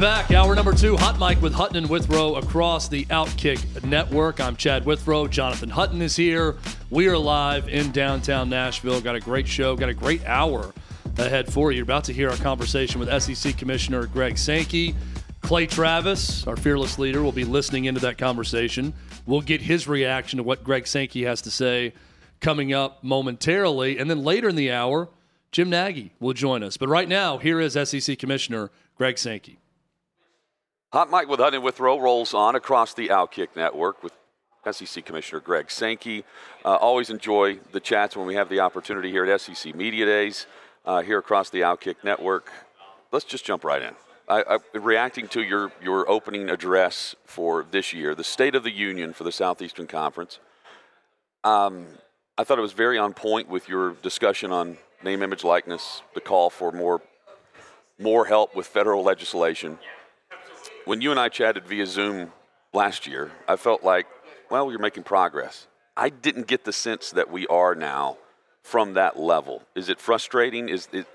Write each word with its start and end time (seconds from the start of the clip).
Back. 0.00 0.30
Hour 0.30 0.54
number 0.54 0.72
two, 0.72 0.96
Hot 0.96 1.18
Mic 1.18 1.42
with 1.42 1.52
Hutton 1.52 1.76
and 1.76 1.90
Withrow 1.90 2.36
across 2.36 2.88
the 2.88 3.04
Outkick 3.06 3.84
network. 3.84 4.40
I'm 4.40 4.56
Chad 4.56 4.86
Withrow. 4.86 5.26
Jonathan 5.26 5.68
Hutton 5.68 6.00
is 6.00 6.16
here. 6.16 6.56
We 6.88 7.06
are 7.08 7.18
live 7.18 7.68
in 7.68 7.90
downtown 7.90 8.48
Nashville. 8.48 9.02
Got 9.02 9.16
a 9.16 9.20
great 9.20 9.46
show, 9.46 9.76
got 9.76 9.90
a 9.90 9.94
great 9.94 10.24
hour 10.24 10.72
ahead 11.18 11.52
for 11.52 11.70
you. 11.70 11.76
You're 11.76 11.82
about 11.82 12.04
to 12.04 12.14
hear 12.14 12.30
our 12.30 12.36
conversation 12.36 12.98
with 12.98 13.22
SEC 13.22 13.58
Commissioner 13.58 14.06
Greg 14.06 14.38
Sankey. 14.38 14.94
Clay 15.42 15.66
Travis, 15.66 16.46
our 16.46 16.56
fearless 16.56 16.98
leader, 16.98 17.22
will 17.22 17.30
be 17.30 17.44
listening 17.44 17.84
into 17.84 18.00
that 18.00 18.16
conversation. 18.16 18.94
We'll 19.26 19.42
get 19.42 19.60
his 19.60 19.86
reaction 19.86 20.38
to 20.38 20.42
what 20.42 20.64
Greg 20.64 20.86
Sankey 20.86 21.24
has 21.24 21.42
to 21.42 21.50
say 21.50 21.92
coming 22.40 22.72
up 22.72 23.04
momentarily. 23.04 23.98
And 23.98 24.08
then 24.08 24.24
later 24.24 24.48
in 24.48 24.56
the 24.56 24.72
hour, 24.72 25.10
Jim 25.52 25.68
Nagy 25.68 26.12
will 26.20 26.32
join 26.32 26.62
us. 26.62 26.78
But 26.78 26.88
right 26.88 27.08
now, 27.08 27.36
here 27.36 27.60
is 27.60 27.74
SEC 27.74 28.18
Commissioner 28.18 28.70
Greg 28.96 29.18
Sankey. 29.18 29.59
Hot 30.92 31.08
Mic 31.08 31.28
with 31.28 31.38
Hutton 31.38 31.62
Withrow 31.62 32.00
rolls 32.00 32.34
on 32.34 32.56
across 32.56 32.94
the 32.94 33.10
Outkick 33.10 33.54
network 33.54 34.02
with 34.02 34.12
SEC 34.68 35.04
Commissioner 35.04 35.38
Greg 35.38 35.70
Sankey. 35.70 36.24
Uh, 36.64 36.74
always 36.74 37.10
enjoy 37.10 37.60
the 37.70 37.78
chats 37.78 38.16
when 38.16 38.26
we 38.26 38.34
have 38.34 38.48
the 38.48 38.58
opportunity 38.58 39.08
here 39.08 39.24
at 39.24 39.40
SEC 39.40 39.72
Media 39.76 40.04
Days 40.04 40.46
uh, 40.84 41.00
here 41.00 41.18
across 41.18 41.48
the 41.48 41.60
Outkick 41.60 42.02
network. 42.02 42.50
Let's 43.12 43.24
just 43.24 43.44
jump 43.44 43.62
right 43.62 43.80
in. 43.80 43.94
I, 44.28 44.42
I, 44.42 44.78
reacting 44.78 45.28
to 45.28 45.44
your, 45.44 45.70
your 45.80 46.10
opening 46.10 46.50
address 46.50 47.14
for 47.24 47.64
this 47.70 47.92
year, 47.92 48.16
the 48.16 48.24
State 48.24 48.56
of 48.56 48.64
the 48.64 48.72
Union 48.72 49.12
for 49.12 49.22
the 49.22 49.32
Southeastern 49.32 49.86
Conference, 49.86 50.40
um, 51.44 51.86
I 52.36 52.42
thought 52.42 52.58
it 52.58 52.62
was 52.62 52.72
very 52.72 52.98
on 52.98 53.14
point 53.14 53.48
with 53.48 53.68
your 53.68 53.92
discussion 54.02 54.50
on 54.50 54.76
name, 55.04 55.22
image, 55.22 55.44
likeness, 55.44 56.02
the 56.14 56.20
call 56.20 56.50
for 56.50 56.72
more, 56.72 57.00
more 57.96 58.24
help 58.24 58.56
with 58.56 58.66
federal 58.66 59.04
legislation. 59.04 59.78
When 60.90 61.00
you 61.00 61.12
and 61.12 61.20
I 61.20 61.28
chatted 61.28 61.68
via 61.68 61.86
Zoom 61.86 62.32
last 62.72 63.06
year, 63.06 63.30
I 63.46 63.54
felt 63.54 63.84
like, 63.84 64.08
well, 64.50 64.72
you're 64.72 64.80
making 64.80 65.04
progress. 65.04 65.68
I 65.96 66.08
didn't 66.08 66.48
get 66.48 66.64
the 66.64 66.72
sense 66.72 67.12
that 67.12 67.30
we 67.30 67.46
are 67.46 67.76
now 67.76 68.18
from 68.64 68.94
that 68.94 69.16
level. 69.16 69.62
Is 69.76 69.88
it 69.88 70.00
frustrating? 70.00 70.68
Is 70.68 70.88
it, 70.90 71.06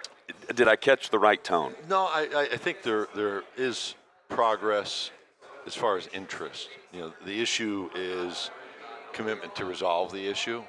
did 0.56 0.70
I 0.70 0.78
catch 0.78 1.10
the 1.10 1.20
right 1.20 1.44
tone? 1.44 1.76
No, 1.90 2.06
I, 2.06 2.48
I 2.54 2.56
think 2.56 2.84
there 2.84 3.10
there 3.16 3.44
is 3.58 3.96
progress 4.30 5.12
as 5.68 5.76
far 5.76 5.98
as 5.98 6.08
interest. 6.14 6.70
You 6.94 7.02
know, 7.02 7.14
the 7.26 7.42
issue 7.42 7.90
is 7.94 8.52
commitment 9.12 9.58
to 9.58 9.66
resolve 9.66 10.14
the 10.14 10.26
issue. 10.26 10.64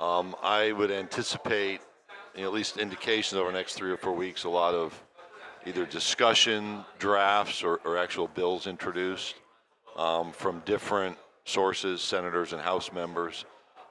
Um, 0.00 0.34
I 0.42 0.72
would 0.72 0.90
anticipate, 0.90 1.82
you 2.34 2.40
know, 2.40 2.48
at 2.48 2.54
least 2.54 2.78
indications 2.78 3.38
over 3.38 3.52
the 3.52 3.58
next 3.58 3.74
three 3.74 3.90
or 3.90 3.98
four 3.98 4.14
weeks, 4.14 4.44
a 4.44 4.48
lot 4.48 4.72
of 4.72 4.98
either 5.68 5.84
discussion, 5.84 6.84
drafts, 6.98 7.62
or, 7.62 7.80
or 7.84 7.98
actual 7.98 8.26
bills 8.28 8.66
introduced 8.66 9.34
um, 9.96 10.32
from 10.32 10.62
different 10.64 11.16
sources, 11.44 12.00
senators 12.00 12.52
and 12.52 12.62
House 12.62 12.90
members. 12.92 13.44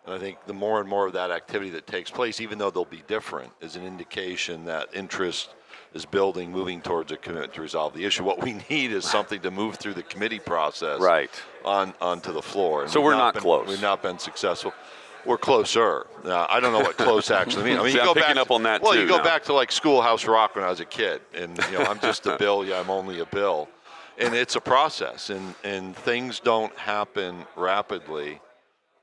And 0.05 0.15
I 0.15 0.19
think 0.19 0.37
the 0.47 0.53
more 0.53 0.79
and 0.79 0.89
more 0.89 1.05
of 1.05 1.13
that 1.13 1.31
activity 1.31 1.69
that 1.71 1.85
takes 1.85 2.09
place, 2.09 2.41
even 2.41 2.57
though 2.57 2.71
they'll 2.71 2.85
be 2.85 3.03
different, 3.07 3.51
is 3.61 3.75
an 3.75 3.85
indication 3.85 4.65
that 4.65 4.87
interest 4.93 5.49
is 5.93 6.05
building, 6.05 6.51
moving 6.51 6.81
towards 6.81 7.11
a 7.11 7.17
commitment 7.17 7.53
to 7.53 7.61
resolve 7.61 7.93
the 7.93 8.05
issue. 8.05 8.23
What 8.23 8.41
we 8.41 8.53
need 8.69 8.91
is 8.91 9.05
something 9.05 9.41
to 9.41 9.51
move 9.51 9.75
through 9.75 9.93
the 9.93 10.03
committee 10.03 10.39
process, 10.39 10.99
right, 10.99 11.29
on 11.63 11.93
onto 12.01 12.31
the 12.31 12.41
floor. 12.41 12.83
And 12.83 12.91
so 12.91 13.01
we're 13.01 13.11
not, 13.11 13.17
not 13.17 13.33
been, 13.35 13.43
close. 13.43 13.67
We've 13.67 13.81
not 13.81 14.01
been 14.01 14.17
successful. 14.17 14.73
We're 15.27 15.37
closer. 15.37 16.07
Now, 16.23 16.47
I 16.49 16.61
don't 16.61 16.71
know 16.71 16.79
what 16.79 16.97
close 16.97 17.29
actually 17.31 17.65
means. 17.65 17.79
I 17.79 17.83
mean, 17.83 17.91
See, 17.91 17.97
you 17.97 18.01
I'm 18.01 18.13
go 18.13 18.19
back 18.19 18.35
up 18.37 18.49
on 18.49 18.63
that 18.63 18.81
well, 18.81 18.95
you 18.95 19.05
go 19.07 19.17
now. 19.17 19.23
back 19.23 19.43
to 19.45 19.53
like 19.53 19.71
Schoolhouse 19.73 20.25
Rock 20.25 20.55
when 20.55 20.63
I 20.63 20.69
was 20.69 20.79
a 20.79 20.85
kid, 20.85 21.21
and 21.35 21.57
you 21.69 21.77
know, 21.77 21.85
I'm 21.85 21.99
just 21.99 22.25
a 22.25 22.37
bill. 22.39 22.63
Yeah, 22.65 22.79
I'm 22.79 22.89
only 22.89 23.19
a 23.19 23.25
bill, 23.25 23.67
and 24.17 24.33
it's 24.33 24.55
a 24.55 24.61
process, 24.61 25.29
and 25.29 25.53
and 25.65 25.95
things 25.95 26.39
don't 26.39 26.75
happen 26.77 27.45
rapidly. 27.57 28.39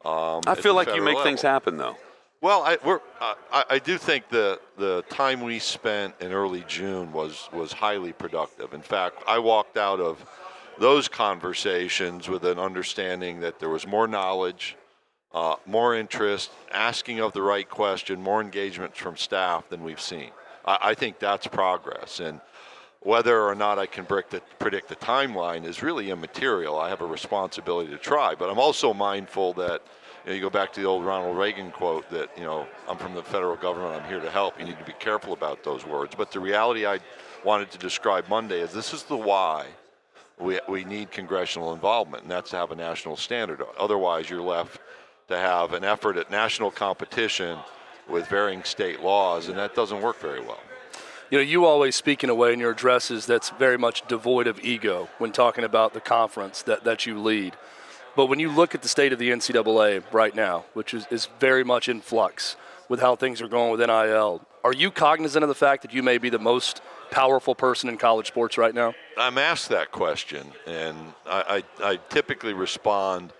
Um, 0.05 0.41
I 0.47 0.55
feel 0.55 0.75
like 0.75 0.89
you 0.89 1.03
make 1.03 1.15
level. 1.17 1.25
things 1.25 1.43
happen, 1.43 1.77
though. 1.77 1.97
Well, 2.41 2.62
I, 2.62 2.77
we're, 2.85 3.01
uh, 3.21 3.35
I, 3.53 3.65
I 3.71 3.79
do 3.79 3.97
think 3.97 4.29
the 4.29 4.61
the 4.77 5.03
time 5.09 5.43
we 5.43 5.59
spent 5.59 6.15
in 6.21 6.33
early 6.33 6.65
June 6.67 7.12
was 7.12 7.49
was 7.53 7.73
highly 7.73 8.12
productive. 8.12 8.73
In 8.75 8.83
fact, 8.83 9.23
I 9.27 9.39
walked 9.39 9.77
out 9.77 10.01
of 10.01 10.25
those 10.79 11.09
conversations 11.09 12.29
with 12.29 12.45
an 12.45 12.59
understanding 12.59 13.41
that 13.41 13.61
there 13.61 13.71
was 13.71 13.87
more 13.87 14.06
knowledge, 14.06 14.77
uh, 15.34 15.56
more 15.67 15.97
interest, 15.97 16.53
asking 16.72 17.21
of 17.21 17.33
the 17.33 17.43
right 17.43 17.69
question, 17.69 18.22
more 18.22 18.41
engagement 18.41 18.97
from 18.97 19.17
staff 19.17 19.69
than 19.69 19.83
we've 19.83 20.00
seen. 20.00 20.31
I, 20.65 20.78
I 20.81 20.95
think 20.95 21.19
that's 21.19 21.47
progress, 21.49 22.21
and 22.21 22.41
whether 23.00 23.43
or 23.43 23.55
not 23.55 23.78
I 23.78 23.87
can 23.87 24.06
predict 24.06 24.31
the, 24.31 24.43
predict 24.59 24.89
the 24.89 24.97
timeline 24.97 25.65
is 25.65 25.83
really 25.83 26.11
immaterial. 26.11 26.78
I 26.78 26.89
have 26.89 27.03
a 27.03 27.06
responsibility 27.06 27.91
to 27.91 27.99
try, 27.99 28.34
but 28.34 28.49
I'm 28.49 28.61
also 28.61 28.94
mindful 28.94 29.53
that 29.55 29.83
you, 30.25 30.31
know, 30.31 30.34
you 30.37 30.41
go 30.41 30.50
back 30.50 30.73
to 30.73 30.81
the 30.81 30.87
old 30.87 31.05
Ronald 31.05 31.37
Reagan 31.37 31.71
quote 31.73 32.09
that 32.11 32.31
you 32.39 32.44
know 32.44 32.67
I'm 32.89 32.97
from 32.97 33.15
the 33.15 33.23
federal 33.23 33.56
government. 33.56 34.00
I'm 34.00 34.09
here 34.09 34.21
to 34.21 34.31
help. 34.31 34.59
You 34.59 34.67
need 34.67 34.78
to 34.78 34.84
be 34.84 34.94
careful 34.99 35.33
about 35.33 35.65
those 35.65 35.84
words. 35.84 36.15
But 36.17 36.31
the 36.31 36.41
reality 36.41 36.87
I 36.87 37.00
wanted 37.44 37.71
to 37.73 37.78
describe 37.78 38.28
Monday 38.28 38.61
is 38.61 38.73
this 38.73 38.94
is 38.94 39.03
the 39.03 39.17
why 39.17 39.67
we, 40.39 40.59
we 40.69 40.84
need 40.84 41.11
congressional 41.11 41.75
involvement, 41.75 42.23
and 42.23 42.33
that's 42.33 42.50
to 42.50 42.56
have 42.56 42.71
a 42.71 42.77
national 42.77 43.17
standard. 43.17 43.62
Otherwise, 43.78 44.31
you're 44.31 44.41
left 44.41 44.81
to 45.29 45.37
have 45.37 45.73
an 45.73 45.85
effort 45.85 46.17
at 46.17 46.31
national 46.31 46.71
competition 46.71 47.59
with 48.09 48.29
varying 48.29 48.62
state 48.65 49.01
laws, 49.01 49.49
and 49.49 49.59
that 49.59 49.75
doesn't 49.75 50.03
work 50.03 50.19
very 50.21 50.41
well. 50.41 50.61
You 51.31 51.39
know, 51.39 51.43
you 51.43 51.65
always 51.65 51.97
speak 51.97 52.23
in 52.23 52.31
a 52.31 52.35
way 52.35 52.53
in 52.53 52.61
your 52.61 52.73
addresses 52.73 53.27
that's 53.27 53.51
very 53.51 53.79
much 53.79 54.07
devoid 54.07 54.47
of 54.47 54.62
ego 54.62 55.09
when 55.19 55.33
talking 55.33 55.65
about 55.65 55.95
the 55.95 56.01
conference 56.01 56.62
that, 56.62 56.85
that 56.85 57.07
you 57.07 57.19
lead. 57.19 57.57
But 58.15 58.27
when 58.27 58.39
you 58.39 58.51
look 58.51 58.75
at 58.75 58.83
the 58.83 58.89
state 58.89 59.12
of 59.12 59.19
the 59.19 59.31
NCAA 59.31 60.05
right 60.12 60.35
now, 60.35 60.65
which 60.75 60.95
is, 60.95 61.07
is 61.11 61.29
very 61.41 61.65
much 61.65 61.89
in 61.89 62.01
flux 62.01 62.56
with 62.89 63.01
how 63.01 63.17
things 63.17 63.41
are 63.41 63.49
going 63.49 63.73
with 63.73 63.81
NIL, 63.81 64.43
are 64.62 64.73
you 64.73 64.91
cognizant 64.91 65.43
of 65.43 65.49
the 65.49 65.55
fact 65.55 65.83
that 65.83 65.93
you 65.93 66.03
may 66.03 66.19
be 66.19 66.31
the 66.31 66.39
most 66.39 66.81
powerful 67.11 67.55
person 67.55 67.89
in 67.89 67.97
college 67.97 68.29
sports 68.29 68.56
right 68.56 68.75
now? 68.75 68.95
I'm 69.17 69.39
asked 69.39 69.71
that 69.71 69.91
question, 69.91 70.47
and 70.67 70.97
I, 71.27 71.62
I, 71.81 71.93
I 71.93 71.97
typically 72.09 72.53
respond 72.53 73.33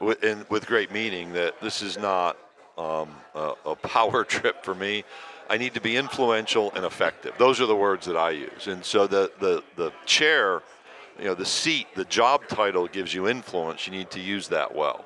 with, 0.00 0.24
in, 0.24 0.44
with 0.48 0.66
great 0.66 0.90
meaning 0.90 1.32
that 1.34 1.60
this 1.60 1.82
is 1.82 1.98
not 1.98 2.36
um, 2.76 3.10
a, 3.34 3.52
a 3.66 3.76
power 3.76 4.24
trip 4.36 4.64
for 4.64 4.74
me. 4.74 5.04
I 5.48 5.56
need 5.56 5.74
to 5.74 5.80
be 5.80 5.96
influential 5.96 6.72
and 6.74 6.84
effective. 6.84 7.34
Those 7.38 7.60
are 7.60 7.66
the 7.66 7.76
words 7.76 8.06
that 8.06 8.16
I 8.16 8.30
use. 8.30 8.66
And 8.66 8.84
so 8.84 9.06
the, 9.06 9.32
the, 9.40 9.62
the 9.76 9.92
chair, 10.06 10.62
you 11.18 11.24
know, 11.24 11.34
the 11.34 11.44
seat, 11.44 11.88
the 11.94 12.04
job 12.04 12.46
title 12.46 12.86
gives 12.86 13.12
you 13.12 13.28
influence. 13.28 13.86
You 13.86 13.92
need 13.92 14.10
to 14.12 14.20
use 14.20 14.48
that 14.48 14.74
well. 14.74 15.04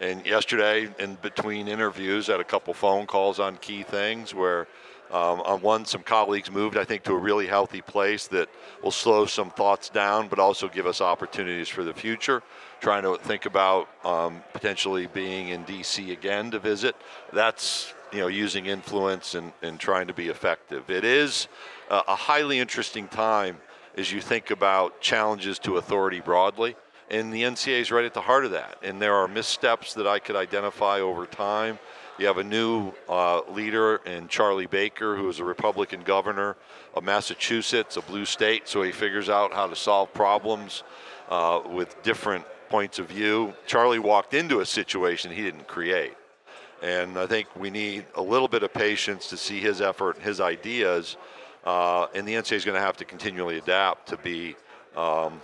And 0.00 0.26
yesterday, 0.26 0.88
in 0.98 1.14
between 1.22 1.68
interviews, 1.68 2.28
I 2.28 2.32
had 2.32 2.40
a 2.40 2.44
couple 2.44 2.74
phone 2.74 3.06
calls 3.06 3.38
on 3.38 3.56
key 3.58 3.84
things 3.84 4.34
where 4.34 4.66
um, 5.12 5.40
on 5.42 5.60
one, 5.60 5.84
some 5.84 6.02
colleagues 6.02 6.50
moved, 6.50 6.76
I 6.76 6.84
think, 6.84 7.04
to 7.04 7.12
a 7.12 7.18
really 7.18 7.46
healthy 7.46 7.80
place 7.80 8.26
that 8.28 8.48
will 8.82 8.90
slow 8.90 9.26
some 9.26 9.50
thoughts 9.50 9.88
down, 9.88 10.26
but 10.26 10.40
also 10.40 10.68
give 10.68 10.86
us 10.86 11.00
opportunities 11.00 11.68
for 11.68 11.84
the 11.84 11.94
future. 11.94 12.42
Trying 12.84 13.04
to 13.04 13.16
think 13.16 13.46
about 13.46 13.88
um, 14.04 14.42
potentially 14.52 15.06
being 15.06 15.48
in 15.48 15.62
D.C. 15.62 16.12
again 16.12 16.50
to 16.50 16.58
visit. 16.58 16.94
That's 17.32 17.94
you 18.12 18.18
know 18.18 18.26
using 18.26 18.66
influence 18.66 19.34
and, 19.34 19.52
and 19.62 19.80
trying 19.80 20.08
to 20.08 20.12
be 20.12 20.28
effective. 20.28 20.90
It 20.90 21.02
is 21.02 21.48
uh, 21.88 22.02
a 22.06 22.14
highly 22.14 22.58
interesting 22.58 23.08
time 23.08 23.56
as 23.96 24.12
you 24.12 24.20
think 24.20 24.50
about 24.50 25.00
challenges 25.00 25.58
to 25.60 25.78
authority 25.78 26.20
broadly. 26.20 26.76
And 27.08 27.32
the 27.32 27.44
NCAA 27.44 27.80
is 27.80 27.90
right 27.90 28.04
at 28.04 28.12
the 28.12 28.20
heart 28.20 28.44
of 28.44 28.50
that. 28.50 28.76
And 28.82 29.00
there 29.00 29.14
are 29.14 29.28
missteps 29.28 29.94
that 29.94 30.06
I 30.06 30.18
could 30.18 30.36
identify 30.36 31.00
over 31.00 31.24
time. 31.24 31.78
You 32.18 32.26
have 32.26 32.36
a 32.36 32.44
new 32.44 32.92
uh, 33.08 33.40
leader 33.48 34.02
in 34.04 34.28
Charlie 34.28 34.66
Baker, 34.66 35.16
who 35.16 35.26
is 35.30 35.40
a 35.40 35.44
Republican 35.44 36.02
governor 36.02 36.54
of 36.92 37.02
Massachusetts, 37.02 37.96
a 37.96 38.02
blue 38.02 38.26
state, 38.26 38.68
so 38.68 38.82
he 38.82 38.92
figures 38.92 39.30
out 39.30 39.54
how 39.54 39.68
to 39.68 39.74
solve 39.74 40.12
problems 40.12 40.82
uh, 41.30 41.62
with 41.66 42.02
different 42.02 42.44
points 42.74 42.98
of 42.98 43.06
view. 43.06 43.54
Charlie 43.66 44.04
walked 44.12 44.34
into 44.34 44.56
a 44.60 44.66
situation 44.66 45.30
he 45.30 45.44
didn't 45.48 45.68
create. 45.76 46.16
And 46.82 47.10
I 47.24 47.26
think 47.32 47.46
we 47.54 47.70
need 47.70 48.00
a 48.22 48.22
little 48.32 48.48
bit 48.48 48.62
of 48.66 48.70
patience 48.72 49.22
to 49.32 49.36
see 49.36 49.60
his 49.60 49.80
effort 49.80 50.12
and 50.16 50.24
his 50.24 50.40
ideas 50.40 51.16
Uh, 51.64 52.06
and 52.14 52.28
the 52.28 52.34
NCAA 52.34 52.56
is 52.56 52.64
going 52.64 52.74
to 52.74 52.86
have 52.88 52.96
to 52.98 53.06
continually 53.06 53.56
adapt 53.56 54.08
to 54.08 54.16
be 54.18 54.54
um, 54.96 55.40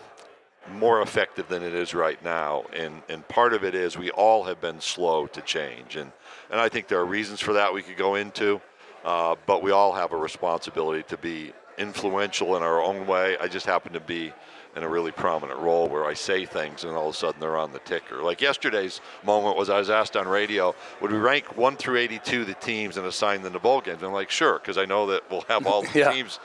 more 0.74 1.00
effective 1.00 1.48
than 1.48 1.62
it 1.62 1.72
is 1.72 1.94
right 1.94 2.22
now. 2.22 2.64
And, 2.74 3.02
and 3.08 3.26
part 3.26 3.54
of 3.54 3.64
it 3.64 3.74
is 3.74 3.96
we 3.96 4.10
all 4.10 4.44
have 4.44 4.60
been 4.60 4.80
slow 4.80 5.26
to 5.28 5.40
change. 5.40 5.96
And, 5.96 6.12
and 6.50 6.60
I 6.60 6.68
think 6.68 6.88
there 6.88 6.98
are 6.98 7.06
reasons 7.06 7.40
for 7.40 7.54
that 7.54 7.72
we 7.72 7.82
could 7.82 7.96
go 7.96 8.16
into, 8.16 8.60
uh, 9.04 9.36
but 9.46 9.62
we 9.62 9.70
all 9.70 9.92
have 9.92 10.12
a 10.12 10.16
responsibility 10.16 11.02
to 11.04 11.16
be 11.16 11.54
influential 11.78 12.56
in 12.56 12.62
our 12.62 12.82
own 12.82 13.06
way. 13.06 13.38
I 13.38 13.48
just 13.48 13.64
happen 13.64 13.94
to 13.94 14.00
be 14.00 14.32
in 14.80 14.86
a 14.86 14.88
really 14.88 15.12
prominent 15.12 15.60
role 15.60 15.88
where 15.88 16.06
I 16.06 16.14
say 16.14 16.46
things 16.46 16.84
and 16.84 16.96
all 16.96 17.10
of 17.10 17.14
a 17.14 17.18
sudden 17.18 17.38
they're 17.38 17.58
on 17.58 17.72
the 17.72 17.80
ticker. 17.80 18.22
Like 18.22 18.40
yesterday's 18.40 19.02
moment 19.22 19.58
was 19.58 19.68
I 19.68 19.78
was 19.78 19.90
asked 19.90 20.16
on 20.16 20.26
radio, 20.26 20.74
would 21.02 21.12
we 21.12 21.18
rank 21.18 21.54
1 21.54 21.76
through 21.76 21.98
82 21.98 22.46
the 22.46 22.54
teams 22.54 22.96
and 22.96 23.06
assign 23.06 23.42
them 23.42 23.52
to 23.52 23.58
bowl 23.58 23.82
games? 23.82 23.98
And 23.98 24.06
I'm 24.06 24.14
like, 24.14 24.30
sure, 24.30 24.58
because 24.58 24.78
I 24.78 24.86
know 24.86 25.08
that 25.08 25.30
we'll 25.30 25.44
have 25.48 25.66
all 25.66 25.82
the 25.92 25.98
yeah. 25.98 26.12
teams. 26.12 26.40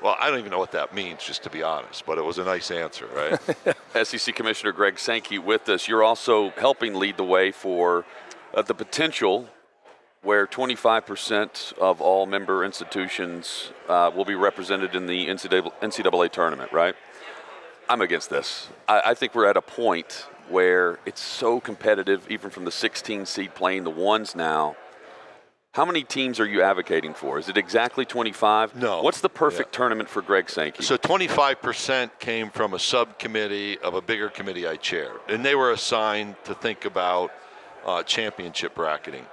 Well, 0.00 0.16
I 0.20 0.30
don't 0.30 0.38
even 0.38 0.52
know 0.52 0.60
what 0.60 0.70
that 0.70 0.94
means, 0.94 1.24
just 1.24 1.42
to 1.42 1.50
be 1.50 1.64
honest, 1.64 2.06
but 2.06 2.16
it 2.16 2.24
was 2.24 2.38
a 2.38 2.44
nice 2.44 2.70
answer, 2.70 3.08
right? 3.12 4.06
SEC 4.06 4.34
Commissioner 4.36 4.70
Greg 4.70 4.96
Sankey 4.98 5.38
with 5.38 5.68
us. 5.68 5.88
You're 5.88 6.04
also 6.04 6.50
helping 6.50 6.94
lead 6.94 7.16
the 7.16 7.24
way 7.24 7.50
for 7.50 8.06
uh, 8.54 8.62
the 8.62 8.74
potential 8.74 9.48
where 10.22 10.46
25% 10.46 11.72
of 11.78 12.00
all 12.00 12.26
member 12.26 12.64
institutions 12.64 13.72
uh, 13.88 14.10
will 14.14 14.24
be 14.24 14.34
represented 14.34 14.94
in 14.94 15.06
the 15.06 15.26
NCAA, 15.26 15.72
NCAA 15.80 16.30
tournament, 16.30 16.72
right? 16.72 16.94
I'm 17.90 18.00
against 18.00 18.30
this. 18.30 18.68
I, 18.86 19.02
I, 19.06 19.14
think 19.14 19.34
we're 19.34 19.46
at 19.46 19.56
a 19.56 19.62
point 19.62 20.26
where 20.48 21.00
it's 21.06 21.20
so 21.20 21.58
competitive, 21.58 22.24
even 22.30 22.48
from 22.48 22.64
the 22.64 22.70
16 22.70 23.26
seed 23.26 23.52
playing 23.56 23.82
the 23.82 23.90
ones 23.90 24.36
now. 24.36 24.76
How 25.72 25.84
many 25.84 26.04
teams 26.04 26.38
are 26.38 26.46
you 26.46 26.62
advocating 26.62 27.14
for? 27.14 27.40
Is 27.40 27.48
it 27.48 27.56
exactly 27.56 28.04
25? 28.04 28.76
No. 28.76 29.02
What's 29.02 29.20
the 29.20 29.28
perfect 29.28 29.74
yeah. 29.74 29.78
tournament 29.78 30.08
for 30.08 30.22
Greg 30.22 30.48
Sankey? 30.48 30.84
So 30.84 30.96
25% 30.96 32.10
came 32.20 32.50
from 32.50 32.74
a 32.74 32.78
subcommittee 32.78 33.78
of 33.78 33.94
a 33.94 34.00
bigger 34.00 34.28
committee 34.28 34.68
I 34.68 34.76
chair, 34.76 35.10
and 35.28 35.44
they 35.44 35.56
were 35.56 35.72
assigned 35.72 36.36
to 36.44 36.54
think 36.54 36.84
about 36.84 37.32
uh, 37.84 38.04
championship 38.04 38.76
bracketing. 38.76 39.26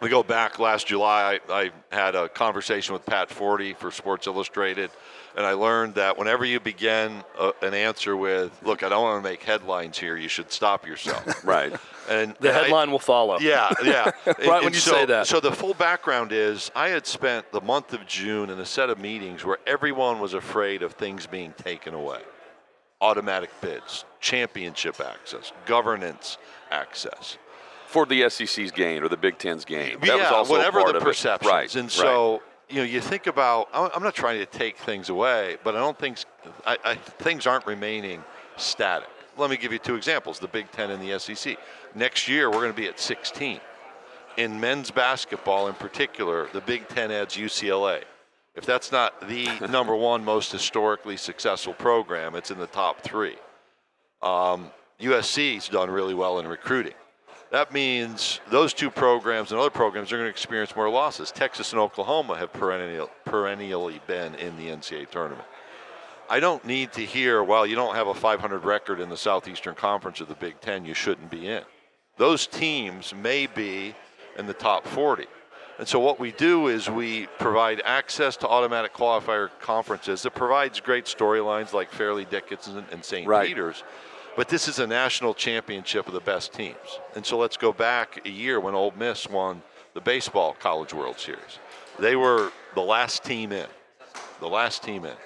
We 0.00 0.08
go 0.08 0.22
back 0.22 0.60
last 0.60 0.86
July. 0.86 1.40
I, 1.48 1.52
I 1.52 1.70
had 1.90 2.14
a 2.14 2.28
conversation 2.28 2.92
with 2.92 3.04
Pat 3.04 3.28
Forde 3.28 3.76
for 3.76 3.90
Sports 3.90 4.28
Illustrated 4.28 4.90
and 5.36 5.46
I 5.46 5.52
learned 5.52 5.94
that 5.94 6.18
whenever 6.18 6.44
you 6.44 6.60
begin 6.60 7.22
a, 7.38 7.52
an 7.62 7.74
answer 7.74 8.16
with, 8.16 8.52
"Look, 8.62 8.82
I 8.82 8.88
don't 8.88 9.02
want 9.02 9.22
to 9.22 9.28
make 9.28 9.42
headlines 9.42 9.98
here," 9.98 10.16
you 10.16 10.28
should 10.28 10.50
stop 10.52 10.86
yourself. 10.86 11.44
right. 11.44 11.72
And 12.08 12.34
the 12.40 12.48
and 12.48 12.56
headline 12.56 12.88
I, 12.88 12.92
will 12.92 12.98
follow. 12.98 13.38
Yeah, 13.38 13.72
yeah. 13.84 14.10
right 14.26 14.38
and, 14.38 14.48
when 14.48 14.64
and 14.66 14.74
you 14.74 14.80
so, 14.80 14.92
say 14.92 15.06
that. 15.06 15.26
So 15.26 15.40
the 15.40 15.52
full 15.52 15.74
background 15.74 16.32
is, 16.32 16.70
I 16.74 16.88
had 16.88 17.06
spent 17.06 17.50
the 17.52 17.60
month 17.60 17.92
of 17.92 18.06
June 18.06 18.50
in 18.50 18.58
a 18.58 18.66
set 18.66 18.90
of 18.90 18.98
meetings 18.98 19.44
where 19.44 19.58
everyone 19.66 20.18
was 20.18 20.34
afraid 20.34 20.82
of 20.82 20.94
things 20.94 21.26
being 21.26 21.52
taken 21.52 21.94
away, 21.94 22.20
automatic 23.00 23.50
bids, 23.60 24.04
championship 24.20 25.00
access, 25.00 25.52
governance 25.66 26.38
access 26.70 27.38
for 27.86 28.06
the 28.06 28.28
SEC's 28.30 28.70
gain 28.70 29.02
or 29.02 29.08
the 29.08 29.16
Big 29.16 29.38
Ten's 29.38 29.64
gain. 29.64 29.98
That 30.00 30.06
yeah, 30.06 30.42
whatever 30.42 30.92
the 30.92 31.00
perceptions. 31.00 31.50
Right, 31.50 31.74
and 31.74 31.90
so 31.90 32.32
right 32.32 32.42
you 32.70 32.76
know, 32.76 32.84
you 32.84 33.00
think 33.00 33.26
about. 33.26 33.68
I'm 33.72 34.02
not 34.02 34.14
trying 34.14 34.38
to 34.38 34.46
take 34.46 34.78
things 34.78 35.08
away, 35.08 35.58
but 35.64 35.74
I 35.74 35.78
don't 35.78 35.98
think 35.98 36.18
I, 36.64 36.78
I, 36.84 36.94
things 36.94 37.46
aren't 37.46 37.66
remaining 37.66 38.22
static. 38.56 39.08
Let 39.36 39.50
me 39.50 39.56
give 39.56 39.72
you 39.72 39.78
two 39.78 39.96
examples: 39.96 40.38
the 40.38 40.48
Big 40.48 40.70
Ten 40.70 40.90
and 40.90 41.02
the 41.02 41.18
SEC. 41.18 41.58
Next 41.94 42.28
year, 42.28 42.48
we're 42.48 42.60
going 42.60 42.72
to 42.72 42.80
be 42.80 42.86
at 42.86 43.00
16. 43.00 43.60
In 44.36 44.60
men's 44.60 44.90
basketball, 44.90 45.66
in 45.66 45.74
particular, 45.74 46.48
the 46.52 46.60
Big 46.60 46.88
Ten 46.88 47.10
adds 47.10 47.36
UCLA. 47.36 48.04
If 48.54 48.64
that's 48.64 48.92
not 48.92 49.28
the 49.28 49.46
number 49.70 49.94
one 49.94 50.24
most 50.24 50.52
historically 50.52 51.16
successful 51.16 51.74
program, 51.74 52.34
it's 52.34 52.50
in 52.50 52.58
the 52.58 52.66
top 52.68 53.00
three. 53.00 53.36
Um, 54.22 54.70
USC's 55.00 55.68
done 55.68 55.90
really 55.90 56.14
well 56.14 56.38
in 56.38 56.46
recruiting. 56.46 56.94
That 57.50 57.72
means 57.72 58.40
those 58.48 58.72
two 58.72 58.90
programs 58.90 59.50
and 59.50 59.60
other 59.60 59.70
programs 59.70 60.12
are 60.12 60.16
going 60.16 60.26
to 60.26 60.30
experience 60.30 60.76
more 60.76 60.88
losses. 60.88 61.32
Texas 61.32 61.72
and 61.72 61.80
Oklahoma 61.80 62.36
have 62.38 62.52
perennial, 62.52 63.10
perennially 63.24 64.00
been 64.06 64.36
in 64.36 64.56
the 64.56 64.68
NCAA 64.68 65.10
tournament. 65.10 65.46
I 66.28 66.38
don't 66.38 66.64
need 66.64 66.92
to 66.92 67.00
hear, 67.00 67.42
well, 67.42 67.66
you 67.66 67.74
don't 67.74 67.96
have 67.96 68.06
a 68.06 68.14
500 68.14 68.64
record 68.64 69.00
in 69.00 69.08
the 69.08 69.16
Southeastern 69.16 69.74
Conference 69.74 70.20
of 70.20 70.28
the 70.28 70.36
Big 70.36 70.60
Ten, 70.60 70.84
you 70.84 70.94
shouldn't 70.94 71.28
be 71.28 71.48
in. 71.48 71.64
Those 72.18 72.46
teams 72.46 73.12
may 73.12 73.46
be 73.46 73.96
in 74.38 74.46
the 74.46 74.54
top 74.54 74.86
40. 74.86 75.26
And 75.80 75.88
so 75.88 75.98
what 75.98 76.20
we 76.20 76.30
do 76.30 76.68
is 76.68 76.88
we 76.88 77.26
provide 77.38 77.82
access 77.84 78.36
to 78.38 78.48
automatic 78.48 78.94
qualifier 78.94 79.48
conferences 79.60 80.22
that 80.22 80.34
provides 80.34 80.78
great 80.78 81.06
storylines 81.06 81.72
like 81.72 81.90
Fairleigh 81.90 82.26
Dickinson 82.26 82.84
and 82.92 83.04
St. 83.04 83.26
Right. 83.26 83.48
Peter's 83.48 83.82
but 84.36 84.48
this 84.48 84.68
is 84.68 84.78
a 84.78 84.86
national 84.86 85.34
championship 85.34 86.06
of 86.06 86.14
the 86.14 86.20
best 86.20 86.52
teams. 86.52 87.00
And 87.14 87.24
so 87.24 87.38
let's 87.38 87.56
go 87.56 87.72
back 87.72 88.24
a 88.24 88.30
year 88.30 88.60
when 88.60 88.74
Ole 88.74 88.92
Miss 88.96 89.28
won 89.28 89.62
the 89.94 90.00
baseball 90.00 90.56
College 90.58 90.94
World 90.94 91.18
Series. 91.18 91.58
They 91.98 92.16
were 92.16 92.52
the 92.74 92.80
last 92.80 93.24
team 93.24 93.52
in. 93.52 93.66
The 94.40 94.48
last 94.48 94.82
team 94.82 95.04
in. 95.04 95.16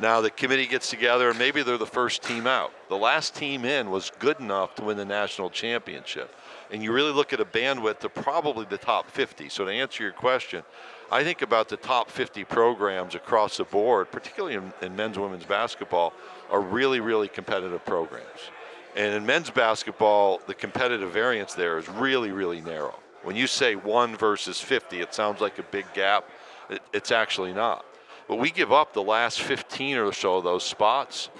Now 0.00 0.20
the 0.20 0.30
committee 0.30 0.66
gets 0.66 0.90
together 0.90 1.30
and 1.30 1.38
maybe 1.38 1.62
they're 1.62 1.76
the 1.76 1.86
first 1.86 2.22
team 2.22 2.46
out. 2.46 2.72
The 2.88 2.96
last 2.96 3.34
team 3.34 3.64
in 3.64 3.90
was 3.90 4.12
good 4.18 4.38
enough 4.38 4.76
to 4.76 4.84
win 4.84 4.96
the 4.96 5.04
national 5.04 5.50
championship. 5.50 6.32
And 6.70 6.82
you 6.82 6.92
really 6.92 7.12
look 7.12 7.32
at 7.32 7.40
a 7.40 7.44
bandwidth 7.44 8.04
of 8.04 8.14
probably 8.14 8.66
the 8.66 8.78
top 8.78 9.10
50. 9.10 9.48
So 9.48 9.64
to 9.64 9.72
answer 9.72 10.04
your 10.04 10.12
question, 10.12 10.62
I 11.10 11.24
think 11.24 11.42
about 11.42 11.68
the 11.68 11.78
top 11.78 12.10
50 12.10 12.44
programs 12.44 13.14
across 13.14 13.56
the 13.56 13.64
board, 13.64 14.12
particularly 14.12 14.54
in, 14.54 14.72
in 14.82 14.94
men's 14.94 15.18
women's 15.18 15.46
basketball, 15.46 16.12
are 16.50 16.60
really, 16.60 17.00
really 17.00 17.28
competitive 17.28 17.84
programs. 17.84 18.50
And 18.96 19.14
in 19.14 19.26
men's 19.26 19.50
basketball, 19.50 20.40
the 20.46 20.54
competitive 20.54 21.12
variance 21.12 21.54
there 21.54 21.78
is 21.78 21.88
really, 21.88 22.32
really 22.32 22.60
narrow. 22.60 22.98
When 23.22 23.36
you 23.36 23.46
say 23.46 23.74
one 23.76 24.16
versus 24.16 24.60
50, 24.60 25.00
it 25.00 25.14
sounds 25.14 25.40
like 25.40 25.58
a 25.58 25.62
big 25.62 25.86
gap. 25.94 26.28
It, 26.70 26.82
it's 26.92 27.12
actually 27.12 27.52
not. 27.52 27.84
But 28.26 28.36
we 28.36 28.50
give 28.50 28.72
up 28.72 28.92
the 28.92 29.02
last 29.02 29.40
15 29.40 29.98
or 29.98 30.12
so 30.12 30.36
of 30.36 30.44
those 30.44 30.64
spots 30.64 31.30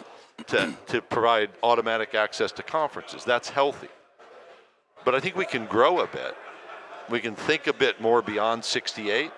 to, 0.49 0.75
to 0.87 1.02
provide 1.02 1.50
automatic 1.62 2.14
access 2.14 2.52
to 2.52 2.62
conferences. 2.62 3.25
That's 3.25 3.49
healthy. 3.49 3.88
But 5.05 5.14
I 5.14 5.20
think 5.20 5.37
we 5.37 5.44
can 5.44 5.66
grow 5.66 6.00
a 6.00 6.06
bit. 6.06 6.37
We 7.10 7.20
can 7.20 7.34
think 7.34 7.66
a 7.66 7.72
bit 7.72 8.00
more 8.00 8.22
beyond 8.22 8.64
68 8.64 9.31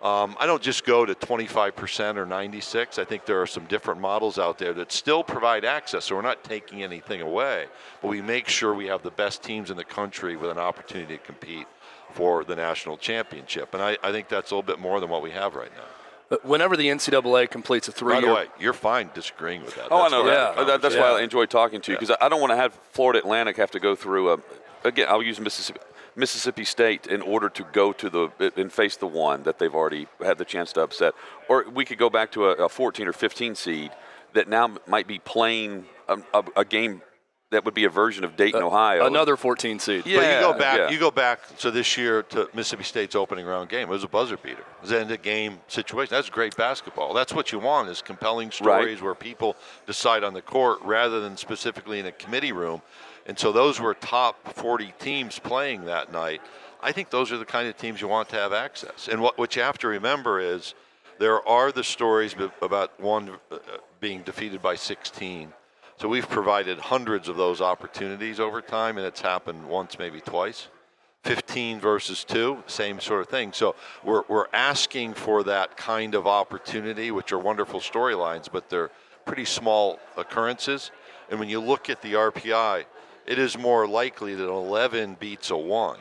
um, 0.00 0.36
I 0.38 0.46
don't 0.46 0.62
just 0.62 0.84
go 0.84 1.04
to 1.04 1.14
25% 1.14 2.16
or 2.16 2.24
96. 2.24 2.98
I 2.98 3.04
think 3.04 3.26
there 3.26 3.42
are 3.42 3.46
some 3.48 3.64
different 3.64 4.00
models 4.00 4.38
out 4.38 4.58
there 4.58 4.72
that 4.74 4.92
still 4.92 5.24
provide 5.24 5.64
access, 5.64 6.04
so 6.04 6.14
we're 6.14 6.22
not 6.22 6.44
taking 6.44 6.84
anything 6.84 7.20
away, 7.20 7.66
but 8.00 8.08
we 8.08 8.22
make 8.22 8.46
sure 8.46 8.72
we 8.74 8.86
have 8.86 9.02
the 9.02 9.10
best 9.10 9.42
teams 9.42 9.70
in 9.70 9.76
the 9.76 9.84
country 9.84 10.36
with 10.36 10.50
an 10.50 10.58
opportunity 10.58 11.16
to 11.16 11.22
compete 11.24 11.66
for 12.12 12.44
the 12.44 12.54
national 12.54 12.96
championship. 12.96 13.74
And 13.74 13.82
I, 13.82 13.98
I 14.02 14.12
think 14.12 14.28
that's 14.28 14.52
a 14.52 14.54
little 14.54 14.66
bit 14.66 14.78
more 14.78 15.00
than 15.00 15.10
what 15.10 15.20
we 15.20 15.32
have 15.32 15.56
right 15.56 15.70
now. 15.76 16.38
Whenever 16.42 16.76
the 16.76 16.86
NCAA 16.86 17.50
completes 17.50 17.88
a 17.88 17.92
three-year, 17.92 18.20
by 18.20 18.28
the 18.28 18.34
way, 18.34 18.46
you're 18.60 18.74
fine 18.74 19.10
disagreeing 19.14 19.62
with 19.62 19.74
that. 19.76 19.88
Oh, 19.90 20.02
that's 20.02 20.12
I 20.12 20.16
know 20.16 20.26
that. 20.26 20.68
Yeah. 20.68 20.76
That's 20.76 20.94
yeah. 20.94 21.00
why 21.00 21.18
I 21.18 21.22
enjoy 21.22 21.46
talking 21.46 21.80
to 21.80 21.92
you 21.92 21.96
because 21.96 22.10
yeah. 22.10 22.24
I 22.24 22.28
don't 22.28 22.40
want 22.40 22.52
to 22.52 22.56
have 22.56 22.78
Florida 22.92 23.18
Atlantic 23.18 23.56
have 23.56 23.70
to 23.72 23.80
go 23.80 23.94
through 23.96 24.34
a. 24.34 24.38
Again, 24.84 25.06
I'll 25.08 25.22
use 25.22 25.40
Mississippi. 25.40 25.80
Mississippi 26.18 26.64
State 26.64 27.06
in 27.06 27.22
order 27.22 27.48
to 27.48 27.64
go 27.72 27.92
to 27.92 28.10
the 28.10 28.52
and 28.56 28.72
face 28.72 28.96
the 28.96 29.06
one 29.06 29.44
that 29.44 29.58
they've 29.58 29.74
already 29.74 30.08
had 30.20 30.36
the 30.36 30.44
chance 30.44 30.72
to 30.72 30.82
upset. 30.82 31.14
Or 31.48 31.64
we 31.70 31.84
could 31.84 31.98
go 31.98 32.10
back 32.10 32.32
to 32.32 32.46
a, 32.46 32.64
a 32.64 32.68
14 32.68 33.06
or 33.06 33.12
15 33.12 33.54
seed 33.54 33.92
that 34.34 34.48
now 34.48 34.76
might 34.86 35.06
be 35.06 35.20
playing 35.20 35.86
a, 36.08 36.18
a, 36.34 36.44
a 36.56 36.64
game 36.64 37.02
that 37.50 37.64
would 37.64 37.74
be 37.74 37.84
a 37.84 37.88
version 37.90 38.24
of 38.24 38.36
Dayton, 38.36 38.62
uh, 38.62 38.66
Ohio. 38.66 39.06
Another 39.06 39.36
14 39.36 39.78
seed. 39.78 40.06
Yeah, 40.06 40.18
but 40.18 40.34
you 40.34 40.52
go 40.52 40.58
back. 40.58 40.78
Yeah. 40.78 40.90
You 40.90 40.98
go 40.98 41.10
back. 41.10 41.40
So 41.56 41.70
this 41.70 41.96
year 41.96 42.22
to 42.24 42.48
Mississippi 42.54 42.84
State's 42.84 43.14
opening 43.14 43.46
round 43.46 43.70
game, 43.70 43.88
it 43.88 43.92
was 43.92 44.04
a 44.04 44.08
buzzer 44.08 44.36
beater. 44.36 44.60
It 44.60 44.82
was 44.82 44.90
an 44.90 44.98
end 44.98 45.10
of 45.10 45.22
game 45.22 45.58
situation. 45.66 46.14
That's 46.14 46.28
great 46.28 46.56
basketball. 46.56 47.14
That's 47.14 47.32
what 47.32 47.50
you 47.50 47.58
want 47.58 47.88
is 47.88 48.02
compelling 48.02 48.50
stories 48.50 48.98
right. 48.98 49.02
where 49.02 49.14
people 49.14 49.56
decide 49.86 50.24
on 50.24 50.34
the 50.34 50.42
court 50.42 50.80
rather 50.82 51.20
than 51.20 51.36
specifically 51.36 51.98
in 52.00 52.06
a 52.06 52.12
committee 52.12 52.52
room. 52.52 52.82
And 53.24 53.38
so 53.38 53.50
those 53.50 53.80
were 53.80 53.94
top 53.94 54.54
40 54.54 54.92
teams 54.98 55.38
playing 55.38 55.86
that 55.86 56.12
night. 56.12 56.42
I 56.82 56.92
think 56.92 57.10
those 57.10 57.32
are 57.32 57.38
the 57.38 57.44
kind 57.44 57.66
of 57.66 57.76
teams 57.76 58.00
you 58.00 58.08
want 58.08 58.28
to 58.30 58.36
have 58.36 58.52
access. 58.52 59.08
And 59.08 59.20
what, 59.22 59.38
what 59.38 59.56
you 59.56 59.62
have 59.62 59.78
to 59.78 59.88
remember 59.88 60.38
is 60.38 60.74
there 61.18 61.46
are 61.48 61.72
the 61.72 61.82
stories 61.82 62.36
about 62.62 62.98
one 63.00 63.30
uh, 63.50 63.58
being 64.00 64.22
defeated 64.22 64.62
by 64.62 64.76
16. 64.76 65.52
So 65.98 66.06
we've 66.06 66.28
provided 66.28 66.78
hundreds 66.78 67.28
of 67.28 67.36
those 67.36 67.60
opportunities 67.60 68.38
over 68.38 68.60
time, 68.60 68.98
and 68.98 69.06
it's 69.06 69.20
happened 69.20 69.68
once, 69.68 69.98
maybe 69.98 70.20
twice. 70.20 70.68
15 71.24 71.80
versus 71.80 72.22
2, 72.22 72.62
same 72.68 73.00
sort 73.00 73.20
of 73.20 73.28
thing. 73.28 73.52
So 73.52 73.74
we're, 74.04 74.22
we're 74.28 74.46
asking 74.52 75.14
for 75.14 75.42
that 75.42 75.76
kind 75.76 76.14
of 76.14 76.28
opportunity, 76.28 77.10
which 77.10 77.32
are 77.32 77.38
wonderful 77.38 77.80
storylines, 77.80 78.48
but 78.50 78.70
they're 78.70 78.92
pretty 79.24 79.44
small 79.44 79.98
occurrences. 80.16 80.92
And 81.30 81.40
when 81.40 81.48
you 81.48 81.58
look 81.58 81.90
at 81.90 82.00
the 82.00 82.12
RPI, 82.12 82.84
it 83.26 83.38
is 83.40 83.58
more 83.58 83.88
likely 83.88 84.36
that 84.36 84.48
11 84.48 85.16
beats 85.18 85.50
a 85.50 85.56
1 85.56 85.98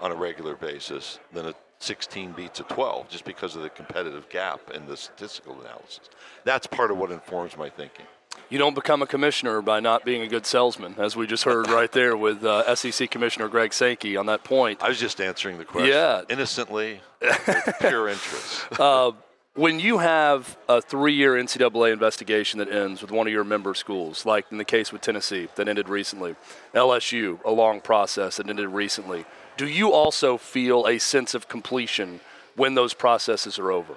on 0.00 0.10
a 0.10 0.14
regular 0.16 0.56
basis 0.56 1.20
than 1.32 1.46
a 1.46 1.54
16 1.78 2.32
beats 2.32 2.58
a 2.58 2.64
12 2.64 3.08
just 3.08 3.24
because 3.24 3.54
of 3.54 3.62
the 3.62 3.70
competitive 3.70 4.28
gap 4.28 4.72
in 4.74 4.86
the 4.86 4.96
statistical 4.96 5.60
analysis. 5.60 6.10
That's 6.44 6.66
part 6.66 6.90
of 6.90 6.98
what 6.98 7.12
informs 7.12 7.56
my 7.56 7.70
thinking. 7.70 8.06
You 8.48 8.58
don't 8.58 8.74
become 8.74 9.00
a 9.02 9.06
commissioner 9.06 9.62
by 9.62 9.78
not 9.80 10.04
being 10.04 10.22
a 10.22 10.26
good 10.28 10.44
salesman, 10.44 10.94
as 10.98 11.14
we 11.14 11.26
just 11.26 11.44
heard 11.44 11.68
right 11.70 11.90
there 11.92 12.16
with 12.16 12.44
uh, 12.44 12.74
SEC 12.74 13.08
Commissioner 13.10 13.48
Greg 13.48 13.72
Sankey 13.72 14.16
on 14.16 14.26
that 14.26 14.42
point. 14.42 14.82
I 14.82 14.88
was 14.88 14.98
just 14.98 15.20
answering 15.20 15.58
the 15.58 15.64
question 15.64 15.90
Yeah. 15.92 16.22
innocently, 16.28 17.00
with 17.20 17.74
pure 17.80 18.08
interest. 18.08 18.66
Uh, 18.80 19.12
when 19.54 19.78
you 19.78 19.98
have 19.98 20.56
a 20.68 20.80
three-year 20.80 21.34
NCAA 21.34 21.92
investigation 21.92 22.58
that 22.58 22.70
ends 22.72 23.02
with 23.02 23.10
one 23.12 23.26
of 23.26 23.32
your 23.32 23.44
member 23.44 23.74
schools, 23.74 24.24
like 24.26 24.46
in 24.50 24.58
the 24.58 24.64
case 24.64 24.92
with 24.92 25.00
Tennessee 25.02 25.48
that 25.56 25.68
ended 25.68 25.88
recently, 25.88 26.34
LSU, 26.74 27.38
a 27.44 27.50
long 27.52 27.80
process 27.80 28.36
that 28.38 28.48
ended 28.48 28.68
recently, 28.68 29.24
do 29.56 29.66
you 29.68 29.92
also 29.92 30.36
feel 30.36 30.86
a 30.86 30.98
sense 30.98 31.34
of 31.34 31.48
completion 31.48 32.20
when 32.56 32.74
those 32.74 32.94
processes 32.94 33.58
are 33.58 33.70
over? 33.70 33.94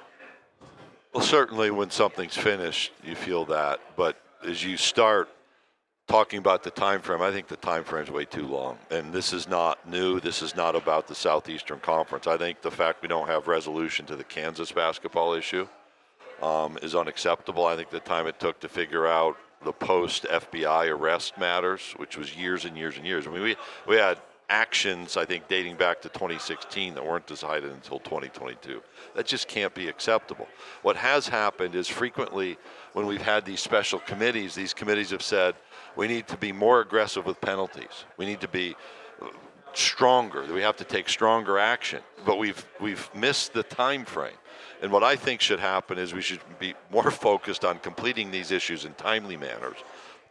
Well, 1.14 1.24
certainly 1.24 1.70
when 1.72 1.92
something's 1.92 2.36
finished, 2.36 2.92
you 3.04 3.16
feel 3.16 3.46
that. 3.46 3.80
But 3.96 4.18
as 4.46 4.64
you 4.64 4.78
start 4.78 5.30
talking 6.08 6.40
about 6.40 6.64
the 6.64 6.72
time 6.72 7.02
frame, 7.02 7.22
I 7.22 7.32
think 7.32 7.48
the 7.48 7.58
time 7.58 7.84
frame 7.84 8.04
is 8.04 8.12
way 8.12 8.26
too 8.26 8.46
long. 8.46 8.78
And 8.92 9.14
this 9.14 9.34
is 9.34 9.48
not 9.48 9.90
new. 9.90 10.20
This 10.20 10.42
is 10.42 10.56
not 10.56 10.76
about 10.76 11.08
the 11.08 11.16
Southeastern 11.16 11.80
Conference. 11.80 12.28
I 12.28 12.38
think 12.38 12.62
the 12.62 12.72
fact 12.72 13.02
we 13.02 13.08
don't 13.08 13.28
have 13.28 13.48
resolution 13.48 14.06
to 14.08 14.16
the 14.16 14.24
Kansas 14.24 14.72
basketball 14.72 15.34
issue 15.34 15.68
um, 16.42 16.78
is 16.82 16.96
unacceptable. 16.96 17.66
I 17.66 17.76
think 17.76 17.90
the 17.90 18.00
time 18.00 18.28
it 18.28 18.40
took 18.40 18.60
to 18.62 18.70
figure 18.70 19.08
out 19.08 19.38
the 19.64 19.72
post 19.72 20.26
FBI 20.30 20.90
arrest 20.90 21.38
matters, 21.38 21.94
which 21.96 22.18
was 22.18 22.36
years 22.36 22.66
and 22.66 22.78
years 22.78 22.98
and 22.98 23.06
years. 23.06 23.28
I 23.28 23.32
mean, 23.32 23.44
we 23.44 23.56
we 23.88 23.96
had 23.96 24.20
actions 24.50 25.18
I 25.18 25.26
think 25.26 25.48
dating 25.48 25.78
back 25.78 26.02
to 26.02 26.10
2016 26.10 26.94
that 26.96 27.06
weren't 27.06 27.26
decided 27.26 27.72
until 27.72 28.00
2022. 28.00 28.82
That 29.16 29.26
just 29.26 29.48
can't 29.48 29.74
be 29.74 29.88
acceptable. 29.88 30.48
What 30.82 30.96
has 30.98 31.28
happened 31.28 31.76
is 31.76 31.88
frequently 31.88 32.58
when 32.94 33.08
we've 33.08 33.22
had 33.22 33.44
these 33.46 33.60
special 33.60 34.00
committees, 34.00 34.56
these 34.56 34.74
committees 34.74 35.10
have 35.10 35.22
said 35.22 35.56
we 35.96 36.08
need 36.08 36.28
to 36.28 36.38
be 36.38 36.52
more 36.52 36.80
aggressive 36.80 37.26
with 37.26 37.42
penalties. 37.42 38.06
We 38.18 38.26
need 38.26 38.42
to 38.42 38.48
be 38.48 38.76
stronger. 39.74 40.46
We 40.54 40.62
have 40.62 40.78
to 40.78 40.84
take 40.84 41.10
stronger 41.10 41.58
action. 41.58 42.02
But 42.26 42.38
we've 42.38 42.66
we've 42.80 43.10
missed 43.16 43.54
the 43.54 43.64
time 43.64 44.06
frame. 44.06 44.38
And 44.82 44.92
what 44.92 45.04
I 45.04 45.16
think 45.16 45.42
should 45.42 45.60
happen 45.60 45.98
is 45.98 46.14
we 46.14 46.22
should 46.22 46.42
be 46.60 46.76
more 46.92 47.12
focused 47.28 47.66
on 47.66 47.80
completing 47.80 48.32
these 48.32 48.52
issues 48.52 48.86
in 48.86 48.94
timely 48.94 49.38
manners. 49.38 49.78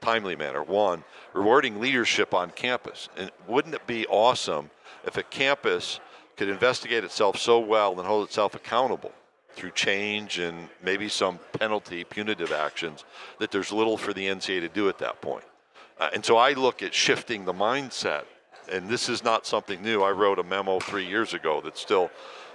Timely 0.01 0.37
manner. 0.37 0.63
One, 0.63 1.05
rewarding 1.33 1.81
leadership 1.81 2.35
on 2.35 2.51
campus. 2.51 3.09
And 3.17 3.31
wouldn't 3.47 3.75
it 3.75 3.87
be 3.87 4.07
awesome 4.07 4.71
if 5.05 5.17
a 5.17 5.23
campus 5.23 6.01
could 6.37 6.49
investigate 6.49 7.05
itself 7.05 7.39
so 7.39 7.61
well 7.61 7.99
and 7.99 8.07
hold 8.07 8.27
itself 8.27 8.55
accountable 8.55 9.13
through 9.55 9.73
change 9.73 10.39
and 10.39 10.69
maybe 10.83 11.09
some 11.09 11.39
penalty, 11.53 12.05
punitive 12.05 12.53
actions, 12.53 13.05
that 13.39 13.51
there's 13.51 13.73
little 13.73 13.97
for 13.97 14.13
the 14.13 14.27
NCAA 14.27 14.61
to 14.61 14.69
do 14.69 14.89
at 14.89 14.99
that 14.99 15.21
point. 15.21 15.45
Uh, 15.99 16.11
and 16.15 16.25
so 16.25 16.37
I 16.37 16.53
look 16.53 16.83
at 16.83 16.95
shifting 16.95 17.45
the 17.45 17.53
mindset, 17.53 18.25
and 18.71 18.89
this 18.89 19.09
is 19.09 19.23
not 19.23 19.47
something 19.47 19.83
new. 19.83 20.03
I 20.03 20.11
wrote 20.11 20.39
a 20.39 20.43
memo 20.43 20.81
three 20.81 21.07
years 21.07 21.35
ago 21.35 21.61
that's 21.63 21.81
still 21.81 22.11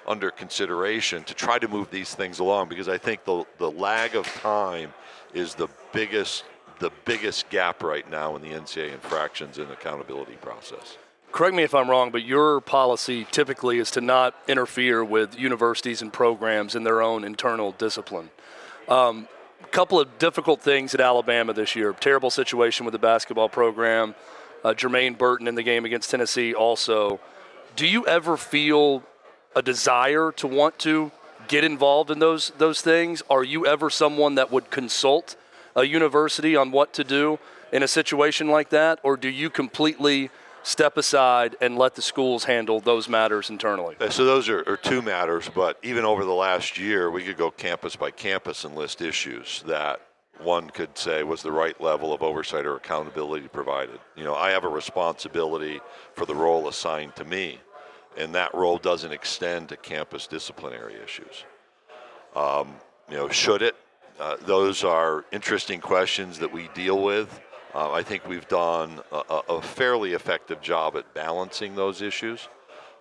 under 0.07 0.31
consideration 0.31 1.23
to 1.25 1.33
try 1.33 1.59
to 1.59 1.67
move 1.67 1.91
these 1.91 2.15
things 2.15 2.39
along 2.39 2.69
because 2.69 2.87
I 2.87 2.97
think 2.97 3.25
the, 3.25 3.45
the 3.57 3.69
lag 3.69 4.15
of 4.15 4.25
time 4.25 4.93
is 5.33 5.53
the 5.55 5.67
biggest 5.91 6.45
the 6.79 6.91
biggest 7.05 7.49
gap 7.49 7.81
right 7.81 8.07
now 8.09 8.35
in 8.35 8.41
the 8.43 8.49
NCAA 8.49 8.93
infractions 8.93 9.57
and 9.57 9.71
accountability 9.71 10.35
process. 10.35 10.97
Correct 11.31 11.55
me 11.55 11.63
if 11.63 11.75
I'm 11.75 11.89
wrong, 11.89 12.10
but 12.10 12.24
your 12.24 12.62
policy 12.62 13.27
typically 13.29 13.79
is 13.79 13.91
to 13.91 14.01
not 14.01 14.34
interfere 14.48 15.03
with 15.03 15.38
universities 15.38 16.01
and 16.01 16.12
programs 16.12 16.75
in 16.75 16.84
their 16.84 17.01
own 17.01 17.24
internal 17.24 17.74
discipline. 17.74 18.29
Um, 18.88 19.27
a 19.62 19.67
couple 19.67 20.00
of 20.00 20.17
difficult 20.17 20.62
things 20.62 20.93
at 20.96 21.01
Alabama 21.01 21.53
this 21.53 21.75
year. 21.75 21.93
Terrible 21.93 22.29
situation 22.29 22.86
with 22.86 22.93
the 22.93 23.00
basketball 23.00 23.50
program. 23.50 24.15
Uh, 24.63 24.74
Jermaine 24.74 25.17
Burton 25.17 25.48
in 25.48 25.55
the 25.55 25.63
game 25.63 25.86
against 25.86 26.10
Tennessee 26.10 26.53
also. 26.53 27.19
Do 27.75 27.86
you 27.86 28.07
ever 28.07 28.38
feel 28.38 29.03
a 29.55 29.62
desire 29.62 30.31
to 30.38 30.48
want 30.48 30.79
to 30.79 31.12
get 31.48 31.63
involved 31.63 32.10
in 32.10 32.19
those 32.19 32.51
those 32.57 32.81
things? 32.81 33.22
Are 33.29 33.43
you 33.43 33.67
ever 33.67 33.89
someone 33.89 34.36
that 34.36 34.51
would 34.51 34.72
consult 34.72 35.36
a 35.75 35.84
university 35.84 36.55
on 36.55 36.72
what 36.72 36.91
to 36.93 37.03
do 37.03 37.38
in 37.72 37.84
a 37.84 37.88
situation 37.88 38.48
like 38.48 38.69
that, 38.69 39.00
or 39.03 39.15
do 39.15 39.29
you 39.29 39.50
completely 39.50 40.31
step 40.67 40.97
aside 40.97 41.55
and 41.62 41.77
let 41.77 41.95
the 41.95 42.01
schools 42.01 42.43
handle 42.43 42.81
those 42.81 43.07
matters 43.07 43.50
internally? 43.50 43.95
So 44.09 44.25
those 44.25 44.50
are, 44.50 44.67
are 44.67 44.77
two 44.77 45.01
matters, 45.01 45.50
but 45.53 45.79
even 45.81 46.03
over 46.03 46.25
the 46.25 46.33
last 46.33 46.77
year, 46.77 47.09
we 47.09 47.24
could 47.24 47.38
go 47.38 47.50
campus 47.50 47.95
by 47.95 48.12
campus 48.12 48.65
and 48.65 48.75
list 48.75 49.01
issues 49.01 49.63
that 49.65 50.01
one 50.39 50.69
could 50.69 50.97
say 50.97 51.24
was 51.24 51.41
the 51.41 51.51
right 51.51 51.79
level 51.81 52.13
of 52.13 52.21
oversight 52.21 52.65
or 52.65 52.75
accountability 52.75 53.47
provided. 53.47 54.00
You 54.15 54.25
know, 54.25 54.36
I 54.36 54.51
have 54.51 54.65
a 54.65 54.69
responsibility 54.69 55.79
for 56.13 56.25
the 56.25 56.36
role 56.36 56.67
assigned 56.67 57.15
to 57.15 57.25
me, 57.25 57.59
and 58.17 58.36
that 58.36 58.53
role 58.53 58.77
doesn't 58.77 59.12
extend 59.12 59.69
to 59.69 59.77
campus 59.77 60.27
disciplinary 60.27 60.95
issues. 61.03 61.45
Um, 62.36 62.75
you 63.09 63.15
know, 63.15 63.29
should 63.29 63.62
it? 63.62 63.75
Uh, 64.19 64.36
those 64.41 64.83
are 64.83 65.25
interesting 65.31 65.79
questions 65.79 66.39
that 66.39 66.51
we 66.51 66.69
deal 66.74 67.01
with. 67.01 67.39
Uh, 67.74 67.91
I 67.91 68.01
think 68.01 68.27
we've 68.27 68.47
done 68.47 69.01
a, 69.12 69.41
a- 69.50 69.62
fairly 69.62 70.13
effective 70.13 70.62
job 70.62 70.95
at 70.95 71.13
balancing 71.13 71.75
those 71.75 72.01
issues. 72.01 72.47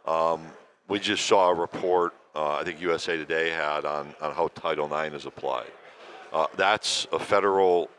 Um, 0.06 0.46
we 0.88 0.98
just 0.98 1.26
saw 1.26 1.50
a 1.50 1.54
report, 1.54 2.14
uh, 2.34 2.56
I 2.56 2.64
think 2.64 2.80
USA 2.80 3.16
Today 3.16 3.50
had 3.50 3.84
on, 3.84 4.14
on 4.20 4.34
how 4.34 4.48
Title 4.48 4.92
IX 4.92 5.14
is 5.14 5.26
applied. 5.26 5.70
Uh, 6.32 6.46
that's 6.56 7.06
a 7.12 7.18
federal 7.18 7.90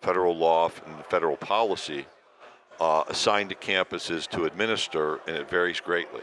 federal 0.00 0.34
law 0.34 0.70
and 0.86 1.04
federal 1.06 1.36
policy 1.36 2.06
uh, 2.80 3.04
assigned 3.08 3.50
to 3.50 3.54
campuses 3.54 4.26
to 4.28 4.46
administer, 4.46 5.20
and 5.26 5.36
it 5.36 5.50
varies 5.50 5.80
greatly. 5.80 6.22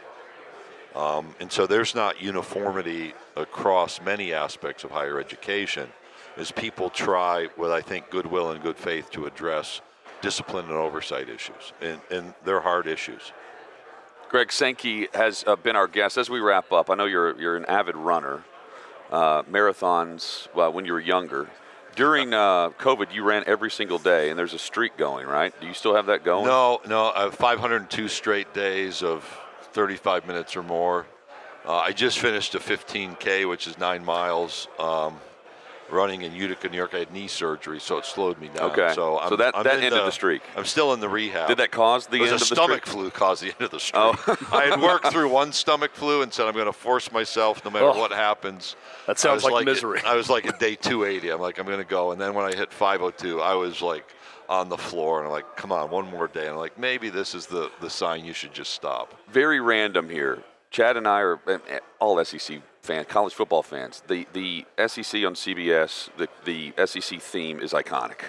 Um, 0.95 1.35
and 1.39 1.51
so 1.51 1.67
there's 1.67 1.93
not 1.93 2.19
uniformity 2.21 3.13
across 3.35 4.01
many 4.01 4.33
aspects 4.33 4.83
of 4.83 4.89
higher 4.89 5.19
education 5.19 5.89
as 6.37 6.51
people 6.51 6.89
try, 6.89 7.47
with 7.55 7.71
I 7.71 7.81
think 7.81 8.09
goodwill 8.09 8.51
and 8.51 8.61
good 8.61 8.77
faith, 8.77 9.11
to 9.11 9.25
address 9.25 9.81
discipline 10.21 10.65
and 10.65 10.73
oversight 10.73 11.29
issues. 11.29 11.73
And, 11.81 11.99
and 12.09 12.33
they're 12.43 12.61
hard 12.61 12.87
issues. 12.87 13.31
Greg 14.29 14.51
Sankey 14.51 15.07
has 15.13 15.43
uh, 15.47 15.55
been 15.55 15.75
our 15.75 15.87
guest. 15.87 16.17
As 16.17 16.29
we 16.29 16.39
wrap 16.39 16.71
up, 16.71 16.89
I 16.89 16.95
know 16.95 17.05
you're 17.05 17.39
you're 17.39 17.55
an 17.55 17.65
avid 17.65 17.95
runner, 17.95 18.43
uh, 19.09 19.43
marathons 19.43 20.53
well, 20.53 20.73
when 20.73 20.85
you 20.85 20.93
were 20.93 20.99
younger. 20.99 21.49
During 21.95 22.33
uh, 22.33 22.69
COVID, 22.71 23.13
you 23.13 23.23
ran 23.23 23.43
every 23.47 23.71
single 23.71 23.97
day, 23.97 24.29
and 24.29 24.37
there's 24.37 24.53
a 24.53 24.59
streak 24.59 24.97
going, 24.97 25.25
right? 25.25 25.59
Do 25.59 25.65
you 25.65 25.73
still 25.73 25.95
have 25.95 26.07
that 26.07 26.23
going? 26.23 26.45
No, 26.45 26.79
no, 26.87 27.11
I 27.15 27.21
have 27.23 27.33
502 27.33 28.07
straight 28.07 28.53
days 28.53 29.01
of 29.01 29.23
35 29.71 30.27
minutes 30.27 30.55
or 30.55 30.61
more. 30.61 31.07
Uh, 31.65 31.77
I 31.77 31.93
just 31.93 32.19
finished 32.19 32.53
a 32.53 32.59
15K, 32.59 33.49
which 33.49 33.65
is 33.65 33.79
nine 33.79 34.05
miles, 34.05 34.67
um, 34.77 35.19
running 35.91 36.21
in 36.23 36.33
Utica, 36.33 36.69
New 36.69 36.77
York. 36.77 36.93
I 36.93 36.99
had 36.99 37.11
knee 37.11 37.27
surgery, 37.27 37.79
so 37.79 37.97
it 37.97 38.05
slowed 38.05 38.39
me 38.39 38.49
down. 38.49 38.71
Okay. 38.71 38.91
So, 38.93 39.19
I'm, 39.19 39.29
So 39.29 39.35
that- 39.37 39.55
I'm 39.57 39.63
that 39.63 39.75
ended 39.75 39.93
the 39.93 40.11
streak. 40.11 40.41
I'm 40.55 40.65
still 40.65 40.93
in 40.93 40.99
the 40.99 41.09
rehab. 41.09 41.47
Did 41.47 41.57
that 41.57 41.71
cause 41.71 42.07
the 42.07 42.17
It 42.17 42.21
was 42.21 42.31
end 42.31 42.41
a 42.41 42.43
of 42.43 42.49
the 42.49 42.55
stomach 42.55 42.85
streak? 42.85 42.93
flu 43.01 43.09
caused 43.11 43.43
the 43.43 43.47
end 43.47 43.61
of 43.61 43.71
the 43.71 43.77
oh. 43.93 44.13
streak. 44.13 44.37
Oh. 44.51 44.57
I 44.57 44.65
had 44.65 44.81
worked 44.81 45.07
through 45.07 45.29
one 45.29 45.51
stomach 45.51 45.91
flu 45.93 46.21
and 46.21 46.33
said 46.33 46.47
I'm 46.47 46.53
going 46.53 46.65
to 46.65 46.73
force 46.73 47.11
myself 47.11 47.63
no 47.63 47.71
matter 47.71 47.85
Oh. 47.85 47.97
what 47.99 48.11
happens. 48.11 48.75
That 49.05 49.19
sounds 49.19 49.43
was 49.43 49.51
like 49.53 49.65
misery. 49.65 50.01
I 50.05 50.15
was 50.15 50.29
like 50.29 50.45
at 50.45 50.59
day 50.59 50.75
280. 50.75 51.29
I'm 51.29 51.39
like 51.41 51.59
I'm 51.59 51.65
going 51.65 51.77
to 51.79 51.83
go, 51.85 52.11
and 52.11 52.19
then 52.19 52.33
when 52.33 52.45
I 52.45 52.55
hit 52.55 52.71
502, 52.73 53.41
I 53.41 53.53
was 53.55 53.81
like 53.81 54.05
on 54.49 54.69
the 54.69 54.77
floor, 54.77 55.19
and 55.19 55.27
I'm 55.27 55.31
like, 55.33 55.57
come 55.57 55.71
on, 55.73 55.89
one 55.89 56.09
more 56.09 56.27
day. 56.27 56.41
And 56.41 56.51
I'm 56.51 56.57
like, 56.57 56.77
maybe 56.77 57.09
this 57.09 57.35
is 57.35 57.47
the 57.47 57.69
the 57.81 57.89
sign 57.89 58.25
you 58.25 58.33
should 58.33 58.53
just 58.53 58.73
stop. 58.73 59.13
Very 59.31 59.59
random 59.59 60.09
here. 60.09 60.43
Chad 60.69 60.97
and 60.97 61.07
I 61.07 61.21
are 61.21 61.39
all 61.99 62.23
SEC 62.25 62.61
fans, 62.87 63.05
college 63.07 63.33
football 63.33 63.63
fans. 63.63 64.01
The 64.07 64.25
the 64.33 64.65
SEC 64.87 65.13
on 65.29 65.35
CBS, 65.35 66.09
the 66.17 66.27
the 66.45 66.73
SEC 66.87 67.19
theme 67.21 67.59
is 67.59 67.73
iconic. 67.73 68.19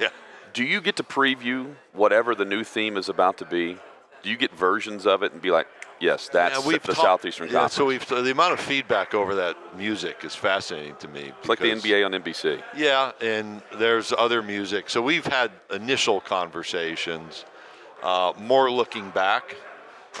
Yeah. 0.00 0.08
Do 0.52 0.64
you 0.64 0.80
get 0.80 0.96
to 0.96 1.02
preview 1.04 1.74
whatever 1.92 2.34
the 2.34 2.44
new 2.44 2.64
theme 2.64 2.96
is 2.96 3.08
about 3.08 3.38
to 3.38 3.44
be? 3.44 3.78
Do 4.22 4.28
you 4.28 4.36
get 4.36 4.52
versions 4.54 5.06
of 5.06 5.22
it 5.22 5.32
and 5.32 5.40
be 5.40 5.50
like, 5.50 5.66
yes, 6.00 6.28
that's 6.30 6.54
Yeah, 6.66 6.72
the 6.72 6.78
talked- 6.78 6.98
Southeastern 7.00 7.46
yeah, 7.46 7.52
Conference? 7.52 7.74
So 7.74 7.86
we've 7.86 8.06
the 8.26 8.32
amount 8.32 8.52
of 8.54 8.60
feedback 8.60 9.14
over 9.14 9.34
that 9.36 9.56
music 9.78 10.16
is 10.24 10.34
fascinating 10.34 10.96
to 10.96 11.08
me. 11.08 11.32
it's 11.38 11.48
like 11.48 11.60
the 11.60 11.70
NBA 11.70 12.04
on 12.04 12.12
NBC. 12.12 12.60
Yeah, 12.76 13.12
and 13.22 13.62
there's 13.78 14.12
other 14.12 14.42
music. 14.42 14.90
So 14.90 15.00
we've 15.00 15.26
had 15.26 15.50
initial 15.72 16.20
conversations, 16.20 17.44
uh, 18.02 18.32
more 18.38 18.70
looking 18.70 19.10
back. 19.10 19.56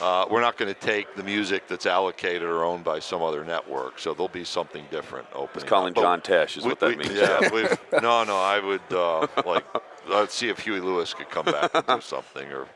Uh, 0.00 0.24
we're 0.30 0.40
not 0.40 0.56
going 0.56 0.72
to 0.72 0.80
take 0.80 1.14
the 1.16 1.22
music 1.22 1.66
that's 1.68 1.84
allocated 1.84 2.42
or 2.42 2.64
owned 2.64 2.84
by 2.84 2.98
some 2.98 3.22
other 3.22 3.44
network, 3.44 3.98
so 3.98 4.14
there'll 4.14 4.28
be 4.28 4.44
something 4.44 4.84
different 4.90 5.26
opening. 5.34 5.66
calling 5.66 5.88
up. 5.90 5.96
But 5.96 6.02
John 6.02 6.20
Tesh 6.20 6.56
is 6.56 6.64
we- 6.64 6.70
what 6.70 6.80
that 6.80 6.88
we- 6.90 6.96
means. 6.96 7.12
Yeah, 7.12 7.50
we've, 7.52 7.78
no, 8.00 8.24
no, 8.24 8.36
I 8.36 8.60
would 8.60 8.80
uh, 8.92 9.26
like 9.44 9.64
I'd 10.10 10.30
see 10.30 10.48
if 10.48 10.60
Huey 10.60 10.80
Lewis 10.80 11.12
could 11.12 11.28
come 11.28 11.44
back 11.46 11.70
and 11.74 11.86
do 11.86 12.00
something, 12.00 12.50
or 12.52 12.66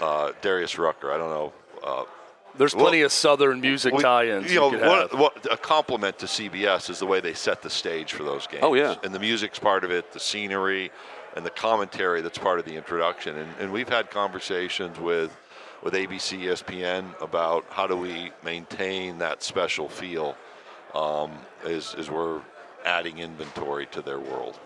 uh, 0.00 0.32
Darius 0.40 0.78
Rucker. 0.78 1.12
I 1.12 1.18
don't 1.18 1.30
know. 1.30 1.52
Uh, 1.84 2.04
There's 2.56 2.74
plenty 2.74 2.98
well, 2.98 3.06
of 3.06 3.12
Southern 3.12 3.60
music 3.60 3.92
we, 3.94 4.02
tie-ins. 4.02 4.50
You 4.52 4.60
know, 4.60 4.70
what, 4.70 5.18
what, 5.18 5.52
a 5.52 5.56
compliment 5.56 6.18
to 6.20 6.26
CBS 6.26 6.88
is 6.88 6.98
the 6.98 7.06
way 7.06 7.20
they 7.20 7.34
set 7.34 7.62
the 7.62 7.70
stage 7.70 8.12
for 8.12 8.22
those 8.22 8.46
games. 8.46 8.62
Oh 8.64 8.74
yeah, 8.74 8.94
and 9.02 9.14
the 9.14 9.20
music's 9.20 9.58
part 9.58 9.84
of 9.84 9.90
it, 9.90 10.12
the 10.12 10.20
scenery, 10.20 10.90
and 11.36 11.44
the 11.44 11.50
commentary 11.50 12.22
that's 12.22 12.38
part 12.38 12.58
of 12.58 12.64
the 12.64 12.76
introduction. 12.76 13.36
And, 13.36 13.50
and 13.60 13.72
we've 13.72 13.88
had 13.88 14.10
conversations 14.10 14.98
with 14.98 15.36
with 15.82 15.94
ABC, 15.94 16.40
ESPN 16.40 17.20
about 17.22 17.64
how 17.70 17.86
do 17.86 17.96
we 17.96 18.32
maintain 18.44 19.18
that 19.18 19.42
special 19.42 19.88
feel 19.88 20.36
um, 20.94 21.32
as, 21.64 21.94
as 21.94 22.10
we're 22.10 22.40
adding 22.84 23.18
inventory 23.18 23.86
to 23.86 24.02
their 24.02 24.18
world. 24.18 24.58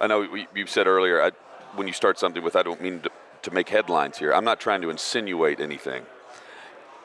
I 0.00 0.06
know 0.06 0.22
you 0.22 0.66
said 0.66 0.86
earlier 0.86 1.20
I, 1.22 1.32
when 1.74 1.86
you 1.86 1.92
start 1.92 2.18
something 2.18 2.42
with 2.42 2.56
I 2.56 2.62
don't 2.62 2.80
mean 2.80 3.00
to, 3.00 3.10
to 3.42 3.50
make 3.50 3.68
headlines 3.68 4.18
here. 4.18 4.32
I'm 4.32 4.44
not 4.44 4.60
trying 4.60 4.80
to 4.82 4.90
insinuate 4.90 5.60
anything 5.60 6.04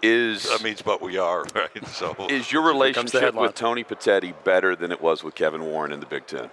is 0.03 0.43
that 0.49 0.61
means 0.61 0.81
but 0.81 1.01
we 1.01 1.17
are 1.17 1.45
right. 1.55 1.87
So 1.87 2.27
is 2.29 2.51
your 2.51 2.61
relationship 2.61 3.33
with 3.33 3.55
Tony 3.55 3.83
Petitti 3.83 4.33
better 4.43 4.75
than 4.75 4.91
it 4.91 5.01
was 5.01 5.23
with 5.23 5.33
Kevin 5.33 5.63
Warren 5.63 5.91
in 5.91 5.99
the 5.99 6.05
Big 6.05 6.27
Ten? 6.27 6.49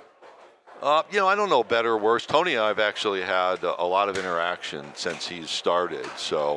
Uh, 0.80 1.02
you 1.10 1.18
know, 1.18 1.28
I 1.28 1.34
don't 1.34 1.50
know 1.50 1.62
better 1.62 1.90
or 1.90 1.98
worse. 1.98 2.24
Tony 2.24 2.54
and 2.54 2.62
I 2.62 2.68
have 2.68 2.78
actually 2.78 3.20
had 3.20 3.62
a, 3.64 3.82
a 3.82 3.84
lot 3.84 4.08
of 4.08 4.16
interaction 4.16 4.86
since 4.94 5.28
he's 5.28 5.50
started. 5.50 6.06
So 6.16 6.56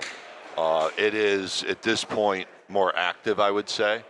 uh, 0.58 0.90
it 0.98 1.14
is 1.14 1.64
at 1.64 1.82
this 1.82 2.04
point 2.04 2.48
more 2.68 2.96
active, 2.96 3.40
I 3.40 3.52
would 3.52 3.70
say. 3.70 4.04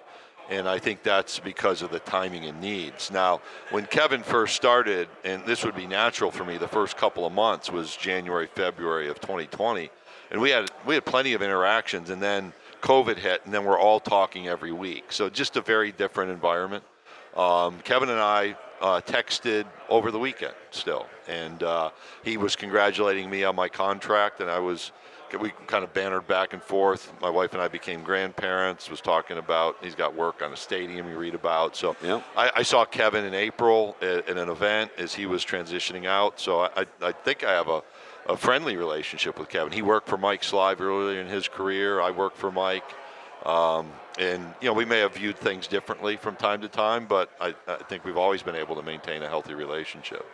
And 0.50 0.68
I 0.68 0.78
think 0.78 1.04
that's 1.04 1.40
because 1.40 1.82
of 1.82 1.92
the 1.92 2.00
timing 2.00 2.46
and 2.46 2.60
needs. 2.60 3.10
Now, 3.10 3.42
when 3.72 3.86
Kevin 3.86 4.24
first 4.24 4.56
started, 4.56 5.08
and 5.24 5.44
this 5.46 5.64
would 5.64 5.76
be 5.76 5.88
natural 5.88 6.32
for 6.32 6.44
me, 6.44 6.58
the 6.58 6.68
first 6.68 6.98
couple 6.98 7.26
of 7.26 7.32
months 7.32 7.72
was 7.72 7.96
January, 7.96 8.48
February 8.48 9.08
of 9.08 9.22
2020, 9.22 9.90
and 10.32 10.42
we 10.42 10.50
had 10.50 10.70
we 10.86 10.96
had 10.96 11.06
plenty 11.06 11.34
of 11.34 11.42
interactions. 11.42 12.10
And 12.10 12.22
then 12.22 12.52
COVID 12.82 13.18
hit, 13.18 13.46
and 13.46 13.54
then 13.54 13.64
we're 13.64 13.80
all 13.80 14.02
talking 14.02 14.50
every 14.50 14.74
week. 14.74 15.14
So 15.14 15.30
just 15.30 15.56
a 15.56 15.62
very 15.62 15.94
different 15.94 16.32
environment. 16.32 16.84
Um, 17.38 17.80
Kevin 17.86 18.10
and 18.10 18.20
I 18.20 18.58
uh, 18.82 19.00
texted 19.00 19.66
over 19.88 20.12
the 20.12 20.20
weekend 20.20 20.54
still, 20.72 21.08
and 21.30 21.64
uh, 21.64 21.92
he 22.24 22.36
was 22.36 22.58
congratulating 22.58 23.30
me 23.30 23.46
on 23.46 23.56
my 23.56 23.70
contract, 23.70 24.42
and 24.42 24.52
I 24.52 24.60
was 24.60 24.92
we 25.40 25.52
kind 25.68 25.84
of 25.84 25.94
bantered 25.94 26.28
back 26.28 26.54
and 26.54 26.62
forth. 26.62 27.12
My 27.22 27.30
wife 27.30 27.54
and 27.54 27.62
I 27.62 27.68
became 27.68 28.04
grandparents. 28.04 28.90
Was 28.90 29.02
talking 29.02 29.38
about 29.38 29.78
he's 29.82 29.96
got 29.96 30.16
work 30.16 30.42
on 30.42 30.54
a 30.54 30.58
stadium 30.58 31.10
you 31.10 31.18
read 31.18 31.36
about. 31.36 31.76
So 31.76 31.96
yep. 32.04 32.24
I, 32.36 32.52
I, 32.58 32.64
saw 32.64 32.86
Kevin 32.86 33.26
in 33.26 33.34
April 33.34 33.96
at, 34.02 34.30
at, 34.30 34.38
an 34.38 34.50
event 34.50 34.92
as 34.98 35.14
he 35.14 35.26
was 35.26 35.44
transitioning 35.44 36.06
out. 36.06 36.40
So 36.40 36.62
I, 36.62 36.86
I 37.02 37.12
think 37.12 37.44
I 37.44 37.52
have 37.52 37.68
a 37.68 37.84
a 38.26 38.38
friendly 38.38 38.78
relationship 38.78 39.38
with 39.38 39.50
Kevin. 39.50 39.74
He 39.74 39.82
worked 39.82 40.08
for 40.08 40.18
Mike 40.18 40.44
Slive 40.44 40.82
earlier 40.82 41.20
in 41.20 41.28
his 41.28 41.48
career. 41.48 42.00
I 42.00 42.12
worked 42.12 42.38
for 42.38 42.52
Mike. 42.52 42.86
Um, 43.46 43.92
and, 44.18 44.54
you 44.62 44.68
know, 44.68 44.74
we 44.74 44.86
may 44.86 45.00
have 45.00 45.16
viewed 45.16 45.38
things 45.38 45.68
differently 45.68 46.16
from 46.16 46.36
time 46.36 46.62
to 46.62 46.70
time, 46.70 47.06
but 47.08 47.30
I, 47.42 47.54
I 47.68 47.76
think 47.78 48.06
we've 48.06 48.18
always 48.18 48.42
been 48.42 48.56
able 48.56 48.76
to 48.76 48.84
maintain 48.84 49.22
a 49.22 49.28
healthy 49.28 49.54
relationship. 49.54 50.26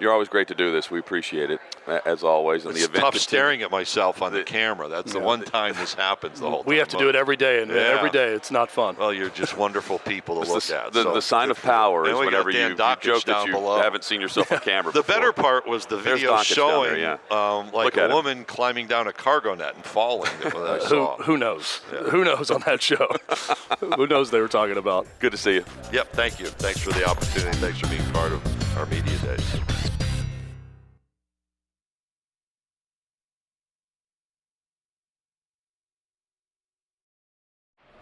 You're 0.00 0.12
always 0.12 0.28
great 0.28 0.48
to 0.48 0.54
do 0.54 0.72
this. 0.72 0.90
We 0.90 0.98
appreciate 0.98 1.50
it, 1.50 1.60
as 2.06 2.24
always. 2.24 2.64
And 2.64 2.72
it's 2.74 2.86
the 2.86 2.90
event 2.90 3.04
tough 3.04 3.16
staring 3.18 3.60
at 3.62 3.70
myself 3.70 4.22
on 4.22 4.32
the, 4.32 4.38
the 4.38 4.44
camera. 4.44 4.88
That's 4.88 5.12
yeah, 5.12 5.20
the 5.20 5.26
one 5.26 5.42
time 5.44 5.74
this 5.74 5.92
happens 5.92 6.40
the 6.40 6.48
whole 6.48 6.60
we 6.60 6.62
time. 6.62 6.68
We 6.68 6.76
have 6.78 6.88
to 6.88 6.98
do 6.98 7.08
it 7.10 7.14
every 7.14 7.36
day, 7.36 7.62
and 7.62 7.70
yeah. 7.70 7.96
every 7.98 8.10
day 8.10 8.32
it's 8.32 8.50
not 8.50 8.70
fun. 8.70 8.96
Well, 8.98 9.12
you're 9.12 9.28
just 9.28 9.58
wonderful 9.58 9.98
people 9.98 10.42
to 10.42 10.50
look 10.50 10.62
the, 10.64 10.82
at. 10.82 10.92
The, 10.94 11.02
so. 11.02 11.14
the 11.14 11.20
sign 11.20 11.50
of 11.50 11.60
power 11.60 12.08
is 12.08 12.18
whenever 12.18 12.50
you, 12.50 12.60
you 12.60 12.76
joke 12.76 13.24
that 13.24 13.46
you 13.46 13.52
below. 13.52 13.80
haven't 13.80 14.04
seen 14.04 14.20
yourself 14.20 14.50
on 14.50 14.60
camera 14.60 14.92
The 15.00 15.02
better 15.02 15.32
part 15.32 15.66
was 15.66 15.86
the 15.86 15.98
video 15.98 16.36
showing 16.42 16.94
there, 16.94 17.18
yeah. 17.30 17.58
um, 17.58 17.70
like 17.72 17.96
a 17.96 18.08
woman 18.08 18.38
him. 18.38 18.44
climbing 18.44 18.86
down 18.86 19.06
a 19.06 19.12
cargo 19.12 19.54
net 19.54 19.74
and 19.74 19.84
falling. 19.84 20.30
who, 20.88 21.06
who 21.22 21.36
knows? 21.36 21.80
Who 22.10 22.24
knows 22.24 22.50
on 22.50 22.62
that 22.66 22.80
show? 22.80 23.08
who 23.96 24.06
knows 24.06 24.30
they 24.30 24.40
were 24.40 24.48
talking 24.48 24.76
about? 24.76 25.06
Good 25.18 25.32
to 25.32 25.38
see 25.38 25.54
you. 25.54 25.64
Yep, 25.92 26.12
thank 26.12 26.40
you. 26.40 26.46
Thanks 26.46 26.80
for 26.80 26.92
the 26.92 27.06
opportunity. 27.06 27.56
Thanks 27.58 27.78
for 27.78 27.88
being 27.88 28.04
part 28.12 28.32
of 28.32 28.78
our 28.78 28.86
media 28.86 29.18
days. 29.18 29.60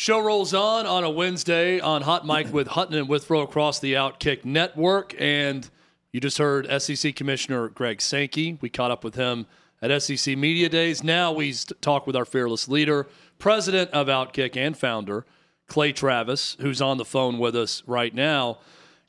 Show 0.00 0.20
rolls 0.20 0.54
on 0.54 0.86
on 0.86 1.02
a 1.02 1.10
Wednesday 1.10 1.80
on 1.80 2.02
Hot 2.02 2.24
Mic 2.24 2.52
with 2.52 2.68
Hutton 2.68 2.94
and 2.94 3.08
Withrow 3.08 3.40
across 3.40 3.80
the 3.80 3.94
Outkick 3.94 4.44
Network. 4.44 5.12
And 5.18 5.68
you 6.12 6.20
just 6.20 6.38
heard 6.38 6.68
SEC 6.80 7.16
Commissioner 7.16 7.68
Greg 7.68 8.00
Sankey. 8.00 8.58
We 8.60 8.70
caught 8.70 8.92
up 8.92 9.02
with 9.02 9.16
him 9.16 9.46
at 9.82 10.00
SEC 10.00 10.38
Media 10.38 10.68
Days. 10.68 11.02
Now 11.02 11.32
we 11.32 11.52
talk 11.80 12.06
with 12.06 12.14
our 12.14 12.24
fearless 12.24 12.68
leader, 12.68 13.08
president 13.40 13.90
of 13.90 14.06
Outkick 14.06 14.56
and 14.56 14.78
founder, 14.78 15.26
Clay 15.66 15.92
Travis, 15.92 16.56
who's 16.60 16.80
on 16.80 16.98
the 16.98 17.04
phone 17.04 17.40
with 17.40 17.56
us 17.56 17.82
right 17.84 18.14
now. 18.14 18.58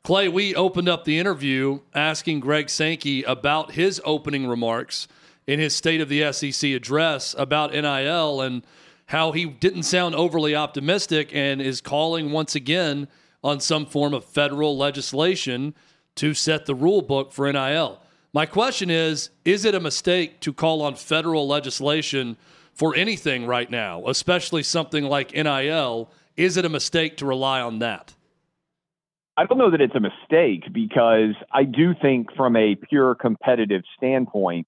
Clay, 0.04 0.28
we 0.28 0.56
opened 0.56 0.90
up 0.90 1.06
the 1.06 1.20
interview 1.20 1.82
asking 1.94 2.40
Greg 2.40 2.68
Sankey 2.68 3.22
about 3.22 3.74
his 3.74 4.02
opening 4.06 4.48
remarks 4.48 5.08
in 5.46 5.60
his 5.60 5.76
State 5.76 6.02
of 6.02 6.10
the 6.10 6.34
SEC 6.34 6.72
address 6.72 7.36
about 7.38 7.74
NIL. 7.74 8.42
And 8.42 8.64
how 9.10 9.32
he 9.32 9.44
didn't 9.46 9.84
sound 9.84 10.14
overly 10.14 10.56
optimistic 10.56 11.32
and 11.34 11.60
is 11.62 11.82
calling 11.82 12.32
once 12.32 12.54
again 12.54 13.08
on 13.44 13.60
some 13.60 13.84
form 13.84 14.14
of 14.14 14.24
federal 14.24 14.78
legislation 14.78 15.74
to 16.14 16.36
set 16.36 16.68
the 16.68 16.76
rule 16.76 17.02
book 17.02 17.32
for 17.32 17.52
NIL. 17.52 18.00
My 18.34 18.46
question 18.46 18.92
is 18.92 19.32
Is 19.44 19.66
it 19.66 19.74
a 19.74 19.80
mistake 19.80 20.40
to 20.42 20.54
call 20.54 20.84
on 20.84 20.94
federal 20.94 21.48
legislation 21.48 22.38
for 22.72 22.96
anything 22.96 23.48
right 23.48 23.70
now, 23.72 24.08
especially 24.08 24.62
something 24.62 25.04
like 25.06 25.34
NIL? 25.34 26.12
Is 26.38 26.56
it 26.56 26.64
a 26.64 26.70
mistake 26.70 27.18
to 27.18 27.26
rely 27.26 27.62
on 27.62 27.80
that? 27.80 28.14
I 29.36 29.46
don't 29.46 29.58
know 29.58 29.72
that 29.72 29.82
it's 29.82 29.96
a 29.96 30.00
mistake 30.00 30.72
because 30.72 31.34
I 31.52 31.64
do 31.64 31.96
think, 32.00 32.28
from 32.36 32.56
a 32.56 32.76
pure 32.76 33.16
competitive 33.16 33.82
standpoint, 33.98 34.68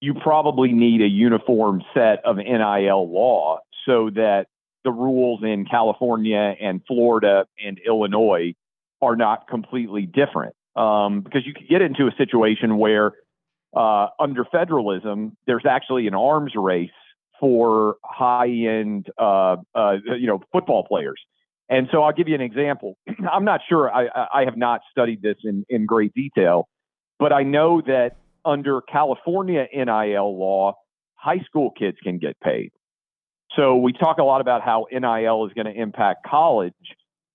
you 0.00 0.14
probably 0.14 0.72
need 0.72 1.02
a 1.02 1.08
uniform 1.08 1.82
set 1.94 2.24
of 2.24 2.36
NIL 2.36 3.12
law 3.12 3.60
so 3.86 4.10
that 4.10 4.46
the 4.84 4.90
rules 4.90 5.42
in 5.42 5.66
California 5.66 6.54
and 6.60 6.80
Florida 6.86 7.46
and 7.64 7.78
Illinois 7.86 8.54
are 9.02 9.16
not 9.16 9.46
completely 9.48 10.06
different. 10.06 10.54
Um, 10.76 11.20
because 11.20 11.44
you 11.44 11.52
could 11.52 11.68
get 11.68 11.82
into 11.82 12.06
a 12.06 12.12
situation 12.16 12.78
where 12.78 13.12
uh, 13.76 14.06
under 14.18 14.44
federalism, 14.44 15.36
there's 15.46 15.66
actually 15.68 16.06
an 16.06 16.14
arms 16.14 16.52
race 16.56 16.90
for 17.38 17.96
high-end, 18.04 19.08
uh, 19.18 19.56
uh, 19.74 19.96
you 20.18 20.26
know, 20.26 20.40
football 20.52 20.84
players. 20.84 21.20
And 21.68 21.88
so 21.90 22.02
I'll 22.02 22.12
give 22.12 22.28
you 22.28 22.34
an 22.34 22.40
example. 22.40 22.96
I'm 23.32 23.44
not 23.44 23.60
sure. 23.68 23.90
I, 23.90 24.08
I 24.32 24.44
have 24.44 24.56
not 24.56 24.80
studied 24.90 25.22
this 25.22 25.36
in, 25.44 25.64
in 25.68 25.86
great 25.86 26.12
detail, 26.14 26.68
but 27.18 27.32
I 27.32 27.42
know 27.42 27.80
that 27.82 28.16
under 28.44 28.80
California 28.80 29.66
NIL 29.72 30.38
law, 30.38 30.74
high 31.14 31.40
school 31.44 31.70
kids 31.70 31.98
can 32.02 32.18
get 32.18 32.38
paid. 32.40 32.72
So 33.56 33.76
we 33.76 33.92
talk 33.92 34.18
a 34.18 34.22
lot 34.22 34.40
about 34.40 34.62
how 34.62 34.86
NIL 34.92 35.46
is 35.46 35.52
going 35.54 35.66
to 35.66 35.72
impact 35.72 36.26
college, 36.26 36.74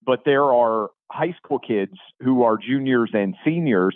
but 0.05 0.21
there 0.25 0.43
are 0.43 0.89
high 1.11 1.35
school 1.37 1.59
kids 1.59 1.93
who 2.21 2.43
are 2.43 2.57
juniors 2.57 3.11
and 3.13 3.35
seniors 3.43 3.95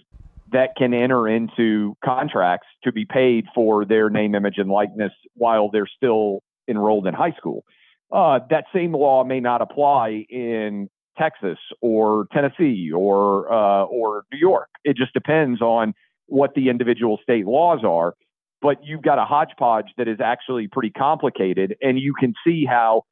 that 0.51 0.75
can 0.75 0.93
enter 0.93 1.27
into 1.27 1.95
contracts 2.03 2.67
to 2.83 2.91
be 2.91 3.05
paid 3.05 3.45
for 3.53 3.85
their 3.85 4.09
name, 4.09 4.35
image, 4.35 4.55
and 4.57 4.69
likeness 4.69 5.11
while 5.35 5.69
they're 5.69 5.89
still 5.95 6.41
enrolled 6.67 7.07
in 7.07 7.13
high 7.13 7.33
school. 7.37 7.63
Uh, 8.11 8.39
that 8.49 8.65
same 8.73 8.93
law 8.93 9.23
may 9.23 9.39
not 9.39 9.61
apply 9.61 10.25
in 10.29 10.89
Texas 11.17 11.59
or 11.81 12.27
Tennessee 12.33 12.91
or 12.91 13.51
uh, 13.51 13.83
or 13.83 14.23
New 14.31 14.39
York. 14.39 14.69
It 14.83 14.97
just 14.97 15.13
depends 15.13 15.61
on 15.61 15.93
what 16.29 16.53
the 16.53 16.69
individual 16.69 17.19
state 17.21 17.45
laws 17.45 17.79
are. 17.83 18.13
But 18.61 18.77
you've 18.83 19.01
got 19.01 19.19
a 19.19 19.25
hodgepodge 19.25 19.85
that 19.97 20.07
is 20.07 20.19
actually 20.19 20.67
pretty 20.67 20.89
complicated, 20.89 21.75
and 21.81 21.97
you 21.97 22.13
can 22.13 22.33
see 22.45 22.65
how 22.65 23.03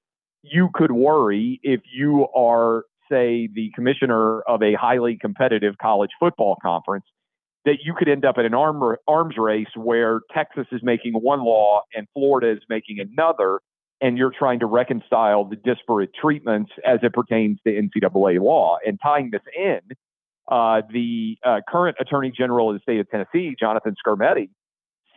you 0.43 0.69
could 0.73 0.91
worry 0.91 1.60
if 1.63 1.82
you 1.93 2.27
are, 2.36 2.84
say, 3.10 3.47
the 3.53 3.71
commissioner 3.73 4.41
of 4.41 4.62
a 4.62 4.73
highly 4.73 5.17
competitive 5.19 5.75
college 5.82 6.12
football 6.19 6.58
conference, 6.62 7.06
that 7.65 7.77
you 7.84 7.93
could 7.93 8.08
end 8.08 8.25
up 8.25 8.38
in 8.38 8.45
an 8.45 8.53
arm, 8.53 8.95
arms 9.08 9.36
race 9.38 9.67
where 9.75 10.21
Texas 10.34 10.67
is 10.71 10.82
making 10.84 11.13
one 11.13 11.43
law 11.43 11.82
and 11.95 12.08
Florida 12.13 12.51
is 12.51 12.63
making 12.69 12.99
another, 12.99 13.60
and 13.99 14.17
you're 14.17 14.32
trying 14.38 14.60
to 14.60 14.65
reconcile 14.65 15.43
the 15.43 15.56
disparate 15.56 16.12
treatments 16.13 16.71
as 16.86 16.99
it 17.03 17.13
pertains 17.13 17.60
to 17.65 17.73
NCAA 17.73 18.41
law. 18.41 18.77
And 18.86 18.99
tying 19.01 19.32
this 19.32 19.41
in, 19.58 19.80
uh, 20.48 20.82
the 20.92 21.38
uh, 21.44 21.62
current 21.68 21.98
Attorney 22.00 22.32
General 22.36 22.70
of 22.70 22.76
the 22.76 22.80
state 22.82 23.00
of 23.00 23.10
Tennessee, 23.10 23.56
Jonathan 23.60 23.96
Skrmetti, 24.06 24.50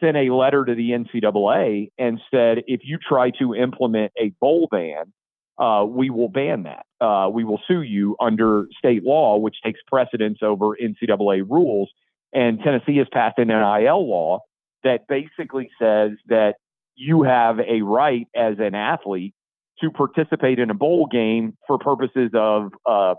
sent 0.01 0.17
a 0.17 0.33
letter 0.35 0.65
to 0.65 0.75
the 0.75 0.91
NCAA 0.91 1.91
and 1.99 2.21
said, 2.31 2.59
if 2.67 2.81
you 2.85 2.99
try 2.99 3.31
to 3.39 3.55
implement 3.55 4.13
a 4.19 4.33
bowl 4.41 4.69
ban, 4.71 5.13
uh, 5.59 5.85
we 5.85 6.09
will 6.11 6.29
ban 6.29 6.63
that. 6.65 6.87
Uh, 7.05 7.29
we 7.29 7.45
will 7.45 7.61
sue 7.69 7.83
you 7.83 8.17
under 8.19 8.67
state 8.79 9.05
law, 9.05 9.37
which 9.37 9.57
takes 9.63 9.81
precedence 9.87 10.39
over 10.43 10.77
NCAA 10.77 11.49
rules. 11.49 11.91
And 12.33 12.59
Tennessee 12.61 12.97
has 12.97 13.09
passed 13.13 13.39
an 13.39 13.49
NIL 13.49 14.09
law 14.09 14.41
that 14.85 15.07
basically 15.07 15.71
says 15.79 16.13
that 16.29 16.55
you 16.95 17.23
have 17.23 17.59
a 17.61 17.83
right 17.83 18.27
as 18.35 18.55
an 18.59 18.75
athlete 18.75 19.35
to 19.83 19.91
participate 19.91 20.59
in 20.59 20.71
a 20.71 20.75
bowl 20.75 21.07
game 21.07 21.57
for 21.67 21.79
purposes 21.79 22.31
of 22.35 22.73
uh, 22.87 23.15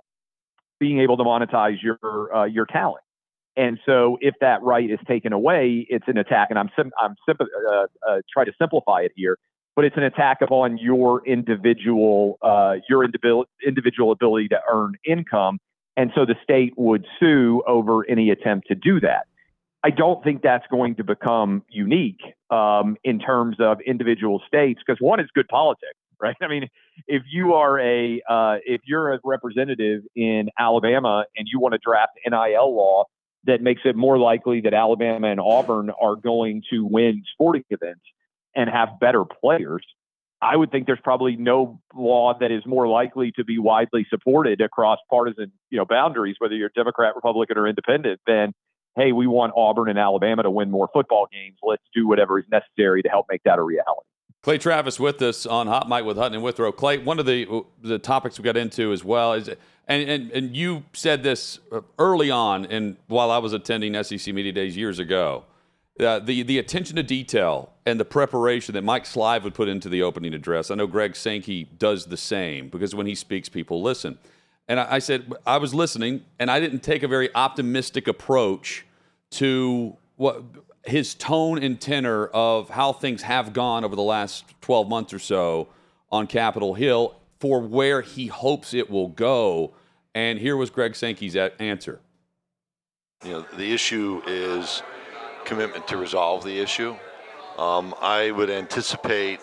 being 0.82 1.00
able 1.00 1.16
to 1.16 1.24
monetize 1.24 1.78
your 1.82 2.36
uh, 2.36 2.44
your 2.46 2.66
talent. 2.66 3.04
And 3.56 3.80
so, 3.86 4.18
if 4.20 4.34
that 4.42 4.62
right 4.64 4.90
is 4.90 5.00
taken 5.08 5.32
away, 5.32 5.86
it's 5.90 6.08
an 6.08 6.18
attack. 6.18 6.48
And 6.50 6.60
I'm 6.60 6.70
sim- 6.76 6.92
I'm 7.00 7.16
sim- 7.26 7.38
uh, 7.40 7.86
uh, 8.10 8.22
try 8.34 8.44
to 8.44 8.52
simplify 8.60 9.02
it 9.02 9.12
here, 9.16 9.38
but 9.76 9.86
it's 9.86 9.96
an 9.96 10.04
attack 10.04 10.42
upon 10.42 10.78
your 10.78 11.26
individual 11.26 12.38
uh, 12.42 12.78
your 12.90 13.06
individual 13.06 13.46
individual 13.66 14.12
ability 14.12 14.50
to 14.50 14.60
earn 14.70 14.96
income. 15.06 15.60
And 15.96 16.12
so, 16.16 16.26
the 16.26 16.36
state 16.44 16.74
would 16.78 17.06
sue 17.20 17.62
over 17.68 18.10
any 18.10 18.32
attempt 18.32 18.68
to 18.70 18.76
do 18.76 19.00
that. 19.02 19.28
I 19.84 19.90
don't 19.90 20.24
think 20.24 20.42
that's 20.42 20.66
going 20.72 20.96
to 20.96 21.04
become 21.04 21.64
unique 21.70 22.22
um, 22.50 22.98
in 23.04 23.20
terms 23.20 23.58
of 23.60 23.80
individual 23.86 24.42
states 24.48 24.80
because 24.86 25.00
one 25.02 25.20
is 25.20 25.28
good 25.36 25.48
politics, 25.48 26.00
right? 26.20 26.36
I 26.42 26.48
mean, 26.48 26.68
if 27.08 27.24
you 27.32 27.54
are 27.54 27.80
a 27.80 28.22
uh, 28.28 28.58
if 28.66 28.82
you're 28.86 29.14
a 29.14 29.20
representative 29.24 30.04
in 30.16 30.50
Alabama 30.58 31.26
and 31.36 31.48
you 31.52 31.60
want 31.60 31.74
to 31.74 31.80
draft 31.84 32.14
NIL 32.26 32.76
law 32.76 33.06
that 33.46 33.62
makes 33.62 33.82
it 33.86 33.96
more 33.96 34.18
likely 34.18 34.62
that 34.62 34.74
Alabama 34.74 35.28
and 35.28 35.40
Auburn 35.40 35.92
are 36.00 36.16
going 36.16 36.62
to 36.72 36.86
win 36.86 37.24
sporting 37.34 37.64
events 37.70 38.04
and 38.56 38.70
have 38.70 39.00
better 39.00 39.24
players, 39.26 39.86
I 40.42 40.56
would 40.56 40.72
think 40.72 40.86
there's 40.86 41.00
probably 41.04 41.36
no 41.36 41.80
law 41.96 42.38
that 42.40 42.52
is 42.52 42.66
more 42.66 42.88
likely 42.88 43.32
to 43.34 43.44
be 43.44 43.60
widely 43.60 44.06
supported 44.10 44.62
across 44.62 45.00
partisan, 45.10 45.52
you 45.70 45.78
know, 45.78 45.86
boundaries, 45.86 46.36
whether 46.40 46.56
you're 46.56 46.72
Democrat, 46.76 47.16
Republican, 47.16 47.58
or 47.58 47.68
Independent, 47.68 48.20
than 48.26 48.54
hey, 48.96 49.12
we 49.12 49.26
want 49.26 49.54
Auburn 49.56 49.90
and 49.90 49.98
Alabama 49.98 50.44
to 50.44 50.52
win 50.52 50.70
more 50.70 50.90
football 50.94 51.28
games. 51.32 51.58
Let's 51.64 51.84
do 51.96 52.08
whatever 52.08 52.40
is 52.40 52.46
necessary 52.52 53.02
to 53.04 53.10
help 53.10 53.28
make 53.30 53.42
that 53.44 53.58
a 53.58 53.62
reality. 53.62 54.11
Clay 54.42 54.58
Travis 54.58 55.00
with 55.00 55.22
us 55.22 55.46
on 55.46 55.68
Hot 55.68 55.88
Mic 55.88 56.04
with 56.04 56.18
Hutton 56.18 56.34
and 56.34 56.44
Withrow. 56.44 56.72
Clay, 56.72 56.98
one 56.98 57.20
of 57.20 57.26
the 57.28 57.64
the 57.82 58.00
topics 58.00 58.40
we 58.40 58.44
got 58.44 58.58
into 58.58 58.92
as 58.92 59.04
well 59.04 59.34
is, 59.34 59.48
and, 59.88 60.10
and, 60.10 60.32
and 60.32 60.56
you 60.56 60.84
said 60.94 61.22
this 61.22 61.60
early 62.00 62.32
on, 62.32 62.66
and 62.66 62.98
while 63.08 63.30
I 63.30 63.38
was 63.38 63.54
attending 63.54 64.02
SEC 64.04 64.34
Media 64.34 64.52
Days 64.52 64.76
years 64.76 64.98
ago, 64.98 65.44
uh, 66.00 66.18
the 66.18 66.42
the 66.42 66.58
attention 66.58 66.96
to 66.96 67.04
detail 67.04 67.72
and 67.86 68.00
the 68.00 68.06
preparation 68.06 68.74
that 68.74 68.84
Mike 68.84 69.06
Slive 69.06 69.44
would 69.44 69.54
put 69.54 69.68
into 69.68 69.90
the 69.90 70.02
opening 70.02 70.34
address. 70.34 70.72
I 70.72 70.76
know 70.76 70.88
Greg 70.88 71.16
Sankey 71.16 71.66
does 71.78 72.08
the 72.08 72.18
same 72.18 72.70
because 72.70 72.96
when 72.96 73.06
he 73.06 73.14
speaks, 73.14 73.48
people 73.48 73.84
listen. 73.84 74.18
And 74.68 74.80
I, 74.80 74.96
I 74.96 75.00
said 75.00 75.32
I 75.46 75.58
was 75.58 75.76
listening, 75.76 76.26
and 76.40 76.50
I 76.50 76.60
didn't 76.60 76.80
take 76.80 77.04
a 77.04 77.08
very 77.08 77.30
optimistic 77.36 78.08
approach 78.08 78.88
to 79.32 79.98
what 80.16 80.44
his 80.86 81.14
tone 81.16 81.62
and 81.62 81.80
tenor 81.80 82.28
of 82.28 82.70
how 82.70 82.94
things 82.94 83.22
have 83.22 83.54
gone 83.54 83.84
over 83.84 83.96
the 83.96 84.02
last 84.02 84.46
12 84.62 84.88
months 84.90 85.14
or 85.14 85.20
so 85.20 85.68
on 86.12 86.28
Capitol 86.28 86.74
Hill 86.74 87.16
for 87.40 87.60
where 87.60 88.02
he 88.02 88.28
hopes 88.28 88.74
it 88.74 88.90
will 88.90 89.08
go. 89.08 89.74
And 90.14 90.40
here 90.40 90.58
was 90.58 90.70
Greg 90.70 90.96
Sankey's 90.96 91.36
answer. 91.36 92.00
You 93.24 93.32
know, 93.32 93.46
the 93.56 93.74
issue 93.74 94.22
is 94.28 94.82
commitment 95.46 95.88
to 95.88 95.98
resolve 95.98 96.44
the 96.44 96.60
issue. 96.60 96.96
Um, 97.58 97.94
I 98.02 98.32
would 98.32 98.50
anticipate, 98.50 99.40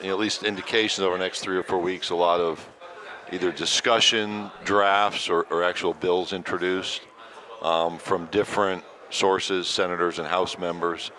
you 0.00 0.06
know, 0.06 0.14
at 0.14 0.18
least 0.18 0.42
indications 0.42 1.04
over 1.04 1.16
the 1.16 1.22
next 1.22 1.40
three 1.40 1.56
or 1.56 1.62
four 1.62 1.78
weeks, 1.78 2.10
a 2.10 2.14
lot 2.14 2.40
of 2.40 2.66
either 3.32 3.52
discussion, 3.52 4.50
drafts, 4.64 5.28
or, 5.28 5.42
or 5.50 5.62
actual 5.62 5.92
bills 5.92 6.32
introduced 6.32 7.02
um, 7.60 7.98
from 7.98 8.26
different 8.26 8.82
sources, 9.10 9.66
senators, 9.68 10.18
and 10.18 10.28
House 10.28 10.58
members. 10.58 11.10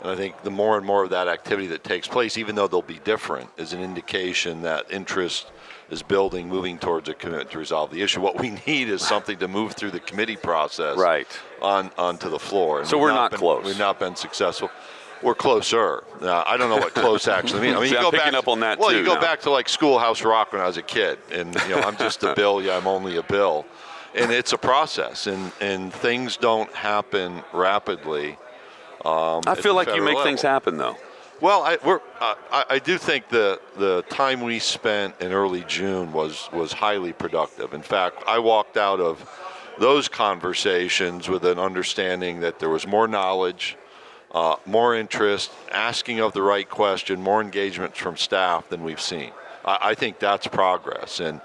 And 0.00 0.10
I 0.10 0.14
think 0.14 0.42
the 0.42 0.50
more 0.50 0.76
and 0.76 0.86
more 0.86 1.04
of 1.04 1.10
that 1.10 1.28
activity 1.28 1.66
that 1.68 1.82
takes 1.82 2.06
place, 2.06 2.38
even 2.38 2.54
though 2.54 2.68
they'll 2.68 2.82
be 2.82 3.00
different, 3.00 3.50
is 3.56 3.72
an 3.72 3.82
indication 3.82 4.62
that 4.62 4.90
interest 4.90 5.50
is 5.90 6.02
building, 6.02 6.48
moving 6.48 6.78
towards 6.78 7.08
a 7.08 7.14
commitment 7.14 7.50
to 7.50 7.58
resolve 7.58 7.90
the 7.90 8.02
issue. 8.02 8.20
What 8.20 8.38
we 8.38 8.50
need 8.66 8.88
is 8.88 9.02
something 9.02 9.38
to 9.38 9.48
move 9.48 9.72
through 9.72 9.90
the 9.90 10.00
committee 10.00 10.36
process, 10.36 10.96
right, 10.96 11.26
on 11.60 11.90
onto 11.98 12.28
the 12.28 12.38
floor. 12.38 12.80
And 12.80 12.88
so 12.88 12.98
we're 12.98 13.08
not, 13.08 13.14
not 13.14 13.30
been, 13.32 13.40
close. 13.40 13.64
We've 13.64 13.78
not 13.78 13.98
been 13.98 14.14
successful. 14.14 14.70
We're 15.20 15.34
closer. 15.34 16.04
Now, 16.20 16.44
I 16.46 16.56
don't 16.56 16.70
know 16.70 16.76
what 16.76 16.94
close 16.94 17.26
actually 17.38 17.62
means. 17.62 17.76
I 17.76 17.80
mean, 17.80 17.92
you 17.92 17.98
go 17.98 18.12
picking 18.12 18.26
back, 18.26 18.34
up 18.34 18.46
on 18.46 18.60
that 18.60 18.78
Well, 18.78 18.92
you 18.92 19.04
go 19.04 19.14
now. 19.14 19.20
back 19.20 19.40
to 19.40 19.50
like 19.50 19.68
Schoolhouse 19.68 20.22
Rock 20.22 20.52
when 20.52 20.60
I 20.60 20.66
was 20.66 20.76
a 20.76 20.82
kid, 20.82 21.18
and 21.32 21.54
you 21.66 21.70
know, 21.70 21.80
I'm 21.80 21.96
just 21.96 22.22
a 22.22 22.34
bill. 22.36 22.62
Yeah, 22.62 22.76
I'm 22.76 22.86
only 22.86 23.16
a 23.16 23.22
bill 23.24 23.66
and 24.14 24.30
it's 24.30 24.52
a 24.52 24.58
process, 24.58 25.26
and, 25.26 25.52
and 25.60 25.92
things 25.92 26.36
don't 26.36 26.72
happen 26.72 27.42
rapidly. 27.52 28.38
Um, 29.04 29.42
I 29.46 29.54
feel 29.54 29.74
like 29.74 29.88
you 29.88 30.02
make 30.02 30.16
level. 30.16 30.24
things 30.24 30.42
happen, 30.42 30.76
though. 30.76 30.96
Well, 31.40 31.62
I, 31.62 31.74
uh, 31.74 32.00
I, 32.50 32.64
I, 32.70 32.78
do 32.80 32.98
think 32.98 33.28
the 33.28 33.60
the 33.76 34.02
time 34.08 34.40
we 34.40 34.58
spent 34.58 35.14
in 35.20 35.32
early 35.32 35.62
June 35.68 36.12
was 36.12 36.48
was 36.52 36.72
highly 36.72 37.12
productive. 37.12 37.74
In 37.74 37.82
fact, 37.82 38.24
I 38.26 38.40
walked 38.40 38.76
out 38.76 38.98
of 38.98 39.24
those 39.78 40.08
conversations 40.08 41.28
with 41.28 41.44
an 41.44 41.60
understanding 41.60 42.40
that 42.40 42.58
there 42.58 42.68
was 42.68 42.88
more 42.88 43.06
knowledge, 43.06 43.76
uh, 44.32 44.56
more 44.66 44.96
interest, 44.96 45.52
asking 45.70 46.18
of 46.18 46.32
the 46.32 46.42
right 46.42 46.68
question, 46.68 47.22
more 47.22 47.40
engagement 47.40 47.96
from 47.96 48.16
staff 48.16 48.68
than 48.68 48.82
we've 48.82 49.00
seen. 49.00 49.30
I, 49.64 49.78
I 49.90 49.94
think 49.94 50.18
that's 50.18 50.48
progress, 50.48 51.20
and 51.20 51.40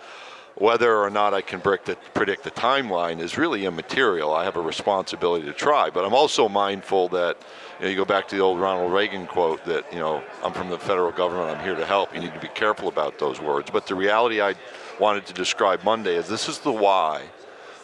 whether 0.55 0.97
or 0.97 1.09
not 1.09 1.33
I 1.33 1.41
can 1.41 1.61
predict 1.61 1.85
the, 1.85 2.51
timeline 2.51 3.19
is 3.19 3.37
really 3.37 3.65
immaterial. 3.65 4.33
I 4.33 4.43
have 4.43 4.55
a 4.55 4.61
responsibility 4.61 5.45
to 5.45 5.53
try, 5.53 5.89
but 5.89 6.05
I'm 6.05 6.13
also 6.13 6.47
mindful 6.47 7.09
that 7.09 7.37
you, 7.79 7.85
know, 7.85 7.89
you 7.89 7.95
go 7.97 8.05
back 8.05 8.27
to 8.27 8.35
the 8.35 8.41
old 8.41 8.59
Ronald 8.59 8.93
Reagan 8.93 9.25
quote 9.25 9.65
that 9.65 9.91
you 9.91 9.99
know 9.99 10.23
I'm 10.43 10.53
from 10.53 10.69
the 10.69 10.77
federal 10.77 11.11
government. 11.11 11.57
I'm 11.57 11.63
here 11.63 11.75
to 11.75 11.85
help. 11.85 12.13
You 12.13 12.21
need 12.21 12.33
to 12.33 12.39
be 12.39 12.47
careful 12.49 12.87
about 12.87 13.17
those 13.17 13.41
words. 13.41 13.71
But 13.71 13.87
the 13.87 13.95
reality 13.95 14.41
I 14.41 14.53
wanted 14.99 15.25
to 15.25 15.33
describe 15.33 15.83
Monday 15.83 16.15
is 16.15 16.27
this 16.27 16.47
is 16.47 16.59
the 16.59 16.71
why 16.71 17.23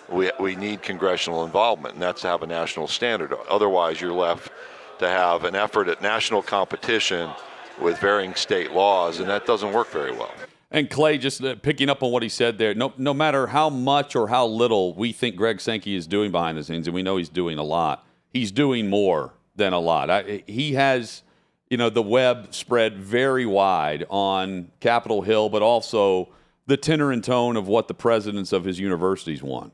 we 0.08 0.32
we 0.39 0.55
need 0.55 0.84
congressional 0.84 1.43
involvement, 1.43 1.95
and 1.95 2.03
that's 2.03 2.21
to 2.21 2.27
have 2.27 2.43
a 2.43 2.47
national 2.47 2.88
standard. 2.88 3.34
Otherwise, 3.49 3.99
you're 3.99 4.13
left 4.13 4.51
to 4.99 5.08
have 5.08 5.43
an 5.43 5.55
effort 5.55 5.88
at 5.88 6.01
national 6.01 6.43
competition 6.43 7.32
with 7.82 7.97
varying 7.99 8.36
state 8.36 8.71
laws, 8.71 9.19
and 9.19 9.29
that 9.29 9.45
doesn't 9.45 9.73
work 9.73 9.89
very 9.89 10.12
well. 10.12 10.32
And 10.71 10.89
Clay, 10.89 11.17
just 11.17 11.43
uh, 11.43 11.55
picking 11.55 11.89
up 11.89 12.03
on 12.03 12.12
what 12.12 12.21
he 12.21 12.29
said 12.29 12.58
there, 12.60 12.75
no, 12.75 12.93
no 12.97 13.13
matter 13.13 13.47
how 13.47 13.69
much 13.69 14.15
or 14.15 14.27
how 14.27 14.45
little 14.45 14.93
we 14.93 15.12
think 15.12 15.36
Greg 15.36 15.60
Sankey 15.60 15.95
is 15.95 16.05
doing 16.05 16.32
behind 16.32 16.58
the 16.58 16.63
scenes, 16.63 16.88
and 16.88 16.93
we 16.93 17.01
know 17.01 17.17
he's 17.17 17.29
doing 17.29 17.58
a 17.58 17.63
lot, 17.63 18.05
he's 18.32 18.51
doing 18.51 18.88
more 18.88 19.34
than 19.55 19.73
a 19.73 19.79
lot. 19.79 20.12
I, 20.12 20.43
he 20.45 20.73
has, 20.73 21.23
you 21.69 21.77
know, 21.77 21.89
the 21.89 22.03
web 22.03 22.53
spread 22.53 22.97
very 22.97 23.47
wide 23.47 24.05
on 24.10 24.71
Capitol 24.79 25.23
Hill, 25.23 25.49
but 25.49 25.63
also 25.63 26.29
the 26.67 26.77
tenor 26.77 27.12
and 27.12 27.23
tone 27.23 27.58
of 27.58 27.67
what 27.67 27.88
the 27.88 27.95
presidents 27.95 28.53
of 28.53 28.63
his 28.63 28.79
universities 28.79 29.41
want. 29.41 29.73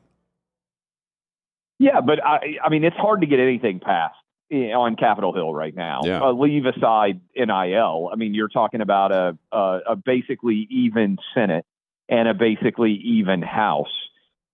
Yeah, 1.78 2.00
but 2.00 2.24
I, 2.24 2.56
I 2.64 2.70
mean, 2.70 2.84
it's 2.84 2.96
hard 2.96 3.20
to 3.20 3.26
get 3.26 3.38
anything 3.38 3.80
passed 3.80 4.16
on 4.52 4.96
Capitol 4.96 5.32
Hill 5.32 5.52
right 5.52 5.74
now. 5.74 6.00
Yeah. 6.04 6.22
Uh, 6.22 6.32
leave 6.32 6.64
aside 6.66 7.20
NIL. 7.34 8.10
I 8.12 8.16
mean, 8.16 8.34
you're 8.34 8.48
talking 8.48 8.80
about 8.80 9.12
a, 9.12 9.38
a, 9.52 9.78
a 9.90 9.96
basically 9.96 10.68
even 10.70 11.18
Senate 11.34 11.64
and 12.08 12.28
a 12.28 12.34
basically 12.34 12.92
even 12.92 13.42
House. 13.42 13.92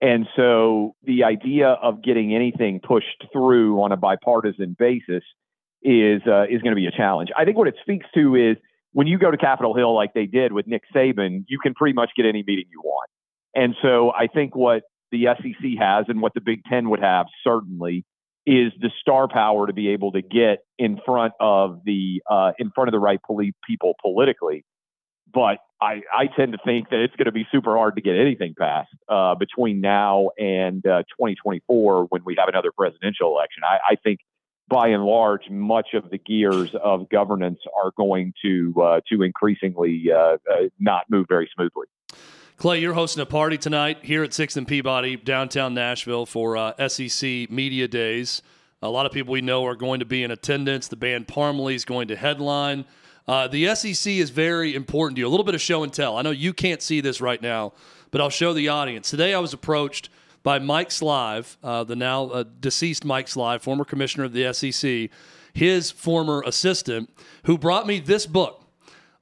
And 0.00 0.26
so 0.34 0.96
the 1.04 1.24
idea 1.24 1.68
of 1.68 2.02
getting 2.02 2.34
anything 2.34 2.80
pushed 2.80 3.24
through 3.32 3.80
on 3.82 3.92
a 3.92 3.96
bipartisan 3.96 4.74
basis 4.78 5.22
is 5.82 6.22
uh, 6.26 6.44
is 6.44 6.62
going 6.62 6.72
to 6.72 6.76
be 6.76 6.86
a 6.86 6.90
challenge. 6.90 7.30
I 7.36 7.44
think 7.44 7.56
what 7.56 7.68
it 7.68 7.76
speaks 7.82 8.06
to 8.14 8.34
is 8.34 8.56
when 8.92 9.06
you 9.06 9.18
go 9.18 9.30
to 9.30 9.36
Capitol 9.36 9.74
Hill 9.74 9.94
like 9.94 10.14
they 10.14 10.26
did 10.26 10.52
with 10.52 10.66
Nick 10.66 10.82
Saban, 10.94 11.44
you 11.48 11.58
can 11.58 11.74
pretty 11.74 11.94
much 11.94 12.10
get 12.16 12.26
any 12.26 12.42
meeting 12.46 12.64
you 12.70 12.80
want. 12.82 13.10
And 13.54 13.74
so 13.82 14.10
I 14.12 14.26
think 14.26 14.56
what 14.56 14.82
the 15.10 15.26
SEC 15.36 15.78
has 15.78 16.06
and 16.08 16.20
what 16.20 16.34
the 16.34 16.40
Big 16.40 16.64
Ten 16.64 16.90
would 16.90 17.00
have 17.00 17.26
certainly 17.44 18.04
is 18.46 18.72
the 18.80 18.90
star 19.00 19.28
power 19.28 19.66
to 19.66 19.72
be 19.72 19.88
able 19.88 20.12
to 20.12 20.22
get 20.22 20.64
in 20.78 21.00
front 21.04 21.32
of 21.40 21.80
the 21.84 22.22
uh, 22.28 22.52
in 22.58 22.70
front 22.70 22.88
of 22.88 22.92
the 22.92 22.98
right 22.98 23.20
poli- 23.22 23.54
people 23.66 23.94
politically. 24.02 24.64
But 25.32 25.58
I, 25.80 26.02
I 26.12 26.26
tend 26.26 26.52
to 26.52 26.58
think 26.64 26.90
that 26.90 27.00
it's 27.00 27.16
going 27.16 27.26
to 27.26 27.32
be 27.32 27.46
super 27.50 27.76
hard 27.76 27.96
to 27.96 28.02
get 28.02 28.16
anything 28.16 28.54
passed 28.58 28.94
uh, 29.08 29.34
between 29.34 29.80
now 29.80 30.30
and 30.38 30.86
uh, 30.86 31.02
2024 31.18 32.06
when 32.10 32.22
we 32.24 32.36
have 32.38 32.48
another 32.48 32.70
presidential 32.76 33.34
election. 33.34 33.62
I, 33.64 33.92
I 33.92 33.96
think 33.96 34.20
by 34.68 34.88
and 34.88 35.04
large, 35.04 35.48
much 35.50 35.88
of 35.94 36.10
the 36.10 36.18
gears 36.18 36.70
of 36.82 37.08
governance 37.08 37.60
are 37.76 37.92
going 37.96 38.32
to 38.44 38.74
uh, 38.82 39.00
to 39.10 39.22
increasingly 39.22 40.04
uh, 40.12 40.18
uh, 40.18 40.36
not 40.78 41.04
move 41.10 41.26
very 41.28 41.50
smoothly. 41.54 41.86
Clay, 42.62 42.78
you're 42.78 42.94
hosting 42.94 43.20
a 43.20 43.26
party 43.26 43.58
tonight 43.58 43.98
here 44.02 44.22
at 44.22 44.32
Sixth 44.32 44.56
and 44.56 44.68
Peabody, 44.68 45.16
downtown 45.16 45.74
Nashville, 45.74 46.26
for 46.26 46.56
uh, 46.56 46.88
SEC 46.88 47.50
Media 47.50 47.88
Days. 47.88 48.40
A 48.82 48.88
lot 48.88 49.04
of 49.04 49.10
people 49.10 49.32
we 49.32 49.40
know 49.40 49.66
are 49.66 49.74
going 49.74 49.98
to 49.98 50.06
be 50.06 50.22
in 50.22 50.30
attendance. 50.30 50.86
The 50.86 50.94
band 50.94 51.26
Parmalee 51.26 51.74
is 51.74 51.84
going 51.84 52.06
to 52.06 52.14
headline. 52.14 52.84
Uh, 53.26 53.48
the 53.48 53.74
SEC 53.74 54.12
is 54.12 54.30
very 54.30 54.76
important 54.76 55.16
to 55.16 55.22
you. 55.22 55.26
A 55.26 55.28
little 55.28 55.42
bit 55.42 55.56
of 55.56 55.60
show 55.60 55.82
and 55.82 55.92
tell. 55.92 56.16
I 56.16 56.22
know 56.22 56.30
you 56.30 56.52
can't 56.52 56.80
see 56.80 57.00
this 57.00 57.20
right 57.20 57.42
now, 57.42 57.72
but 58.12 58.20
I'll 58.20 58.30
show 58.30 58.52
the 58.52 58.68
audience. 58.68 59.10
Today 59.10 59.34
I 59.34 59.40
was 59.40 59.52
approached– 59.52 60.08
by 60.42 60.58
Mike 60.58 60.90
Slive, 60.90 61.56
uh, 61.62 61.84
the 61.84 61.94
now 61.96 62.24
uh, 62.26 62.44
deceased 62.60 63.04
Mike 63.04 63.26
Slive, 63.26 63.62
former 63.62 63.84
commissioner 63.84 64.24
of 64.24 64.32
the 64.32 64.52
SEC, 64.52 65.08
his 65.52 65.90
former 65.90 66.42
assistant, 66.44 67.10
who 67.44 67.56
brought 67.56 67.86
me 67.86 68.00
this 68.00 68.26
book 68.26 68.64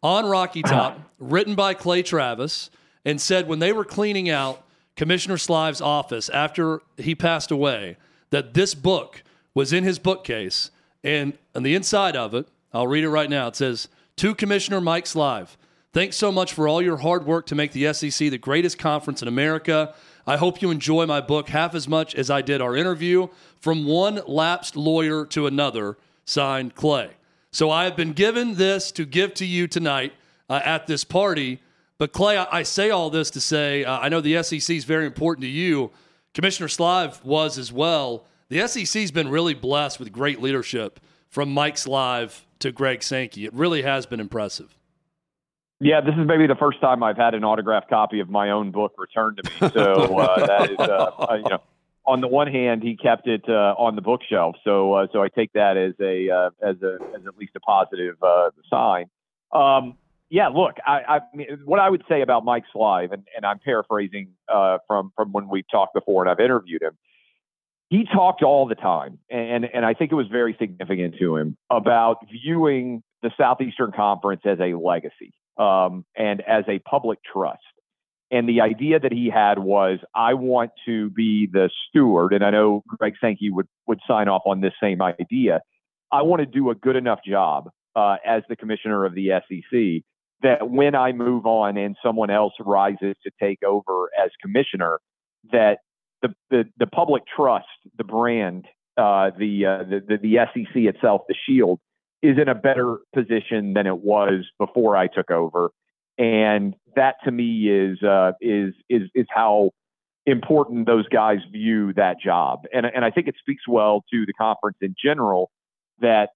on 0.03 0.27
Rocky 0.27 0.63
Top, 0.63 0.99
written 1.19 1.55
by 1.55 1.75
Clay 1.75 2.03
Travis, 2.03 2.71
and 3.05 3.21
said 3.21 3.49
when 3.49 3.59
they 3.59 3.73
were 3.73 3.85
cleaning 3.85 4.29
out 4.29 4.65
Commissioner 4.97 5.37
Slive's 5.37 5.81
office 5.81 6.29
after 6.29 6.83
he 6.97 7.15
passed 7.15 7.51
away, 7.51 7.97
that 8.31 8.55
this 8.55 8.75
book 8.75 9.23
was 9.55 9.73
in 9.73 9.85
his 9.85 9.99
bookcase. 9.99 10.71
And 11.03 11.37
on 11.55 11.63
the 11.63 11.75
inside 11.75 12.17
of 12.17 12.35
it, 12.35 12.49
I'll 12.73 12.87
read 12.87 13.05
it 13.05 13.09
right 13.09 13.31
now. 13.31 13.49
It 13.49 13.57
says, 13.57 13.89
To 14.17 14.35
Commissioner 14.35 14.81
Mike 14.81 15.07
Slive, 15.07 15.57
thanks 15.93 16.17
so 16.17 16.31
much 16.31 16.53
for 16.53 16.69
all 16.69 16.83
your 16.83 16.99
hard 16.99 17.27
work 17.27 17.47
to 17.47 17.55
make 17.55 17.73
the 17.73 17.93
SEC 17.93 18.31
the 18.31 18.39
greatest 18.39 18.79
conference 18.79 19.23
in 19.23 19.29
America. 19.29 19.95
I 20.27 20.37
hope 20.37 20.63
you 20.63 20.71
enjoy 20.71 21.07
my 21.07 21.21
book 21.21 21.49
half 21.49 21.75
as 21.75 21.89
much 21.89 22.15
as 22.15 22.31
I 22.31 22.43
did 22.43 22.61
our 22.61 22.77
interview. 22.77 23.29
From 23.59 23.87
one 23.87 24.21
lapsed 24.27 24.77
lawyer 24.77 25.25
to 25.27 25.47
another, 25.47 25.97
signed 26.25 26.75
Clay. 26.75 27.11
So 27.51 27.71
I 27.71 27.85
have 27.85 27.97
been 27.97 28.13
given 28.13 28.55
this 28.55 28.93
to 28.93 29.05
give 29.05 29.35
to 29.35 29.47
you 29.47 29.67
tonight 29.67 30.13
uh, 30.49 30.61
at 30.65 30.87
this 30.87 31.03
party. 31.03 31.61
But 32.01 32.15
Clay, 32.15 32.39
I, 32.39 32.61
I 32.61 32.63
say 32.63 32.89
all 32.89 33.11
this 33.11 33.31
to 33.33 33.43
say 33.43 33.85
uh, 33.85 33.99
I 33.99 34.09
know 34.09 34.23
the 34.23 34.43
SEC 34.43 34.75
is 34.75 34.85
very 34.85 35.05
important 35.05 35.43
to 35.43 35.51
you. 35.51 35.91
Commissioner 36.33 36.67
Slive 36.67 37.23
was 37.23 37.59
as 37.59 37.71
well. 37.71 38.25
The 38.49 38.67
SEC 38.67 39.03
has 39.03 39.11
been 39.11 39.29
really 39.29 39.53
blessed 39.53 40.01
with 40.01 40.11
great 40.11 40.41
leadership 40.41 40.99
from 41.29 41.53
Mike 41.53 41.77
Slive 41.77 42.41
to 42.61 42.73
Greg 42.73 43.03
Sankey. 43.03 43.45
It 43.45 43.53
really 43.53 43.83
has 43.83 44.07
been 44.07 44.19
impressive. 44.19 44.79
Yeah, 45.79 46.01
this 46.01 46.15
is 46.15 46.27
maybe 46.27 46.47
the 46.47 46.57
first 46.57 46.81
time 46.81 47.03
I've 47.03 47.19
had 47.19 47.35
an 47.35 47.45
autographed 47.45 47.91
copy 47.91 48.21
of 48.21 48.31
my 48.31 48.49
own 48.49 48.71
book 48.71 48.95
returned 48.97 49.41
to 49.45 49.51
me. 49.51 49.71
So 49.75 50.19
uh, 50.19 50.47
that 50.47 50.71
is, 50.71 50.79
uh, 50.79 51.11
uh, 51.19 51.35
you 51.35 51.51
know, 51.51 51.63
on 52.07 52.23
the 52.23 52.29
one 52.29 52.51
hand, 52.51 52.83
he 52.83 52.97
kept 52.97 53.29
it 53.29 53.45
uh, 53.47 53.75
on 53.77 53.95
the 53.95 54.03
bookshelf. 54.03 54.57
So 54.65 54.95
uh, 54.95 55.07
so 55.13 55.23
I 55.23 55.29
take 55.29 55.53
that 55.53 55.77
as 55.77 55.93
a 56.01 56.31
uh, 56.31 56.51
as 56.67 56.81
a 56.81 56.97
as 57.15 57.27
at 57.27 57.37
least 57.37 57.53
a 57.57 57.61
positive 57.61 58.17
sign. 58.71 59.11
Um, 59.53 59.97
yeah, 60.31 60.47
look, 60.47 60.77
I, 60.87 61.01
I 61.09 61.21
mean, 61.35 61.47
what 61.65 61.81
I 61.81 61.91
would 61.91 62.05
say 62.09 62.23
about 62.23 62.45
Mike's 62.45 62.69
Slive, 62.75 63.13
and, 63.13 63.25
and 63.37 63.45
I'm 63.45 63.59
paraphrasing 63.59 64.31
from 64.87 65.13
from 65.17 65.33
when 65.33 65.49
we've 65.49 65.69
talked 65.71 65.93
before 65.93 66.23
and 66.23 66.31
I've 66.31 66.41
interviewed 66.41 66.83
him. 66.83 66.97
He 67.89 68.05
talked 68.05 68.45
all 68.45 68.69
the 68.69 68.77
time, 68.77 69.19
and 69.29 69.65
and 69.65 69.85
I 69.85 69.95
think 69.95 70.13
it 70.13 70.15
was 70.15 70.29
very 70.29 70.57
significant 70.59 71.17
to 71.19 71.37
him 71.37 71.57
about 71.69 72.19
viewing 72.31 73.03
the 73.23 73.33
Southeastern 73.37 73.91
Conference 73.91 74.43
as 74.45 74.59
a 74.61 74.75
legacy 74.75 75.35
um, 75.59 76.05
and 76.17 76.41
as 76.43 76.65
a 76.69 76.79
public 76.79 77.19
trust. 77.31 77.59
And 78.31 78.49
the 78.49 78.61
idea 78.61 79.01
that 79.01 79.11
he 79.11 79.29
had 79.29 79.59
was, 79.59 79.99
I 80.15 80.35
want 80.35 80.71
to 80.87 81.11
be 81.11 81.49
the 81.53 81.69
steward, 81.89 82.33
and 82.33 82.45
I 82.45 82.51
know 82.51 82.85
Greg 82.87 83.15
Sankey 83.21 83.51
would 83.51 83.67
would 83.89 83.99
sign 84.07 84.29
off 84.29 84.43
on 84.47 84.61
this 84.61 84.75
same 84.81 85.03
idea. 85.03 85.61
I 86.13 86.23
want 86.23 86.39
to 86.39 86.47
do 86.47 86.71
a 86.71 86.77
good 86.77 86.95
enough 86.95 87.19
job 87.27 87.71
uh, 87.97 88.17
as 88.25 88.45
the 88.49 88.55
commissioner 88.55 89.05
of 89.05 89.17
the 89.17 89.31
SEC 89.49 90.05
that 90.43 90.71
when 90.71 90.95
I 90.95 91.13
move 91.13 91.47
on 91.47 91.77
and 91.77 91.97
someone 92.03 92.31
else 92.31 92.55
rises 92.61 93.15
to 93.25 93.31
take 93.41 93.63
over 93.63 94.09
as 94.23 94.31
commissioner, 94.41 95.01
that 95.53 95.79
the 96.23 96.35
the, 96.51 96.65
the 96.79 96.87
public 96.87 97.23
trust, 97.27 97.67
the 97.97 98.05
brand, 98.05 98.67
uh, 98.97 99.31
the, 99.39 99.67
uh, 99.67 99.79
the 99.85 100.03
the 100.07 100.17
the 100.17 100.39
SEC 100.53 100.75
itself, 100.75 101.23
the 101.29 101.35
shield, 101.47 101.81
is 102.23 102.39
in 102.39 102.49
a 102.49 102.55
better 102.55 102.99
position 103.15 103.75
than 103.75 103.87
it 103.87 103.99
was 103.99 104.45
before 104.59 104.97
I 104.97 105.07
took 105.07 105.31
over. 105.31 105.71
And 106.19 106.75
that 106.97 107.17
to 107.25 107.31
me 107.31 107.69
is 107.69 108.03
uh, 108.03 108.33
is 108.41 108.75
is 108.89 109.03
is 109.15 109.27
how 109.31 109.71
important 110.27 110.87
those 110.87 111.09
guys 111.09 111.39
view 111.51 111.93
that 111.95 112.21
job. 112.21 112.65
And 112.73 112.87
and 112.87 113.05
I 113.05 113.11
think 113.11 113.29
it 113.29 113.37
speaks 113.39 113.67
well 113.67 114.05
to 114.13 114.27
the 114.27 114.33
conference 114.35 114.77
in 114.81 114.95
general 115.03 115.51
that 116.01 116.31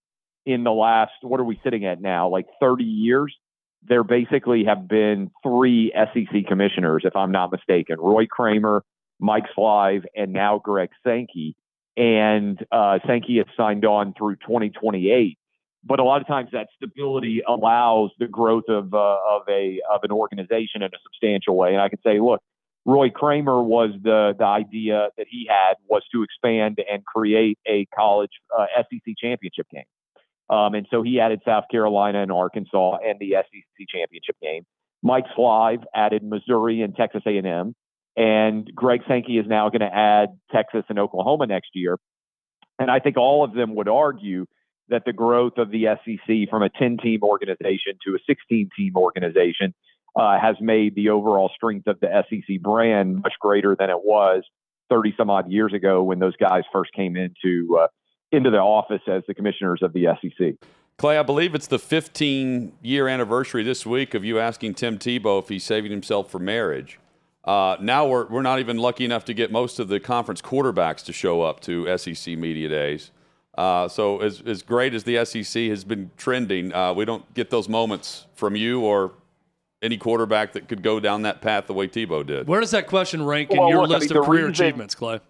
in 0.47 0.65
the 0.65 0.73
last 0.73 1.13
what 1.23 1.41
are 1.41 1.45
we 1.45 1.59
sitting 1.65 1.87
at 1.87 2.01
now 2.01 2.29
like 2.29 2.47
30 2.61 2.85
years 2.85 3.35
there 3.89 4.05
basically 4.05 4.65
have 4.65 4.89
been 4.89 5.31
three 5.43 5.93
SEC 5.95 6.47
commissioners 6.47 7.03
if 7.05 7.15
I'm 7.17 7.33
not 7.33 7.53
mistaken 7.53 7.97
Roy 7.99 8.27
Kramer, 8.27 8.83
Mike 9.21 9.45
Slive, 9.57 10.05
and 10.15 10.33
now 10.33 10.59
Greg 10.59 10.91
Sankey. 11.07 11.57
And 11.97 12.59
uh, 12.73 12.99
Sankey 13.07 13.37
has 13.37 13.47
signed 13.57 13.85
on 13.85 14.15
through 14.19 14.37
2028 14.37 15.39
but 15.87 16.01
a 16.01 16.05
lot 16.05 16.21
of 16.21 16.27
times 16.27 16.49
that 16.53 16.69
stability 16.77 17.43
allows 17.47 18.11
the 18.19 18.27
growth 18.27 18.65
of 18.69 18.95
uh, 18.95 19.17
of 19.31 19.43
a 19.49 19.81
of 19.93 20.01
an 20.03 20.11
organization 20.11 20.83
in 20.83 20.85
a 20.85 20.99
substantial 21.03 21.57
way. 21.57 21.73
And 21.73 21.81
I 21.81 21.89
can 21.89 21.99
say, 22.03 22.21
look, 22.21 22.41
Roy 22.87 23.11
Kramer 23.11 23.63
was 23.63 23.91
the 24.03 24.35
the 24.39 24.45
idea 24.45 25.09
that 25.17 25.27
he 25.29 25.47
had 25.49 25.75
was 25.89 26.03
to 26.13 26.23
expand 26.23 26.79
and 26.91 27.05
create 27.05 27.59
a 27.67 27.87
college 27.95 28.31
uh, 28.57 28.67
SEC 28.79 29.15
championship 29.19 29.67
game. 29.71 29.85
Um, 30.51 30.75
and 30.75 30.87
so 30.91 31.03
he 31.03 31.21
added 31.21 31.41
South 31.45 31.65
Carolina 31.71 32.23
and 32.23 32.31
Arkansas 32.31 32.99
and 33.05 33.19
the 33.19 33.33
SEC 33.33 33.89
championship 33.89 34.37
game. 34.43 34.65
Mike 35.03 35.25
Slive 35.37 35.85
added 35.95 36.23
Missouri 36.23 36.83
and 36.83 36.95
Texas 36.95 37.23
A&M, 37.27 37.75
and 38.17 38.71
Greg 38.75 39.03
Sankey 39.09 39.39
is 39.39 39.47
now 39.47 39.69
going 39.69 39.81
to 39.81 39.95
add 39.95 40.31
Texas 40.53 40.85
and 40.89 40.99
Oklahoma 40.99 41.47
next 41.47 41.71
year. 41.75 41.99
And 42.79 42.91
I 42.91 43.01
think 43.01 43.17
all 43.17 43.45
of 43.45 43.55
them 43.55 43.75
would 43.75 43.89
argue 43.89 44.47
that 44.89 45.05
the 45.07 45.13
growth 45.13 45.59
of 45.59 45.71
the 45.71 45.87
SEC 46.05 46.51
from 46.51 46.63
a 46.63 46.69
10 46.69 46.99
team 46.99 47.21
organization 47.23 47.95
to 48.07 48.15
a 48.15 48.19
16 48.27 48.69
team 48.77 48.97
organization 48.97 49.75
uh, 50.17 50.39
has 50.39 50.57
made 50.61 50.95
the 50.95 51.09
overall 51.09 51.51
strength 51.55 51.87
of 51.87 51.99
the 52.01 52.25
SEC 52.29 52.61
brand 52.61 53.23
much 53.23 53.35
greater 53.41 53.75
than 53.79 53.91
it 53.91 54.05
was 54.05 54.43
30 54.91 55.15
some 55.17 55.31
odd 55.31 55.51
years 55.51 55.73
ago 55.73 56.03
when 56.03 56.19
those 56.19 56.37
guys 56.37 56.63
first 56.73 56.93
came 56.93 57.17
into 57.17 57.79
uh, 57.81 57.89
into 58.35 58.51
the 58.51 58.59
office 58.59 59.03
as 59.07 59.23
the 59.27 59.35
commissioners 59.35 59.83
of 59.83 59.93
the 59.93 60.07
SEC. 60.21 60.55
Clay, 60.97 61.19
I 61.19 61.23
believe 61.23 61.55
it's 61.55 61.67
the 61.67 61.79
15 61.79 62.73
year 62.83 63.09
anniversary 63.09 63.63
this 63.63 63.85
week 63.85 64.15
of 64.15 64.25
you 64.25 64.39
asking 64.39 64.75
Tim 64.75 64.99
Tebow 64.99 65.43
if 65.43 65.49
he's 65.49 65.65
saving 65.65 65.91
himself 65.91 66.31
for 66.31 66.39
marriage. 66.39 66.99
Uh, 67.45 67.77
now 67.81 68.07
we're, 68.07 68.27
we're 68.27 68.43
not 68.43 68.59
even 68.59 68.79
lucky 68.79 69.05
enough 69.05 69.25
to 69.27 69.35
get 69.35 69.53
most 69.53 69.79
of 69.79 69.89
the 69.89 70.01
conference 70.01 70.41
quarterbacks 70.41 71.05
to 71.05 71.13
show 71.13 71.43
up 71.43 71.61
to 71.61 71.99
SEC 71.99 72.39
Media 72.39 72.69
Days. 72.69 73.11
Uh, 73.57 73.87
so 73.87 74.21
as, 74.21 74.43
as 74.47 74.63
great 74.63 74.95
as 74.95 75.05
the 75.05 75.25
SEC 75.25 75.65
has 75.65 75.85
been 75.85 76.11
trending, 76.17 76.73
uh, 76.73 76.93
we 76.93 77.05
don't 77.05 77.33
get 77.35 77.51
those 77.51 77.69
moments 77.69 78.27
from 78.35 78.57
you 78.57 78.81
or 78.81 79.13
any 79.83 79.99
quarterback 79.99 80.53
that 80.53 80.69
could 80.69 80.83
go 80.83 80.99
down 80.99 81.23
that 81.23 81.43
path 81.43 81.67
the 81.67 81.75
way 81.75 81.87
Tebow 81.87 82.27
did. 82.27 82.49
Where 82.49 82.61
does 82.61 82.71
that 82.71 82.87
question 82.87 83.25
rank 83.25 83.51
in 83.51 83.57
your 83.69 83.83
look, 83.87 84.01
list 84.01 84.11
I 84.11 84.15
mean, 84.15 84.23
of 84.23 84.27
career 84.27 84.47
reason, 84.47 84.65
achievements, 84.67 84.95
Clay? 84.95 85.21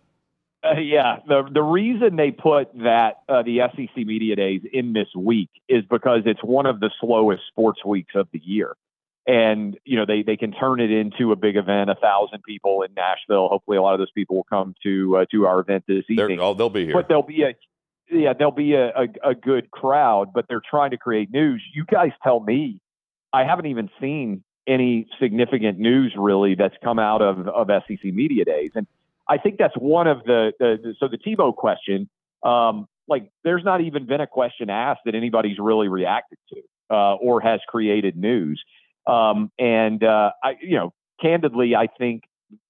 Uh, 0.64 0.79
yeah, 0.81 1.18
the 1.27 1.46
the 1.53 1.62
reason 1.62 2.16
they 2.16 2.31
put 2.31 2.72
that 2.83 3.18
uh, 3.29 3.42
the 3.42 3.61
SEC 3.77 4.07
media 4.07 4.35
days 4.35 4.62
in 4.72 4.94
this 4.94 5.09
week 5.14 5.50
is 5.68 5.85
because 5.90 6.22
it's 6.24 6.42
one 6.42 6.64
of 6.64 6.81
the 6.81 6.90
slowest 7.00 7.42
sports 7.48 7.85
weeks 7.85 8.14
of 8.14 8.29
the 8.33 8.40
year, 8.42 8.74
and 9.27 9.79
you 9.85 9.96
know 9.96 10.07
they 10.07 10.22
they 10.22 10.37
can 10.37 10.53
turn 10.53 10.81
it 10.81 10.90
into 10.90 11.33
a 11.33 11.37
big 11.37 11.57
event, 11.57 11.90
a 11.90 11.94
thousand 11.94 12.42
people 12.44 12.83
in 12.83 12.94
Nashville. 12.94 13.48
Hopefully, 13.48 13.77
a 13.77 13.83
lot 13.83 13.92
of 13.92 13.98
those 13.98 14.12
people 14.12 14.37
will 14.37 14.44
come 14.44 14.74
to 14.83 15.18
uh, 15.18 15.24
to 15.33 15.46
our 15.46 15.61
event 15.61 15.85
this 15.87 16.05
evening. 16.09 16.40
oh, 16.40 16.55
they'll 16.55 16.70
be 16.70 16.87
here, 16.87 16.94
but 16.94 17.09
there'll 17.09 17.22
be 17.22 17.42
a 17.42 17.55
yeah, 18.11 18.33
there'll 18.33 18.53
be 18.53 18.74
a, 18.74 18.88
a, 18.88 19.31
a 19.31 19.35
good 19.35 19.70
crowd, 19.70 20.33
but 20.33 20.46
they're 20.48 20.62
trying 20.68 20.92
to 20.92 20.98
create 20.98 21.31
news. 21.31 21.62
You 21.74 21.85
guys 21.85 22.12
tell 22.22 22.40
me. 22.40 22.81
I 23.33 23.42
haven't 23.44 23.66
even 23.66 23.90
seen 24.00 24.44
any 24.66 25.09
significant 25.20 25.79
news 25.79 26.14
really 26.16 26.55
that's 26.55 26.77
come 26.83 26.98
out 26.98 27.20
of, 27.20 27.48
of 27.48 27.68
SEC 27.87 28.05
media 28.05 28.44
days, 28.44 28.70
and 28.74 28.87
I 29.28 29.38
think 29.38 29.58
that's 29.58 29.74
one 29.76 30.06
of 30.06 30.24
the, 30.24 30.52
the, 30.58 30.78
the 30.82 30.94
so 30.98 31.08
the 31.08 31.18
Tebow 31.18 31.54
question. 31.54 32.08
Um, 32.42 32.87
like, 33.08 33.30
there's 33.42 33.64
not 33.64 33.80
even 33.80 34.06
been 34.06 34.20
a 34.20 34.26
question 34.26 34.70
asked 34.70 35.00
that 35.04 35.14
anybody's 35.14 35.58
really 35.58 35.88
reacted 35.88 36.38
to 36.50 36.60
uh, 36.94 37.14
or 37.16 37.40
has 37.40 37.60
created 37.68 38.16
news. 38.16 38.62
Um, 39.06 39.50
and 39.58 40.02
uh, 40.02 40.30
I, 40.42 40.56
you 40.62 40.76
know, 40.76 40.92
candidly, 41.20 41.74
I 41.74 41.87
think 41.98 42.22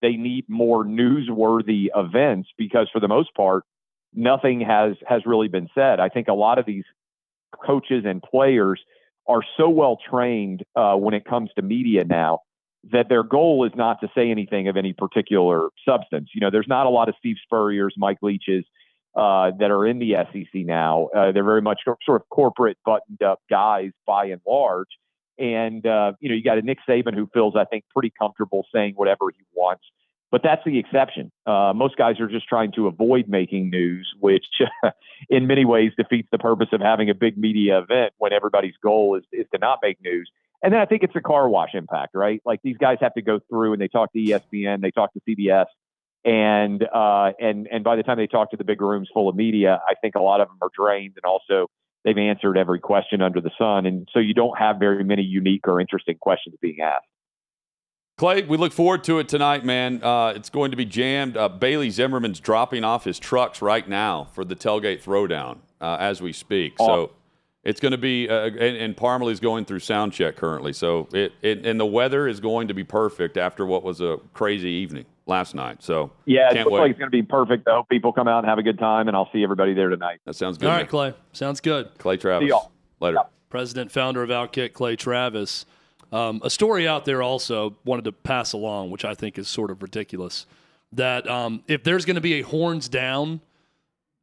they 0.02 0.12
need 0.12 0.44
more 0.48 0.84
newsworthy 0.84 1.86
events 1.94 2.48
because, 2.58 2.88
for 2.92 3.00
the 3.00 3.08
most 3.08 3.34
part, 3.34 3.64
nothing 4.12 4.60
has 4.60 4.94
has 5.06 5.22
really 5.26 5.48
been 5.48 5.68
said. 5.74 6.00
I 6.00 6.08
think 6.08 6.28
a 6.28 6.34
lot 6.34 6.58
of 6.58 6.66
these 6.66 6.84
coaches 7.64 8.04
and 8.06 8.22
players 8.22 8.80
are 9.28 9.42
so 9.56 9.68
well 9.68 9.98
trained 10.10 10.64
uh, 10.76 10.94
when 10.94 11.14
it 11.14 11.24
comes 11.24 11.50
to 11.56 11.62
media 11.62 12.04
now 12.04 12.40
that 12.92 13.08
their 13.08 13.22
goal 13.22 13.64
is 13.64 13.72
not 13.74 14.00
to 14.00 14.08
say 14.14 14.30
anything 14.30 14.68
of 14.68 14.76
any 14.76 14.92
particular 14.92 15.68
substance. 15.86 16.30
You 16.34 16.40
know, 16.40 16.50
there's 16.50 16.68
not 16.68 16.86
a 16.86 16.90
lot 16.90 17.08
of 17.08 17.14
Steve 17.18 17.36
Spurriers, 17.42 17.94
Mike 17.96 18.18
Leaches, 18.22 18.64
uh, 19.16 19.52
that 19.58 19.70
are 19.70 19.86
in 19.86 19.98
the 19.98 20.14
SEC 20.32 20.66
now. 20.66 21.08
Uh, 21.16 21.32
they're 21.32 21.44
very 21.44 21.62
much 21.62 21.82
sort 21.84 22.20
of 22.20 22.28
corporate, 22.30 22.76
buttoned 22.84 23.22
up 23.22 23.40
guys 23.48 23.90
by 24.06 24.26
and 24.26 24.40
large. 24.46 24.88
And, 25.38 25.84
uh, 25.86 26.12
you 26.20 26.28
know, 26.28 26.34
you 26.34 26.42
got 26.42 26.58
a 26.58 26.62
Nick 26.62 26.78
Saban 26.88 27.14
who 27.14 27.28
feels, 27.32 27.54
I 27.56 27.64
think, 27.64 27.84
pretty 27.92 28.12
comfortable 28.16 28.66
saying 28.72 28.94
whatever 28.96 29.30
he 29.30 29.42
wants. 29.52 29.84
But 30.30 30.42
that's 30.42 30.62
the 30.64 30.80
exception. 30.80 31.30
Uh, 31.46 31.72
most 31.74 31.96
guys 31.96 32.18
are 32.18 32.26
just 32.26 32.48
trying 32.48 32.72
to 32.72 32.88
avoid 32.88 33.28
making 33.28 33.70
news, 33.70 34.12
which 34.18 34.46
in 35.30 35.46
many 35.46 35.64
ways 35.64 35.92
defeats 35.96 36.28
the 36.32 36.38
purpose 36.38 36.68
of 36.72 36.80
having 36.80 37.08
a 37.08 37.14
big 37.14 37.38
media 37.38 37.78
event 37.78 38.14
when 38.18 38.32
everybody's 38.32 38.74
goal 38.82 39.16
is, 39.16 39.22
is 39.32 39.46
to 39.52 39.58
not 39.60 39.78
make 39.80 40.00
news. 40.02 40.28
And 40.64 40.72
then 40.72 40.80
I 40.80 40.86
think 40.86 41.02
it's 41.02 41.14
a 41.14 41.20
car 41.20 41.46
wash 41.46 41.74
impact, 41.74 42.14
right? 42.14 42.40
Like 42.46 42.60
these 42.64 42.78
guys 42.78 42.96
have 43.02 43.12
to 43.14 43.22
go 43.22 43.38
through 43.50 43.74
and 43.74 43.82
they 43.82 43.88
talk 43.88 44.10
to 44.14 44.18
ESPN, 44.18 44.80
they 44.80 44.90
talk 44.90 45.12
to 45.12 45.20
CBS, 45.28 45.66
and 46.24 46.82
uh, 46.82 47.32
and 47.38 47.68
and 47.70 47.84
by 47.84 47.96
the 47.96 48.02
time 48.02 48.16
they 48.16 48.26
talk 48.26 48.50
to 48.52 48.56
the 48.56 48.64
big 48.64 48.80
rooms 48.80 49.10
full 49.12 49.28
of 49.28 49.36
media, 49.36 49.82
I 49.86 49.92
think 50.00 50.14
a 50.14 50.22
lot 50.22 50.40
of 50.40 50.48
them 50.48 50.56
are 50.62 50.70
drained, 50.74 51.18
and 51.22 51.24
also 51.26 51.68
they've 52.02 52.16
answered 52.16 52.56
every 52.56 52.80
question 52.80 53.20
under 53.20 53.42
the 53.42 53.50
sun, 53.58 53.84
and 53.84 54.08
so 54.10 54.20
you 54.20 54.32
don't 54.32 54.58
have 54.58 54.78
very 54.78 55.04
many 55.04 55.22
unique 55.22 55.68
or 55.68 55.82
interesting 55.82 56.16
questions 56.18 56.56
being 56.62 56.80
asked. 56.82 57.04
Clay, 58.16 58.42
we 58.44 58.56
look 58.56 58.72
forward 58.72 59.04
to 59.04 59.18
it 59.18 59.28
tonight, 59.28 59.66
man. 59.66 60.02
Uh, 60.02 60.32
it's 60.34 60.48
going 60.48 60.70
to 60.70 60.78
be 60.78 60.86
jammed. 60.86 61.36
Uh, 61.36 61.50
Bailey 61.50 61.90
Zimmerman's 61.90 62.40
dropping 62.40 62.84
off 62.84 63.04
his 63.04 63.18
trucks 63.18 63.60
right 63.60 63.86
now 63.86 64.28
for 64.32 64.46
the 64.46 64.56
tailgate 64.56 65.02
throwdown 65.02 65.58
uh, 65.80 65.98
as 66.00 66.22
we 66.22 66.32
speak. 66.32 66.74
Oh. 66.78 66.86
So 66.86 67.12
it's 67.64 67.80
going 67.80 67.92
to 67.92 67.98
be, 67.98 68.28
uh, 68.28 68.46
and, 68.46 68.76
and 68.76 68.96
Parmalee's 68.96 69.40
going 69.40 69.64
through 69.64 69.80
sound 69.80 70.12
check 70.12 70.36
currently. 70.36 70.72
So 70.72 71.08
it, 71.12 71.32
it, 71.40 71.66
and 71.66 71.80
the 71.80 71.86
weather 71.86 72.28
is 72.28 72.38
going 72.38 72.68
to 72.68 72.74
be 72.74 72.84
perfect 72.84 73.36
after 73.36 73.64
what 73.64 73.82
was 73.82 74.00
a 74.00 74.18
crazy 74.34 74.68
evening 74.68 75.06
last 75.26 75.54
night. 75.54 75.82
So 75.82 76.12
yeah, 76.26 76.50
it 76.50 76.58
looks 76.58 76.70
wait. 76.70 76.80
like 76.80 76.90
it's 76.90 76.98
going 76.98 77.10
to 77.10 77.16
be 77.16 77.22
perfect. 77.22 77.64
Though 77.64 77.86
people 77.90 78.12
come 78.12 78.28
out 78.28 78.40
and 78.40 78.48
have 78.48 78.58
a 78.58 78.62
good 78.62 78.78
time, 78.78 79.08
and 79.08 79.16
I'll 79.16 79.30
see 79.32 79.42
everybody 79.42 79.72
there 79.72 79.88
tonight. 79.88 80.20
That 80.26 80.36
sounds 80.36 80.58
good. 80.58 80.68
All 80.68 80.76
right, 80.76 80.88
Clay. 80.88 81.14
Sounds 81.32 81.60
good. 81.60 81.96
Clay 81.98 82.18
Travis. 82.18 82.46
See 82.46 82.50
y'all. 82.50 82.70
Later. 83.00 83.16
Yep. 83.16 83.30
President, 83.48 83.92
founder 83.92 84.22
of 84.22 84.30
Outkick, 84.30 84.72
Clay 84.72 84.96
Travis. 84.96 85.64
Um, 86.12 86.40
a 86.44 86.50
story 86.50 86.86
out 86.86 87.04
there 87.04 87.22
also 87.22 87.76
wanted 87.84 88.04
to 88.04 88.12
pass 88.12 88.52
along, 88.52 88.90
which 88.90 89.04
I 89.04 89.14
think 89.14 89.38
is 89.38 89.48
sort 89.48 89.70
of 89.70 89.82
ridiculous. 89.82 90.46
That 90.92 91.28
um, 91.28 91.62
if 91.66 91.82
there's 91.82 92.04
going 92.04 92.16
to 92.16 92.20
be 92.20 92.34
a 92.34 92.42
horns 92.42 92.88
down 92.88 93.40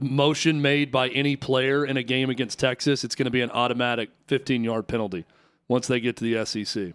motion 0.01 0.61
made 0.61 0.91
by 0.91 1.09
any 1.09 1.35
player 1.35 1.85
in 1.85 1.97
a 1.97 2.03
game 2.03 2.29
against 2.29 2.59
Texas, 2.59 3.03
it's 3.03 3.15
going 3.15 3.25
to 3.25 3.31
be 3.31 3.41
an 3.41 3.51
automatic 3.51 4.09
15 4.27 4.63
yard 4.63 4.87
penalty 4.87 5.25
once 5.67 5.87
they 5.87 5.99
get 5.99 6.17
to 6.17 6.23
the 6.23 6.45
SEC. 6.45 6.93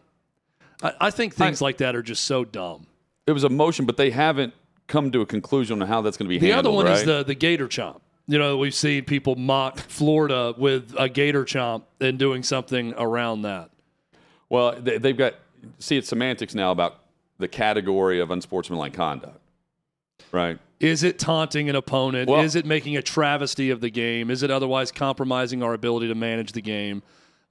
I, 0.82 0.92
I 1.06 1.10
think 1.10 1.34
things 1.34 1.62
I, 1.62 1.66
like 1.66 1.78
that 1.78 1.96
are 1.96 2.02
just 2.02 2.24
so 2.24 2.44
dumb. 2.44 2.86
It 3.26 3.32
was 3.32 3.44
a 3.44 3.48
motion, 3.48 3.86
but 3.86 3.96
they 3.96 4.10
haven't 4.10 4.54
come 4.86 5.10
to 5.12 5.20
a 5.20 5.26
conclusion 5.26 5.82
on 5.82 5.88
how 5.88 6.00
that's 6.02 6.16
going 6.16 6.26
to 6.26 6.28
be 6.28 6.38
the 6.38 6.48
handled. 6.48 6.64
The 6.64 6.68
other 6.68 6.76
one 6.76 6.86
right? 6.86 6.98
is 6.98 7.04
the, 7.04 7.24
the 7.24 7.34
gator 7.34 7.68
chomp. 7.68 8.00
You 8.28 8.38
know, 8.38 8.56
we've 8.56 8.74
seen 8.74 9.04
people 9.04 9.36
mock 9.36 9.78
Florida 9.78 10.54
with 10.56 10.94
a 10.98 11.08
gator 11.08 11.44
chomp 11.44 11.84
and 12.00 12.18
doing 12.18 12.42
something 12.42 12.92
around 12.96 13.42
that. 13.42 13.70
Well, 14.48 14.80
they, 14.80 14.98
they've 14.98 15.16
got, 15.16 15.34
see, 15.78 15.96
it's 15.96 16.08
semantics 16.08 16.54
now 16.54 16.72
about 16.72 17.02
the 17.38 17.48
category 17.48 18.20
of 18.20 18.30
unsportsmanlike 18.30 18.94
conduct, 18.94 19.38
right? 20.32 20.58
Is 20.78 21.02
it 21.02 21.18
taunting 21.18 21.70
an 21.70 21.76
opponent? 21.76 22.28
Well, 22.28 22.42
is 22.42 22.54
it 22.54 22.66
making 22.66 22.96
a 22.96 23.02
travesty 23.02 23.70
of 23.70 23.80
the 23.80 23.90
game? 23.90 24.30
Is 24.30 24.42
it 24.42 24.50
otherwise 24.50 24.92
compromising 24.92 25.62
our 25.62 25.72
ability 25.72 26.08
to 26.08 26.14
manage 26.14 26.52
the 26.52 26.60
game? 26.60 27.02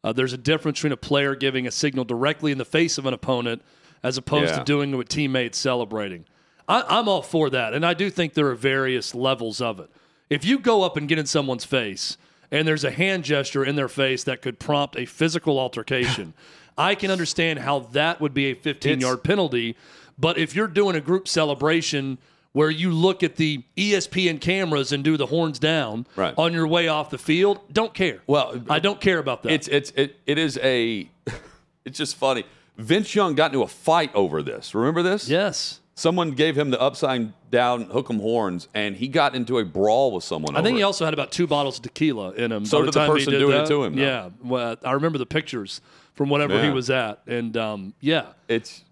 Uh, 0.04 0.14
there's 0.14 0.34
a 0.34 0.38
difference 0.38 0.78
between 0.78 0.92
a 0.92 0.98
player 0.98 1.36
giving 1.36 1.66
a 1.66 1.72
signal 1.72 2.06
directly 2.06 2.52
in 2.52 2.60
the 2.60 2.66
face 2.66 3.00
of 3.00 3.08
an 3.08 3.14
opponent 3.14 3.64
as 4.04 4.18
opposed 4.18 4.52
yeah. 4.52 4.60
to 4.60 4.64
doing 4.64 4.94
it 4.94 4.96
with 4.96 5.10
teammates 5.10 5.58
celebrating. 5.58 6.26
I, 6.68 7.00
am 7.00 7.08
all 7.08 7.24
for 7.24 7.50
that, 7.50 7.74
and 7.74 7.84
I 7.84 7.96
do 7.96 8.12
think 8.12 8.36
there 8.36 8.48
are 8.48 8.56
various 8.56 9.16
levels 9.16 9.62
of 9.62 9.80
it. 9.80 9.90
If 10.30 10.46
you 10.46 10.60
go 10.60 10.84
up 10.84 10.96
and 10.96 11.08
get 11.08 11.18
in 11.18 11.26
someone's 11.26 11.66
face 11.66 12.18
and 12.52 12.68
there's 12.68 12.84
a 12.84 12.92
hand 12.92 13.24
gesture 13.24 13.66
in 13.66 13.76
their 13.76 13.88
face 13.88 14.24
that 14.26 14.44
could 14.44 14.60
prompt 14.60 14.96
a 14.98 15.06
physical 15.06 15.60
altercation, 15.60 16.36
I 16.78 16.94
can 16.94 17.10
understand 17.10 17.60
how 17.60 17.80
that 17.80 18.22
would 18.22 18.34
be 18.36 18.52
a 18.52 18.54
15 18.54 19.00
yard 19.00 19.24
penalty. 19.24 19.76
But 20.20 20.38
if 20.38 20.56
you're 20.56 20.68
doing 20.68 20.96
a 20.96 21.02
group 21.02 21.28
celebration– 21.28 22.20
where 22.56 22.70
you 22.70 22.90
look 22.90 23.22
at 23.22 23.36
the 23.36 23.62
ESPN 23.76 24.40
cameras 24.40 24.94
and 24.94 25.04
do 25.04 25.18
the 25.18 25.26
horns 25.26 25.60
down 25.60 26.08
right. 26.16 26.34
on 26.38 26.54
your 26.54 26.66
way 26.66 26.88
off 26.88 27.10
the 27.10 27.18
field. 27.18 27.60
Don't 27.70 27.94
care. 27.94 28.22
Well, 28.28 28.64
I 28.70 28.80
don't 28.80 29.02
care 29.02 29.20
about 29.20 29.44
that. 29.44 29.52
It's 29.52 29.68
it's 29.68 29.92
it, 29.92 30.16
it 30.26 30.38
is 30.38 30.58
a 30.64 31.10
it's 31.86 31.98
just 31.98 32.16
funny. 32.16 32.46
Vince 32.78 33.14
Young 33.14 33.36
got 33.36 33.52
into 33.52 33.62
a 33.62 33.68
fight 33.68 34.10
over 34.16 34.42
this. 34.42 34.74
Remember 34.74 35.04
this? 35.04 35.28
Yes. 35.28 35.82
Someone 35.96 36.32
gave 36.32 36.58
him 36.58 36.70
the 36.70 36.80
upside 36.80 37.34
down 37.52 37.88
hook'em 37.88 38.22
horns, 38.22 38.70
and 38.74 38.96
he 38.96 39.10
got 39.10 39.36
into 39.36 39.60
a 39.60 39.66
brawl 39.66 40.14
with 40.14 40.24
someone. 40.24 40.56
I 40.56 40.62
think 40.62 40.78
he 40.78 40.84
also 40.84 41.04
had 41.04 41.14
about 41.14 41.34
two 41.34 41.48
bottles 41.48 41.80
of 41.80 41.84
tequila 41.84 42.32
in 42.36 42.54
him. 42.54 42.66
So 42.66 42.84
did 42.84 42.94
the, 42.94 43.02
the 43.02 43.08
person 43.08 43.34
did 43.34 43.40
doing 43.40 43.52
that. 43.52 43.66
it 43.66 43.68
to 43.68 43.84
him. 43.84 43.96
Though. 43.98 44.02
Yeah, 44.02 44.30
well, 44.42 44.78
I 44.82 44.94
remember 44.94 45.18
the 45.18 45.26
pictures 45.26 45.82
from 46.14 46.30
whatever 46.30 46.54
yeah. 46.54 46.68
he 46.68 46.70
was 46.70 46.90
at, 46.90 47.22
and 47.28 47.58
um, 47.58 47.94
yeah, 48.00 48.28
it's 48.48 48.85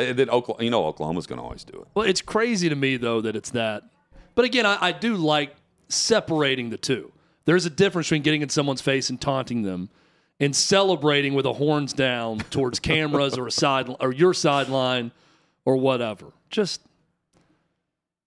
then 0.00 0.30
Oklahoma, 0.30 0.64
you 0.64 0.70
know, 0.70 0.86
Oklahoma's 0.86 1.26
going 1.26 1.38
to 1.38 1.44
always 1.44 1.64
do 1.64 1.80
it. 1.80 1.88
Well, 1.94 2.06
it's 2.06 2.22
crazy 2.22 2.68
to 2.68 2.74
me 2.74 2.96
though 2.96 3.20
that 3.20 3.36
it's 3.36 3.50
that. 3.50 3.84
But 4.34 4.44
again, 4.44 4.66
I, 4.66 4.78
I 4.80 4.92
do 4.92 5.16
like 5.16 5.54
separating 5.88 6.70
the 6.70 6.76
two. 6.76 7.12
There's 7.44 7.66
a 7.66 7.70
difference 7.70 8.08
between 8.08 8.22
getting 8.22 8.42
in 8.42 8.48
someone's 8.48 8.80
face 8.80 9.10
and 9.10 9.20
taunting 9.20 9.62
them, 9.62 9.90
and 10.40 10.56
celebrating 10.56 11.34
with 11.34 11.46
a 11.46 11.52
horns 11.52 11.92
down 11.92 12.38
towards 12.50 12.78
cameras 12.80 13.38
or 13.38 13.46
a 13.46 13.50
side 13.50 13.94
or 14.00 14.12
your 14.12 14.34
sideline 14.34 15.12
or 15.64 15.76
whatever. 15.76 16.26
Just 16.50 16.80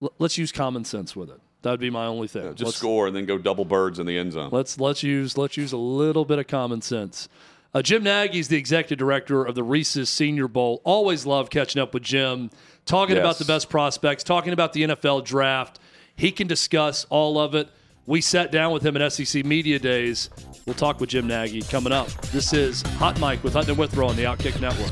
l- 0.02 0.14
let's 0.20 0.38
use 0.38 0.52
common 0.52 0.86
sense 0.86 1.16
with 1.16 1.30
it. 1.30 1.40
That 1.64 1.72
would 1.72 1.80
be 1.80 1.90
my 1.90 2.06
only 2.06 2.28
thing. 2.28 2.44
Yeah, 2.46 2.52
just 2.52 2.64
let's, 2.64 2.78
score 2.78 3.08
and 3.08 3.16
then 3.16 3.26
go 3.26 3.38
double 3.38 3.66
birds 3.66 4.00
in 4.00 4.06
the 4.06 4.18
end 4.18 4.34
zone. 4.34 4.50
Let's 4.52 4.80
let's 4.80 5.04
use 5.04 5.38
let's 5.38 5.58
use 5.58 5.74
a 5.74 5.78
little 5.78 6.24
bit 6.24 6.40
of 6.40 6.48
common 6.48 6.82
sense. 6.82 7.28
Uh, 7.74 7.82
Jim 7.82 8.04
Nagy 8.04 8.40
is 8.40 8.48
the 8.48 8.58
executive 8.58 8.98
director 8.98 9.44
of 9.44 9.56
the 9.56 9.64
Reese's 9.64 10.10
Senior 10.10 10.48
Bowl. 10.48 10.82
Always 10.84 11.26
love 11.26 11.50
catching 11.50 11.82
up 11.82 11.94
with 11.94 12.04
Jim, 12.04 12.50
talking 12.86 13.16
yes. 13.16 13.24
about 13.24 13.38
the 13.38 13.46
best 13.46 13.70
prospects, 13.70 14.24
talking 14.24 14.54
about 14.54 14.74
the 14.74 14.84
NFL 14.84 15.26
draft. 15.26 15.80
He 16.16 16.32
can 16.32 16.48
discuss 16.48 17.06
all 17.10 17.38
of 17.40 17.54
it. 17.56 17.70
We 18.06 18.22
sat 18.22 18.52
down 18.52 18.72
with 18.72 18.86
him 18.86 18.96
at 18.96 19.12
SEC 19.12 19.46
Media 19.46 19.80
Days. 19.80 20.30
We'll 20.66 20.76
talk 20.76 21.00
with 21.00 21.10
Jim 21.10 21.28
Nagy 21.28 21.62
coming 21.62 21.92
up. 21.92 22.10
This 22.32 22.54
is 22.54 22.82
Hot 22.98 23.20
Mic 23.20 23.44
with 23.44 23.54
Hutton 23.54 23.72
and 23.72 23.80
Withrow 23.80 24.08
on 24.08 24.16
the 24.16 24.24
Outkick 24.24 24.60
Network. 24.62 24.92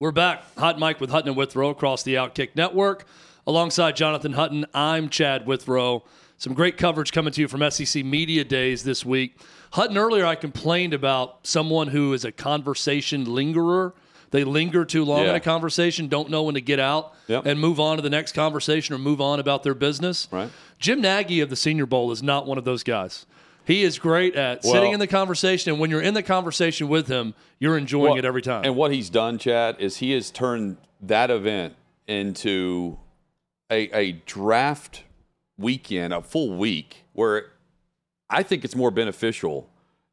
We're 0.00 0.10
back. 0.10 0.42
Hot 0.58 0.76
Mic 0.76 1.00
with 1.00 1.10
Hutton 1.10 1.28
and 1.28 1.36
Withrow 1.36 1.70
across 1.70 2.02
the 2.02 2.16
Outkick 2.16 2.56
Network. 2.56 3.06
Alongside 3.46 3.94
Jonathan 3.94 4.32
Hutton, 4.32 4.66
I'm 4.74 5.08
Chad 5.08 5.46
Withrow. 5.46 6.02
Some 6.36 6.52
great 6.52 6.76
coverage 6.76 7.12
coming 7.12 7.32
to 7.32 7.40
you 7.40 7.46
from 7.46 7.70
SEC 7.70 8.04
Media 8.04 8.42
Days 8.42 8.82
this 8.82 9.04
week. 9.04 9.38
Hutton, 9.70 9.96
earlier 9.96 10.26
I 10.26 10.34
complained 10.34 10.94
about 10.94 11.46
someone 11.46 11.88
who 11.88 12.12
is 12.12 12.24
a 12.24 12.32
conversation 12.32 13.24
lingerer. 13.24 13.94
They 14.32 14.42
linger 14.42 14.84
too 14.84 15.04
long 15.04 15.22
yeah. 15.22 15.30
in 15.30 15.34
a 15.36 15.40
conversation, 15.40 16.08
don't 16.08 16.28
know 16.28 16.42
when 16.42 16.56
to 16.56 16.60
get 16.60 16.80
out 16.80 17.14
yep. 17.28 17.46
and 17.46 17.60
move 17.60 17.78
on 17.78 17.94
to 17.94 18.02
the 18.02 18.10
next 18.10 18.32
conversation 18.32 18.96
or 18.96 18.98
move 18.98 19.20
on 19.20 19.38
about 19.38 19.62
their 19.62 19.74
business. 19.74 20.26
Right. 20.32 20.50
Jim 20.80 21.02
Nagy 21.02 21.38
of 21.38 21.50
the 21.50 21.56
Senior 21.56 21.86
Bowl 21.86 22.10
is 22.10 22.20
not 22.20 22.48
one 22.48 22.58
of 22.58 22.64
those 22.64 22.82
guys. 22.82 23.26
He 23.66 23.82
is 23.82 23.98
great 23.98 24.34
at 24.36 24.62
well, 24.62 24.72
sitting 24.72 24.92
in 24.92 25.00
the 25.00 25.06
conversation, 25.06 25.72
and 25.72 25.80
when 25.80 25.90
you're 25.90 26.02
in 26.02 26.14
the 26.14 26.22
conversation 26.22 26.88
with 26.88 27.08
him, 27.08 27.34
you're 27.58 27.78
enjoying 27.78 28.10
well, 28.10 28.18
it 28.18 28.24
every 28.24 28.42
time. 28.42 28.64
And 28.64 28.76
what 28.76 28.92
he's 28.92 29.10
done, 29.10 29.38
Chad, 29.38 29.76
is 29.78 29.98
he 29.98 30.12
has 30.12 30.30
turned 30.30 30.76
that 31.00 31.30
event 31.30 31.74
into 32.06 32.98
a, 33.70 33.88
a 33.96 34.12
draft 34.26 35.04
weekend, 35.56 36.12
a 36.12 36.22
full 36.22 36.56
week, 36.56 37.04
where 37.12 37.52
I 38.28 38.42
think 38.42 38.64
it's 38.64 38.76
more 38.76 38.90
beneficial 38.90 39.70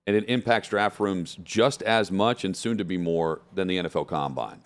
and 0.08 0.16
it 0.16 0.26
impacts 0.28 0.70
draft 0.70 1.00
rooms 1.00 1.38
just 1.44 1.82
as 1.84 2.12
much 2.12 2.44
and 2.44 2.56
soon 2.56 2.78
to 2.78 2.84
be 2.86 2.98
more 2.98 3.42
than 3.54 3.68
the 3.68 3.78
NFL 3.78 4.08
Combine. 4.08 4.60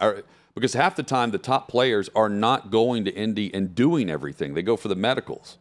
Because 0.54 0.74
half 0.74 0.96
the 0.96 1.04
time, 1.04 1.32
the 1.32 1.38
top 1.38 1.68
players 1.68 2.10
are 2.16 2.30
not 2.30 2.72
going 2.72 3.04
to 3.06 3.14
Indy 3.14 3.54
and 3.54 3.76
doing 3.76 4.10
everything, 4.10 4.54
they 4.54 4.62
go 4.62 4.78
for 4.78 4.88
the 4.88 4.96
medicals 4.96 5.58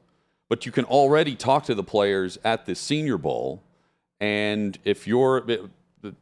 but 0.54 0.64
you 0.64 0.70
can 0.70 0.84
already 0.84 1.34
talk 1.34 1.64
to 1.64 1.74
the 1.74 1.82
players 1.82 2.38
at 2.44 2.64
the 2.64 2.76
Senior 2.76 3.18
Bowl. 3.18 3.60
And 4.20 4.78
if 4.84 5.04
you're 5.04 5.40
the 5.40 5.68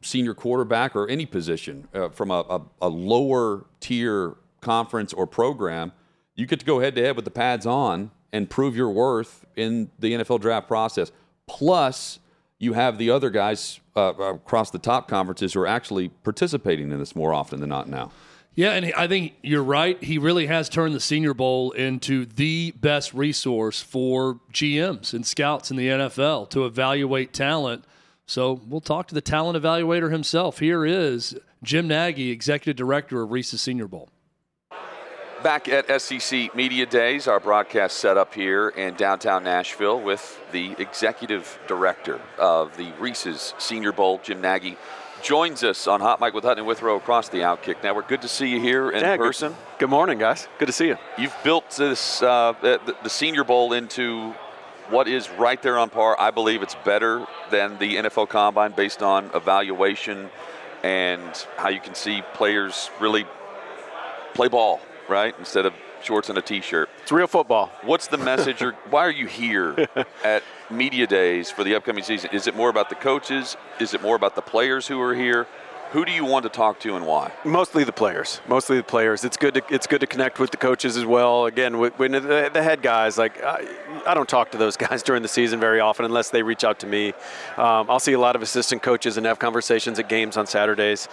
senior 0.01 0.33
quarterback 0.33 0.97
or 0.97 1.07
any 1.07 1.27
position 1.27 1.87
uh, 1.93 2.09
from 2.09 2.31
a, 2.31 2.41
a, 2.49 2.63
a 2.81 2.89
lower 2.89 3.67
tier 3.81 4.37
conference 4.63 5.13
or 5.13 5.27
program, 5.27 5.93
you 6.35 6.47
get 6.47 6.61
to 6.61 6.65
go 6.65 6.81
head 6.81 6.95
to 6.95 7.03
head 7.03 7.15
with 7.15 7.27
the 7.27 7.31
pads 7.31 7.67
on 7.67 8.11
and 8.33 8.49
prove 8.49 8.75
your 8.75 8.89
worth 8.89 9.45
in 9.55 9.91
the 9.99 10.15
NFL 10.15 10.41
draft 10.41 10.67
process. 10.67 11.13
Plus, 11.47 12.19
you 12.59 12.73
have 12.73 12.97
the 12.97 13.11
other 13.11 13.29
guys 13.29 13.81
uh, 13.95 14.15
across 14.15 14.71
the 14.71 14.79
top 14.79 15.09
conferences 15.09 15.53
who 15.53 15.61
are 15.61 15.67
actually 15.67 16.09
participating 16.09 16.91
in 16.91 16.99
this 16.99 17.15
more 17.15 17.35
often 17.35 17.61
than 17.61 17.69
not 17.69 17.87
now. 17.87 18.11
Yeah, 18.55 18.73
and 18.73 18.93
I 18.95 19.09
think 19.09 19.35
you're 19.43 19.63
right. 19.63 20.03
He 20.03 20.19
really 20.19 20.47
has 20.47 20.69
turned 20.69 20.95
the 20.95 21.01
Senior 21.01 21.33
Bowl 21.33 21.71
into 21.71 22.27
the 22.27 22.73
best 22.73 23.15
resource 23.15 23.81
for 23.81 24.41
GMs 24.53 25.15
and 25.15 25.27
scouts 25.27 25.71
in 25.71 25.79
the 25.79 25.89
NFL 25.89 26.51
to 26.51 26.67
evaluate 26.67 27.33
talent. 27.33 27.85
So 28.27 28.61
we'll 28.69 28.83
talk 28.83 29.09
to 29.09 29.15
the 29.15 29.23
talent 29.23 29.63
evaluator 29.63 30.13
himself. 30.13 30.59
Here 30.59 30.85
is 30.85 31.35
Jim 31.63 31.89
Nagy, 31.89 32.31
Executive 32.31 32.77
Director 32.77 33.23
of 33.23 33.33
Reese's 33.33 33.63
Senior 33.63 33.89
Bowl. 33.89 34.11
Back 35.43 35.69
at 35.69 36.01
SEC 36.01 36.55
Media 36.55 36.85
Days, 36.87 37.27
our 37.27 37.41
broadcast 37.41 37.97
set 37.97 38.17
up 38.17 38.35
here 38.35 38.69
in 38.69 38.95
downtown 38.95 39.45
Nashville 39.45 40.01
with 40.01 40.39
the 40.53 40.77
Executive 40.79 41.59
Director 41.67 42.21
of 42.39 42.77
the 42.77 42.93
Reese's 43.01 43.55
Senior 43.59 43.93
Bowl, 43.93 44.21
Jim 44.23 44.41
Nagy 44.43 44.77
joins 45.23 45.63
us 45.63 45.87
on 45.87 46.01
Hot 46.01 46.21
Mic 46.21 46.35
with 46.35 46.45
Hutton 46.45 46.59
and 46.59 46.67
Withrow 46.67 46.97
across 46.97 47.29
the 47.29 47.39
Outkick 47.39 47.83
Network. 47.83 48.09
Good 48.09 48.23
to 48.23 48.29
see 48.29 48.49
you 48.49 48.61
here 48.61 48.91
in 48.91 49.01
yeah, 49.01 49.17
person. 49.17 49.53
Good, 49.53 49.79
good, 49.79 49.91
morning, 49.91 50.19
guys. 50.19 50.49
Good 50.59 50.67
to 50.67 50.73
see 50.73 50.89
you. 50.89 50.99
You've 51.17 51.37
built 51.45 51.71
this 51.71 52.23
uh, 52.23 52.55
the, 52.61 52.97
the 53.03 53.11
Senior 53.11 53.45
Bowl 53.45 53.73
into 53.73 54.35
what 54.91 55.09
is 55.09 55.31
right 55.31 55.63
there 55.63 55.79
on 55.79 55.91
par. 55.91 56.21
I 56.21 56.31
believe 56.31 56.63
it's 56.63 56.75
better 56.85 57.27
than 57.51 57.79
the 57.79 57.97
NFL 57.97 58.29
Combine 58.29 58.73
based 58.73 59.03
on 59.03 59.31
evaluation 59.35 60.29
and 60.83 61.47
how 61.57 61.69
you 61.69 61.81
can 61.81 61.95
see 61.95 62.23
players 62.35 62.91
really 63.01 63.25
play 64.35 64.49
ball, 64.49 64.81
right? 65.09 65.35
Instead 65.39 65.67
of 65.67 65.73
shorts 66.03 66.29
and 66.29 66.39
a 66.39 66.43
t-shirt. 66.43 66.89
It's 67.03 67.13
real 67.13 67.29
football. 67.29 67.71
What's 67.83 68.09
the 68.09 68.19
message? 68.19 68.61
or 68.61 68.73
why 68.91 69.07
are 69.07 69.11
you 69.11 69.27
here 69.27 69.87
at 70.25 70.43
media 70.73 71.07
days 71.07 71.51
for 71.51 71.65
the 71.65 71.75
upcoming 71.75 72.05
season? 72.05 72.31
Is 72.33 72.47
it 72.47 72.57
more 72.57 72.69
about 72.69 72.89
the 72.89 72.95
coaches? 72.95 73.57
Is 73.81 73.95
it 73.95 74.03
more 74.03 74.17
about 74.17 74.35
the 74.35 74.43
players 74.43 74.89
who 74.89 75.01
are 75.01 75.15
here? 75.15 75.47
Who 75.93 76.07
do 76.07 76.13
you 76.13 76.25
want 76.25 76.45
to 76.45 76.49
talk 76.49 76.81
to 76.81 76.97
and 76.97 77.05
why? 77.05 77.33
Mostly 77.45 77.85
the 77.85 77.93
players. 77.93 78.41
Mostly 78.49 78.79
the 78.79 78.83
players. 78.83 79.25
It's 79.25 79.37
good 79.37 79.53
to 79.53 79.63
it's 79.69 79.87
good 79.87 80.01
to 80.01 80.07
connect 80.07 80.39
with 80.39 80.51
the 80.51 80.57
coaches 80.57 80.97
as 80.97 81.05
well. 81.05 81.45
Again, 81.45 81.79
when 81.79 82.13
the, 82.13 82.51
head 82.55 82.81
guys, 82.81 83.19
like 83.19 83.45
I, 83.45 83.67
I, 84.07 84.15
don't 84.15 84.27
talk 84.27 84.53
to 84.53 84.59
those 84.59 84.75
guys 84.89 85.03
during 85.03 85.21
the 85.21 85.29
season 85.29 85.61
very 85.61 85.81
often 85.81 86.07
unless 86.07 86.31
they 86.31 86.43
reach 86.43 86.65
out 86.65 86.79
to 86.79 86.87
me. 86.87 87.09
Um, 87.59 87.91
I'll 87.91 88.01
see 88.01 88.15
a 88.15 88.19
lot 88.19 88.37
of 88.37 88.41
assistant 88.41 88.83
coaches 88.83 89.19
and 89.19 89.27
have 89.27 89.39
conversations 89.39 89.99
at 89.99 90.09
games 90.09 90.39
on 90.39 90.47
Saturdays. 90.47 91.09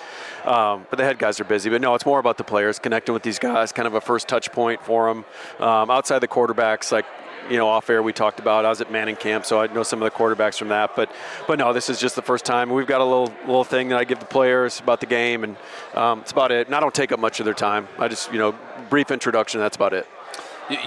Um, 0.45 0.85
but 0.89 0.95
the 0.95 1.03
head 1.03 1.19
guys 1.19 1.41
are 1.41 1.45
busy. 1.45 1.69
But 1.69 1.81
no, 1.81 1.93
it's 1.93 2.05
more 2.05 2.19
about 2.19 2.37
the 2.37 2.45
players 2.45 2.79
connecting 2.79 3.11
with 3.11 3.23
these 3.23 3.37
guys, 3.37 3.73
kind 3.73 3.85
of 3.85 3.95
a 3.95 4.01
first 4.01 4.29
touch 4.29 4.49
point 4.53 4.81
for 4.81 5.13
them. 5.13 5.25
Um, 5.59 5.91
outside 5.91 6.19
the 6.19 6.29
quarterbacks, 6.29 6.89
like 6.93 7.05
you 7.49 7.57
know, 7.57 7.67
off 7.67 7.89
air 7.89 8.01
we 8.01 8.13
talked 8.13 8.39
about. 8.39 8.65
I 8.65 8.69
was 8.69 8.81
at 8.81 8.91
Manning 8.91 9.15
camp, 9.15 9.45
so 9.45 9.59
I 9.61 9.67
know 9.67 9.83
some 9.83 10.01
of 10.01 10.11
the 10.11 10.17
quarterbacks 10.17 10.57
from 10.57 10.69
that. 10.69 10.95
But, 10.95 11.11
but 11.47 11.59
no, 11.59 11.73
this 11.73 11.89
is 11.89 11.99
just 11.99 12.15
the 12.15 12.21
first 12.21 12.45
time. 12.45 12.69
We've 12.69 12.87
got 12.87 13.01
a 13.01 13.05
little 13.05 13.33
little 13.41 13.63
thing 13.63 13.89
that 13.89 13.97
I 13.97 14.03
give 14.03 14.19
the 14.19 14.25
players 14.25 14.79
about 14.79 14.99
the 14.99 15.05
game, 15.05 15.43
and 15.43 15.57
um, 15.93 16.21
it's 16.21 16.31
about 16.31 16.51
it. 16.51 16.67
And 16.67 16.75
I 16.75 16.79
don't 16.79 16.93
take 16.93 17.11
up 17.11 17.19
much 17.19 17.39
of 17.39 17.45
their 17.45 17.53
time. 17.53 17.87
I 17.97 18.07
just, 18.07 18.31
you 18.31 18.39
know, 18.39 18.55
brief 18.89 19.11
introduction. 19.11 19.59
That's 19.59 19.75
about 19.75 19.93
it. 19.93 20.07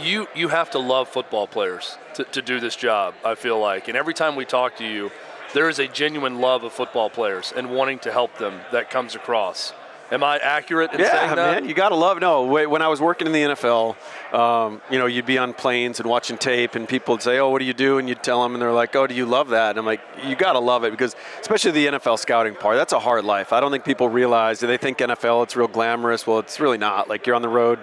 You 0.00 0.28
you 0.34 0.48
have 0.48 0.70
to 0.70 0.78
love 0.78 1.08
football 1.08 1.46
players 1.46 1.98
to, 2.14 2.24
to 2.24 2.42
do 2.42 2.60
this 2.60 2.76
job. 2.76 3.14
I 3.24 3.34
feel 3.34 3.58
like, 3.58 3.88
and 3.88 3.96
every 3.96 4.14
time 4.14 4.36
we 4.36 4.44
talk 4.44 4.76
to 4.76 4.86
you, 4.86 5.10
there 5.54 5.68
is 5.68 5.78
a 5.78 5.88
genuine 5.88 6.40
love 6.40 6.64
of 6.64 6.72
football 6.72 7.10
players 7.10 7.52
and 7.54 7.70
wanting 7.70 7.98
to 8.00 8.12
help 8.12 8.38
them 8.38 8.60
that 8.72 8.90
comes 8.90 9.14
across. 9.14 9.74
Am 10.12 10.22
I 10.22 10.36
accurate 10.36 10.92
in 10.92 11.00
yeah, 11.00 11.10
saying 11.10 11.36
that? 11.36 11.62
man, 11.62 11.68
you 11.68 11.72
gotta 11.74 11.94
love. 11.94 12.20
No, 12.20 12.44
when 12.44 12.82
I 12.82 12.88
was 12.88 13.00
working 13.00 13.26
in 13.26 13.32
the 13.32 13.42
NFL, 13.54 13.96
um, 14.34 14.82
you 14.90 14.98
know, 14.98 15.06
you'd 15.06 15.24
be 15.24 15.38
on 15.38 15.54
planes 15.54 16.00
and 16.00 16.08
watching 16.08 16.36
tape, 16.36 16.74
and 16.74 16.86
people 16.86 17.14
would 17.14 17.22
say, 17.22 17.38
"Oh, 17.38 17.48
what 17.48 17.60
do 17.60 17.64
you 17.64 17.72
do?" 17.72 17.96
And 17.96 18.06
you'd 18.06 18.22
tell 18.22 18.42
them, 18.42 18.52
and 18.54 18.60
they're 18.60 18.72
like, 18.72 18.94
"Oh, 18.94 19.06
do 19.06 19.14
you 19.14 19.24
love 19.24 19.48
that?" 19.48 19.70
And 19.70 19.78
I'm 19.78 19.86
like, 19.86 20.02
"You 20.22 20.36
gotta 20.36 20.58
love 20.58 20.84
it 20.84 20.90
because, 20.90 21.16
especially 21.40 21.70
the 21.70 21.86
NFL 21.86 22.18
scouting 22.18 22.54
part, 22.54 22.76
that's 22.76 22.92
a 22.92 22.98
hard 22.98 23.24
life. 23.24 23.54
I 23.54 23.60
don't 23.60 23.70
think 23.70 23.84
people 23.84 24.10
realize. 24.10 24.60
They 24.60 24.76
think 24.76 24.98
NFL 24.98 25.44
it's 25.44 25.56
real 25.56 25.66
glamorous. 25.66 26.26
Well, 26.26 26.40
it's 26.40 26.60
really 26.60 26.78
not. 26.78 27.08
Like 27.08 27.26
you're 27.26 27.36
on 27.36 27.42
the 27.42 27.48
road." 27.48 27.78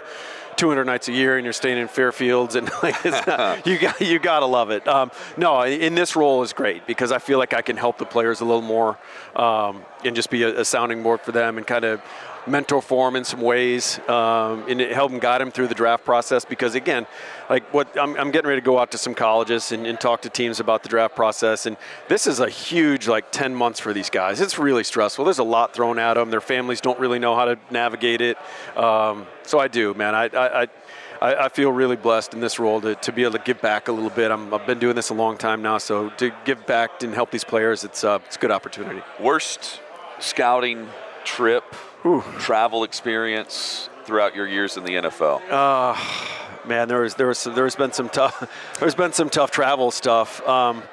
200 0.60 0.84
nights 0.84 1.08
a 1.08 1.14
year 1.14 1.38
and 1.38 1.46
you're 1.46 1.54
staying 1.54 1.78
in 1.78 1.88
Fairfields 1.88 2.56
and 2.56 2.70
like 2.84 3.06
not, 3.26 3.66
you 3.66 3.80
got 3.80 4.02
you 4.02 4.20
got 4.20 4.42
to 4.42 4.46
love 4.46 4.72
it. 4.72 4.86
Um, 4.90 5.10
no, 5.38 5.62
in 5.62 5.96
this 5.96 6.18
role 6.18 6.44
is 6.44 6.52
great 6.52 6.86
because 6.86 7.14
I 7.14 7.20
feel 7.20 7.40
like 7.40 7.54
I 7.54 7.62
can 7.62 7.78
help 7.78 7.98
the 7.98 8.06
players 8.06 8.42
a 8.42 8.46
little 8.46 8.62
more 8.62 8.98
um, 9.38 9.86
and 10.04 10.18
just 10.18 10.30
be 10.30 10.44
a, 10.44 10.60
a 10.60 10.66
sounding 10.66 11.02
board 11.02 11.22
for 11.22 11.32
them 11.32 11.58
and 11.58 11.66
kind 11.66 11.86
of 11.86 12.02
mentor 12.48 12.82
for 12.82 13.08
him 13.08 13.16
in 13.16 13.24
some 13.24 13.42
ways 13.42 14.00
um, 14.08 14.66
and 14.68 14.80
help 14.82 15.12
him 15.12 15.20
guide 15.20 15.42
him 15.42 15.52
through 15.52 15.68
the 15.68 15.76
draft 15.76 16.04
process 16.04 16.46
because 16.46 16.76
again 16.76 17.06
like 17.50 17.72
what 17.74 17.88
I'm, 18.00 18.16
I'm 18.18 18.32
getting 18.32 18.48
ready 18.48 18.62
to 18.62 18.66
go 18.66 18.80
out 18.80 18.92
to 18.92 18.98
some 18.98 19.14
colleges 19.14 19.72
and, 19.72 19.86
and, 19.86 20.00
talk 20.00 20.22
to 20.22 20.30
teams 20.30 20.60
about 20.60 20.84
the 20.84 20.90
draft 20.90 21.16
process 21.16 21.66
and 21.66 21.76
this 22.08 22.26
is 22.26 22.40
a 22.40 22.50
huge 22.50 23.08
like 23.08 23.32
10 23.32 23.54
months 23.54 23.80
for 23.80 23.92
these 23.94 24.10
guys. 24.10 24.40
It's 24.40 24.58
really 24.58 24.84
stressful. 24.84 25.26
There's 25.26 25.40
a 25.40 25.44
lot 25.44 25.74
thrown 25.74 26.00
at 26.00 26.14
them 26.14 26.30
their 26.30 26.42
families 26.42 26.80
don't 26.80 27.00
really 27.00 27.20
know 27.20 27.36
how 27.36 27.46
to 27.46 27.60
navigate 27.70 28.22
it. 28.22 28.38
Um, 28.78 29.28
so 29.44 29.60
i 29.60 29.68
do 29.68 29.94
man. 29.94 30.16
I, 30.16 30.26
I, 30.26 30.68
I, 31.22 31.36
I 31.46 31.50
feel 31.50 31.72
really 31.72 31.96
blessed 31.96 32.34
in 32.34 32.40
this 32.40 32.60
role 32.60 32.80
to, 32.82 32.96
to 32.96 33.12
be 33.12 33.24
able 33.24 33.34
to 33.34 33.44
give 33.44 33.62
back 33.62 33.88
a 33.88 33.92
little 33.92 34.10
bit. 34.10 34.32
i 34.32 34.38
have 34.38 34.66
been 34.66 34.80
doing 34.80 34.96
this 34.96 35.10
a 35.10 35.14
long 35.14 35.38
time 35.38 35.62
now, 35.62 35.78
so 35.78 36.10
to 36.12 36.32
give 36.46 36.66
back 36.66 37.04
and 37.04 37.14
help 37.14 37.32
these 37.32 37.44
players, 37.44 37.84
it's, 37.84 38.04
uh, 38.04 38.20
it's 38.26 38.38
a 38.38 38.40
good 38.40 38.52
opportunity. 38.52 39.02
Worst 39.20 39.82
scouting 40.20 40.88
trip 41.26 41.64
Whew. 42.02 42.24
travel 42.40 42.84
experience 42.84 43.90
throughout 44.06 44.36
your 44.36 44.48
years 44.48 44.78
in 44.78 44.84
the 44.86 44.92
NFL? 44.96 45.42
Uh, 45.52 45.98
man, 46.66 46.88
there 46.88 47.02
was 47.02 47.16
there 47.16 47.28
was 47.28 47.44
there's 47.44 47.76
been 47.76 47.92
some 47.92 48.10
tough 48.10 48.50
there's 48.80 48.96
been 48.96 49.14
some 49.14 49.30
tough 49.30 49.52
travel 49.52 49.92
stuff. 49.92 50.46
Um, 50.48 50.84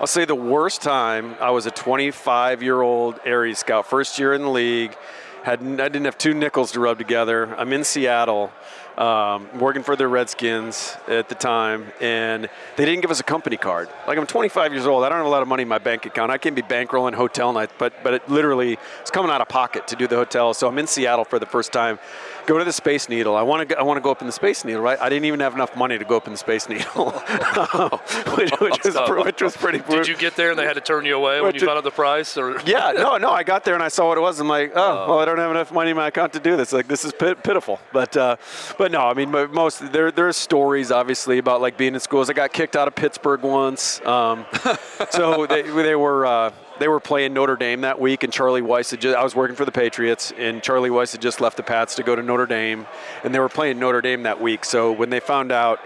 I'll 0.00 0.06
say 0.06 0.24
the 0.24 0.34
worst 0.34 0.82
time 0.82 1.36
I 1.40 1.50
was 1.50 1.66
a 1.66 1.70
25 1.70 2.62
year 2.62 2.80
old 2.80 3.20
area 3.24 3.54
scout, 3.54 3.86
first 3.86 4.18
year 4.18 4.34
in 4.34 4.42
the 4.42 4.50
league. 4.50 4.96
Had 5.42 5.60
I 5.62 5.88
didn't 5.88 6.04
have 6.04 6.18
two 6.18 6.34
nickels 6.34 6.72
to 6.72 6.80
rub 6.80 6.98
together. 6.98 7.54
I'm 7.56 7.72
in 7.72 7.82
Seattle 7.82 8.52
um, 8.98 9.48
working 9.58 9.82
for 9.82 9.96
the 9.96 10.06
Redskins 10.06 10.96
at 11.08 11.28
the 11.28 11.34
time, 11.34 11.92
and 12.00 12.48
they 12.76 12.84
didn't 12.84 13.00
give 13.00 13.10
us 13.10 13.20
a 13.20 13.24
company 13.24 13.56
card. 13.56 13.88
Like 14.06 14.18
I'm 14.18 14.26
25 14.26 14.72
years 14.72 14.86
old, 14.86 15.04
I 15.04 15.08
don't 15.08 15.18
have 15.18 15.26
a 15.26 15.30
lot 15.30 15.42
of 15.42 15.48
money 15.48 15.62
in 15.62 15.68
my 15.68 15.78
bank 15.78 16.04
account. 16.04 16.30
I 16.30 16.38
can't 16.38 16.54
be 16.54 16.62
bankrolling 16.62 17.14
hotel 17.14 17.52
nights, 17.52 17.72
but 17.78 17.92
but 18.02 18.14
it 18.14 18.28
literally 18.28 18.78
is 19.02 19.10
coming 19.10 19.30
out 19.30 19.40
of 19.40 19.48
pocket 19.48 19.88
to 19.88 19.96
do 19.96 20.06
the 20.06 20.16
hotel. 20.16 20.52
So 20.54 20.68
I'm 20.68 20.78
in 20.78 20.86
Seattle 20.86 21.24
for 21.24 21.38
the 21.38 21.46
first 21.46 21.72
time. 21.72 21.98
Go 22.46 22.58
to 22.58 22.64
the 22.64 22.72
Space 22.72 23.08
Needle. 23.08 23.36
I 23.36 23.42
want 23.42 23.68
to 23.68 23.78
I 23.78 23.82
want 23.82 23.96
to 23.96 24.02
go 24.02 24.10
up 24.10 24.20
in 24.20 24.26
the 24.26 24.32
Space 24.32 24.64
Needle, 24.64 24.82
right? 24.82 25.00
I 25.00 25.08
didn't 25.08 25.24
even 25.24 25.40
have 25.40 25.54
enough 25.54 25.76
money 25.76 25.96
to 25.96 26.04
go 26.04 26.16
up 26.16 26.26
in 26.26 26.32
the 26.32 26.38
Space 26.38 26.68
Needle, 26.68 27.10
which, 28.36 28.50
which, 28.60 28.84
was, 28.84 29.24
which 29.24 29.42
was 29.42 29.56
pretty. 29.56 29.78
Did 29.78 30.08
you 30.08 30.16
get 30.16 30.36
there 30.36 30.50
and 30.50 30.58
they 30.58 30.64
had 30.64 30.74
to 30.74 30.80
turn 30.80 31.04
you 31.06 31.16
away 31.16 31.40
when 31.40 31.54
you 31.54 31.60
found 31.60 31.78
out 31.78 31.84
the 31.84 31.90
price? 31.90 32.36
Or 32.36 32.60
yeah, 32.66 32.92
no, 32.92 33.16
no. 33.16 33.30
I 33.30 33.42
got 33.42 33.64
there 33.64 33.74
and 33.74 33.82
I 33.82 33.88
saw 33.88 34.08
what 34.08 34.18
it 34.18 34.22
was. 34.22 34.40
I'm 34.40 34.48
like, 34.48 34.72
oh, 34.74 35.08
well, 35.08 35.18
I 35.20 35.24
don't 35.24 35.38
have 35.38 35.50
enough 35.50 35.72
money 35.72 35.90
in 35.90 35.96
my 35.96 36.08
account 36.08 36.32
to 36.34 36.40
do 36.40 36.56
this. 36.56 36.72
Like 36.72 36.88
this 36.88 37.04
is 37.04 37.12
pit- 37.12 37.42
pitiful, 37.42 37.80
but. 37.92 38.16
Uh, 38.16 38.36
but 38.81 38.81
no, 38.90 39.00
I 39.00 39.14
mean, 39.14 39.30
most 39.30 39.92
there 39.92 40.10
there 40.10 40.28
are 40.28 40.32
stories 40.32 40.90
obviously 40.90 41.38
about 41.38 41.60
like 41.60 41.76
being 41.76 41.94
in 41.94 42.00
schools. 42.00 42.28
I 42.28 42.32
got 42.32 42.52
kicked 42.52 42.74
out 42.74 42.88
of 42.88 42.94
Pittsburgh 42.94 43.42
once, 43.42 44.00
um, 44.04 44.44
so 45.10 45.46
they 45.46 45.62
they 45.62 45.94
were. 45.94 46.26
Uh, 46.26 46.52
they 46.78 46.88
were 46.88 47.00
playing 47.00 47.32
Notre 47.32 47.54
Dame 47.54 47.82
that 47.82 48.00
week, 48.00 48.24
and 48.24 48.32
Charlie 48.32 48.62
Weis 48.62 48.90
had 48.90 49.00
just, 49.00 49.16
I 49.16 49.22
was 49.22 49.36
working 49.36 49.54
for 49.54 49.64
the 49.64 49.70
Patriots, 49.70 50.32
and 50.36 50.60
Charlie 50.62 50.90
Weis 50.90 51.12
had 51.12 51.20
just 51.20 51.40
left 51.40 51.56
the 51.56 51.62
Pats 51.62 51.94
to 51.96 52.02
go 52.02 52.16
to 52.16 52.22
Notre 52.22 52.46
Dame, 52.46 52.88
and 53.22 53.32
they 53.32 53.38
were 53.38 53.50
playing 53.50 53.78
Notre 53.78 54.00
Dame 54.00 54.24
that 54.24 54.40
week. 54.40 54.64
So 54.64 54.90
when 54.90 55.08
they 55.08 55.20
found 55.20 55.52
out 55.52 55.78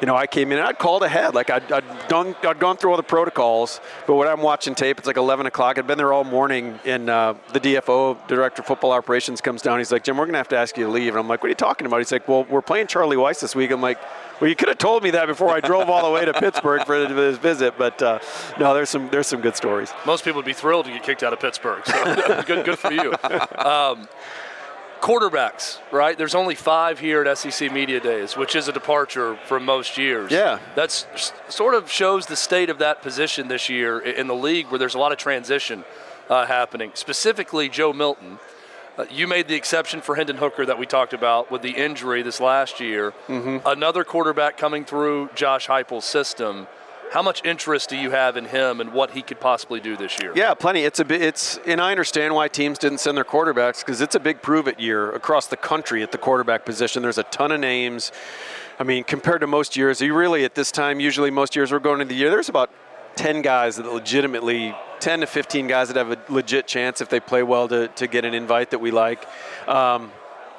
you 0.00 0.06
know, 0.06 0.16
I 0.16 0.26
came 0.26 0.52
in 0.52 0.58
and 0.58 0.66
I'd 0.66 0.78
called 0.78 1.02
ahead. 1.02 1.34
Like 1.34 1.50
I'd, 1.50 1.70
I'd 1.72 2.08
done, 2.08 2.34
I'd 2.42 2.58
gone 2.58 2.76
through 2.76 2.90
all 2.90 2.96
the 2.96 3.02
protocols. 3.02 3.80
But 4.06 4.14
when 4.14 4.28
I'm 4.28 4.42
watching 4.42 4.74
tape, 4.74 4.98
it's 4.98 5.06
like 5.06 5.16
11 5.16 5.46
o'clock. 5.46 5.78
I'd 5.78 5.86
been 5.86 5.98
there 5.98 6.12
all 6.12 6.24
morning, 6.24 6.78
and 6.84 7.08
uh, 7.08 7.34
the 7.52 7.60
DFO, 7.60 8.26
director 8.28 8.62
of 8.62 8.66
football 8.66 8.92
operations, 8.92 9.40
comes 9.40 9.62
down. 9.62 9.78
He's 9.78 9.92
like, 9.92 10.04
Jim, 10.04 10.16
we're 10.16 10.26
gonna 10.26 10.38
have 10.38 10.48
to 10.48 10.58
ask 10.58 10.76
you 10.76 10.84
to 10.84 10.90
leave. 10.90 11.14
And 11.14 11.18
I'm 11.18 11.28
like, 11.28 11.42
What 11.42 11.46
are 11.46 11.50
you 11.50 11.54
talking 11.54 11.86
about? 11.86 11.98
He's 11.98 12.12
like, 12.12 12.28
Well, 12.28 12.44
we're 12.44 12.62
playing 12.62 12.86
Charlie 12.88 13.16
Weis 13.16 13.40
this 13.40 13.54
week. 13.54 13.70
I'm 13.70 13.80
like, 13.80 13.98
Well, 14.40 14.50
you 14.50 14.56
could 14.56 14.68
have 14.68 14.78
told 14.78 15.02
me 15.02 15.10
that 15.10 15.26
before 15.26 15.50
I 15.50 15.60
drove 15.60 15.88
all 15.88 16.04
the 16.04 16.10
way 16.10 16.24
to 16.24 16.32
Pittsburgh 16.32 16.84
for 16.84 17.06
this 17.06 17.38
visit. 17.38 17.74
But 17.78 18.00
uh, 18.02 18.18
no, 18.58 18.74
there's 18.74 18.90
some 18.90 19.08
there's 19.10 19.26
some 19.26 19.40
good 19.40 19.56
stories. 19.56 19.92
Most 20.04 20.24
people 20.24 20.38
would 20.38 20.46
be 20.46 20.52
thrilled 20.52 20.86
to 20.86 20.92
get 20.92 21.02
kicked 21.02 21.22
out 21.22 21.32
of 21.32 21.40
Pittsburgh. 21.40 21.84
So 21.86 22.42
good, 22.46 22.64
good 22.64 22.78
for 22.78 22.92
you. 22.92 23.14
Um, 23.58 24.08
quarterbacks, 25.00 25.78
right? 25.92 26.16
There's 26.16 26.34
only 26.34 26.54
five 26.54 26.98
here 26.98 27.22
at 27.22 27.38
SEC 27.38 27.72
Media 27.72 28.00
Days, 28.00 28.36
which 28.36 28.56
is 28.56 28.68
a 28.68 28.72
departure 28.72 29.36
from 29.46 29.64
most 29.64 29.98
years. 29.98 30.30
Yeah. 30.30 30.58
That's 30.74 31.06
sort 31.48 31.74
of 31.74 31.90
shows 31.90 32.26
the 32.26 32.36
state 32.36 32.70
of 32.70 32.78
that 32.78 33.02
position 33.02 33.48
this 33.48 33.68
year 33.68 33.98
in 33.98 34.26
the 34.26 34.34
league 34.34 34.66
where 34.66 34.78
there's 34.78 34.94
a 34.94 34.98
lot 34.98 35.12
of 35.12 35.18
transition 35.18 35.84
uh, 36.28 36.46
happening. 36.46 36.90
Specifically, 36.94 37.68
Joe 37.68 37.92
Milton. 37.92 38.38
Uh, 38.98 39.04
you 39.10 39.26
made 39.26 39.46
the 39.46 39.54
exception 39.54 40.00
for 40.00 40.14
Hendon 40.14 40.36
Hooker 40.36 40.64
that 40.64 40.78
we 40.78 40.86
talked 40.86 41.12
about 41.12 41.50
with 41.50 41.60
the 41.60 41.72
injury 41.72 42.22
this 42.22 42.40
last 42.40 42.80
year. 42.80 43.12
Mm-hmm. 43.28 43.66
Another 43.66 44.04
quarterback 44.04 44.56
coming 44.56 44.86
through 44.86 45.28
Josh 45.34 45.66
Heupel's 45.66 46.06
system. 46.06 46.66
How 47.12 47.22
much 47.22 47.44
interest 47.44 47.88
do 47.88 47.96
you 47.96 48.10
have 48.10 48.36
in 48.36 48.46
him 48.46 48.80
and 48.80 48.92
what 48.92 49.12
he 49.12 49.22
could 49.22 49.40
possibly 49.40 49.80
do 49.80 49.96
this 49.96 50.18
year? 50.20 50.32
Yeah, 50.34 50.54
plenty. 50.54 50.80
It's 50.80 50.98
a 50.98 51.04
bit. 51.04 51.22
It's 51.22 51.58
and 51.66 51.80
I 51.80 51.90
understand 51.90 52.34
why 52.34 52.48
teams 52.48 52.78
didn't 52.78 52.98
send 52.98 53.16
their 53.16 53.24
quarterbacks 53.24 53.80
because 53.80 54.00
it's 54.00 54.14
a 54.14 54.20
big 54.20 54.42
prove 54.42 54.68
it 54.68 54.80
year 54.80 55.10
across 55.12 55.46
the 55.46 55.56
country 55.56 56.02
at 56.02 56.12
the 56.12 56.18
quarterback 56.18 56.64
position. 56.64 57.02
There's 57.02 57.18
a 57.18 57.24
ton 57.24 57.52
of 57.52 57.60
names. 57.60 58.12
I 58.78 58.82
mean, 58.84 59.04
compared 59.04 59.40
to 59.40 59.46
most 59.46 59.76
years, 59.76 60.00
you 60.00 60.14
really 60.14 60.44
at 60.44 60.54
this 60.54 60.70
time, 60.70 61.00
usually 61.00 61.30
most 61.30 61.56
years 61.56 61.72
we're 61.72 61.78
going 61.78 62.00
into 62.00 62.12
the 62.12 62.20
year, 62.20 62.30
there's 62.30 62.50
about 62.50 62.70
10 63.16 63.40
guys 63.40 63.76
that 63.76 63.90
legitimately, 63.90 64.74
10 65.00 65.20
to 65.20 65.26
15 65.26 65.66
guys 65.66 65.88
that 65.88 65.96
have 65.96 66.10
a 66.10 66.18
legit 66.28 66.66
chance 66.66 67.00
if 67.00 67.08
they 67.08 67.18
play 67.20 67.42
well 67.42 67.66
to, 67.68 67.88
to 67.88 68.06
get 68.06 68.26
an 68.26 68.34
invite 68.34 68.70
that 68.70 68.78
we 68.78 68.90
like. 68.90 69.26
Um, 69.66 70.12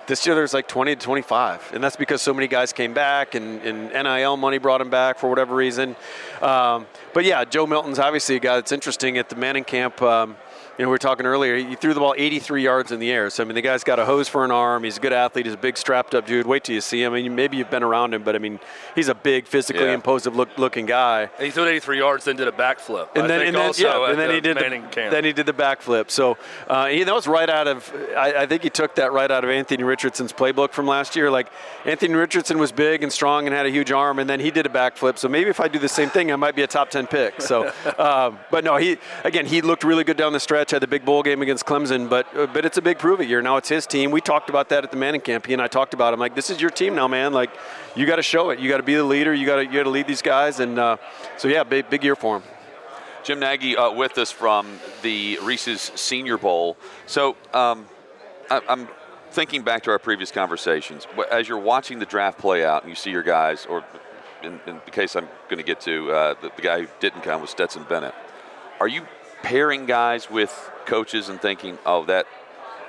this 0.08 0.26
year 0.26 0.36
there's 0.36 0.54
like 0.54 0.68
20 0.68 0.96
to 0.96 1.02
25, 1.02 1.72
and 1.74 1.84
that's 1.84 1.96
because 1.96 2.22
so 2.22 2.34
many 2.34 2.48
guys 2.48 2.74
came 2.74 2.94
back 2.94 3.36
and, 3.36 3.62
and 3.62 3.92
NIL 3.92 4.38
money 4.38 4.58
brought 4.58 4.80
them 4.80 4.90
back 4.90 5.20
for 5.20 5.30
whatever 5.30 5.54
reason. 5.54 5.96
Um, 6.42 6.88
but 7.14 7.26
yeah, 7.26 7.44
Joe 7.46 7.68
Milton's 7.68 8.00
obviously 8.00 8.38
a 8.38 8.40
guy 8.40 8.56
that's 8.56 8.72
interesting 8.72 9.18
at 9.18 9.30
the 9.30 9.36
Manning 9.36 9.66
camp. 9.66 10.02
Um, 10.02 10.38
you 10.78 10.84
know, 10.86 10.90
we 10.90 10.94
were 10.94 10.98
talking 11.00 11.26
earlier, 11.26 11.58
he 11.58 11.76
threw 11.76 11.94
the 11.94 12.00
ball 12.00 12.14
83 12.18 12.62
yards 12.64 12.92
in 12.92 13.00
the 13.00 13.12
air. 13.12 13.30
So, 13.30 13.44
I 13.44 13.46
mean, 13.48 13.56
the 13.56 13.62
guy's 13.62 13.84
got 13.84 13.98
a 13.98 14.06
hose 14.06 14.28
for 14.28 14.46
an 14.46 14.52
arm. 14.52 14.84
He's 14.84 14.98
a 14.98 15.00
good 15.00 15.14
athlete. 15.14 15.46
He's 15.46 15.56
a 15.56 15.58
big, 15.58 15.76
strapped 15.78 16.14
up 16.14 16.28
dude. 16.28 16.46
Wait 16.46 16.64
till 16.64 16.76
you 16.76 16.82
see 16.82 17.02
him. 17.02 17.14
I 17.14 17.22
mean, 17.22 17.34
maybe 17.36 17.58
you've 17.58 17.72
been 17.72 17.82
around 17.84 18.14
him, 18.14 18.22
but 18.24 18.36
I 18.36 18.40
mean, 18.40 18.60
he's 18.94 19.08
a 19.08 19.16
big, 19.16 19.48
physically 19.48 19.86
Yeah. 19.86 19.94
imposing 19.94 20.34
look, 20.36 20.50
looking 20.58 20.86
guy. 20.86 21.30
And 21.38 21.46
he 21.46 21.50
threw 21.52 21.66
83 21.66 21.98
yards, 21.98 22.26
then 22.26 22.36
did 22.36 22.48
a 22.48 22.52
backflip. 22.52 23.08
And 23.16 23.24
I 23.24 23.28
then, 23.28 23.40
think 23.40 23.48
and 23.48 23.56
then, 23.56 23.66
also 23.66 23.84
yeah, 23.84 24.10
and 24.12 24.20
then 24.20 24.28
the 24.30 24.36
he 24.36 24.42
did 24.42 24.56
Manning 24.56 24.84
the, 24.84 24.88
camp. 24.90 25.12
then 25.12 25.24
he 25.24 25.34
did 25.34 25.46
the 25.48 25.54
backflip. 25.54 26.12
So 26.12 26.38
uh, 26.68 26.88
he, 26.88 27.04
that 27.04 27.14
was 27.16 27.28
right 27.28 27.50
out 27.50 27.68
of 27.68 27.92
I, 28.16 28.44
I 28.44 28.46
think 28.46 28.62
he 28.64 28.70
took 28.70 28.96
that 28.96 29.12
right 29.12 29.32
out 29.32 29.44
of 29.44 29.50
Anthony 29.50 29.84
Richardson's 29.84 30.32
playbook 30.32 30.74
from 30.74 30.86
last 30.86 31.16
year. 31.16 31.32
Like 31.32 31.48
Anthony 31.86 32.14
Richardson 32.14 32.60
was 32.60 32.72
big 32.72 33.02
and 33.02 33.12
strong 33.12 33.48
and 33.48 33.56
had 33.56 33.66
a 33.66 33.72
huge 33.72 33.92
arm, 33.92 34.20
and 34.20 34.30
then 34.30 34.40
he 34.40 34.52
did 34.52 34.66
a 34.66 34.70
backflip. 34.70 35.18
So 35.18 35.28
maybe 35.28 35.50
if 35.50 35.60
I 35.60 35.68
do 35.68 35.80
the 35.80 35.90
same 35.90 36.10
thing, 36.10 36.32
I 36.32 36.36
might 36.36 36.56
be 36.56 36.62
a 36.62 36.68
top 36.68 36.90
ten 36.92 37.08
pick. 37.08 37.42
So, 37.42 37.72
um, 37.98 38.38
but 38.52 38.64
no, 38.64 38.78
he 38.78 38.98
again 39.24 39.48
he 39.48 39.62
looked 39.62 39.84
really 39.84 40.04
good 40.04 40.18
down 40.18 40.34
the 40.34 40.40
stretch. 40.40 40.67
Had 40.70 40.82
the 40.82 40.88
big 40.88 41.06
bowl 41.06 41.24
game 41.24 41.42
against 41.42 41.66
Clemson, 41.66 42.10
but 42.10 42.28
uh, 42.36 42.46
but 42.48 42.66
it's 42.66 42.78
a 42.78 42.82
big 42.82 43.00
prove 43.00 43.22
it 43.22 43.30
year. 43.30 43.42
Now 43.42 43.56
it's 43.56 43.70
his 43.70 43.88
team. 43.88 44.12
We 44.12 44.20
talked 44.20 44.50
about 44.50 44.68
that 44.70 44.84
at 44.84 44.92
the 44.92 44.98
Manning 44.98 45.22
camp. 45.22 45.46
He 45.46 45.54
and 45.54 45.62
I 45.62 45.68
talked 45.68 45.94
about. 45.94 46.12
It. 46.12 46.16
I'm 46.16 46.20
like, 46.20 46.36
this 46.36 46.50
is 46.50 46.60
your 46.60 46.70
team 46.70 46.94
now, 46.94 47.08
man. 47.08 47.32
Like 47.32 47.52
you 47.96 48.06
got 48.06 48.18
to 48.18 48.22
show 48.22 48.50
it. 48.50 48.60
You 48.60 48.70
got 48.70 48.78
to 48.78 48.84
be 48.84 48.96
the 48.96 49.04
leader. 49.04 49.34
You 49.34 49.46
got 49.46 49.56
to 49.58 49.66
you 49.66 49.72
got 49.72 49.84
to 49.84 49.90
lead 49.90 50.08
these 50.08 50.22
guys. 50.22 50.60
And 50.60 50.78
uh, 50.78 50.98
so 51.38 51.48
yeah, 51.48 51.64
big 51.64 51.90
big 51.90 52.04
year 52.04 52.18
for 52.18 52.38
him. 52.38 52.44
Jim 53.24 53.40
Nagy 53.40 53.78
uh, 53.78 53.92
with 53.92 54.18
us 54.18 54.30
from 54.30 54.68
the 55.04 55.40
Reese's 55.42 55.82
Senior 55.96 56.38
Bowl. 56.38 56.76
So 57.06 57.38
um, 57.54 57.86
I, 58.50 58.62
I'm 58.68 58.90
thinking 59.32 59.62
back 59.62 59.84
to 59.84 59.92
our 59.92 60.00
previous 60.00 60.32
conversations. 60.32 61.08
As 61.32 61.48
you're 61.48 61.60
watching 61.60 62.00
the 62.00 62.06
draft 62.06 62.40
play 62.40 62.66
out 62.66 62.84
and 62.84 62.90
you 62.90 62.96
see 62.96 63.12
your 63.12 63.24
guys, 63.24 63.66
or 63.66 63.86
in, 64.44 64.60
in 64.68 64.82
the 64.86 64.92
case 64.92 65.16
I'm 65.16 65.28
going 65.50 65.58
to 65.58 65.64
get 65.64 65.80
to, 65.82 66.12
uh, 66.12 66.34
the, 66.42 66.52
the 66.56 66.62
guy 66.62 66.82
who 66.82 66.88
didn't 67.00 67.22
come 67.22 67.42
was 67.42 67.52
Stetson 67.52 67.86
Bennett. 67.88 68.16
Are 68.80 68.88
you 68.88 69.06
pairing 69.44 69.86
guys 69.86 70.30
with 70.30 70.72
coaches 70.86 71.30
and 71.30 71.42
thinking, 71.42 71.78
oh, 71.86 72.06
that 72.06 72.28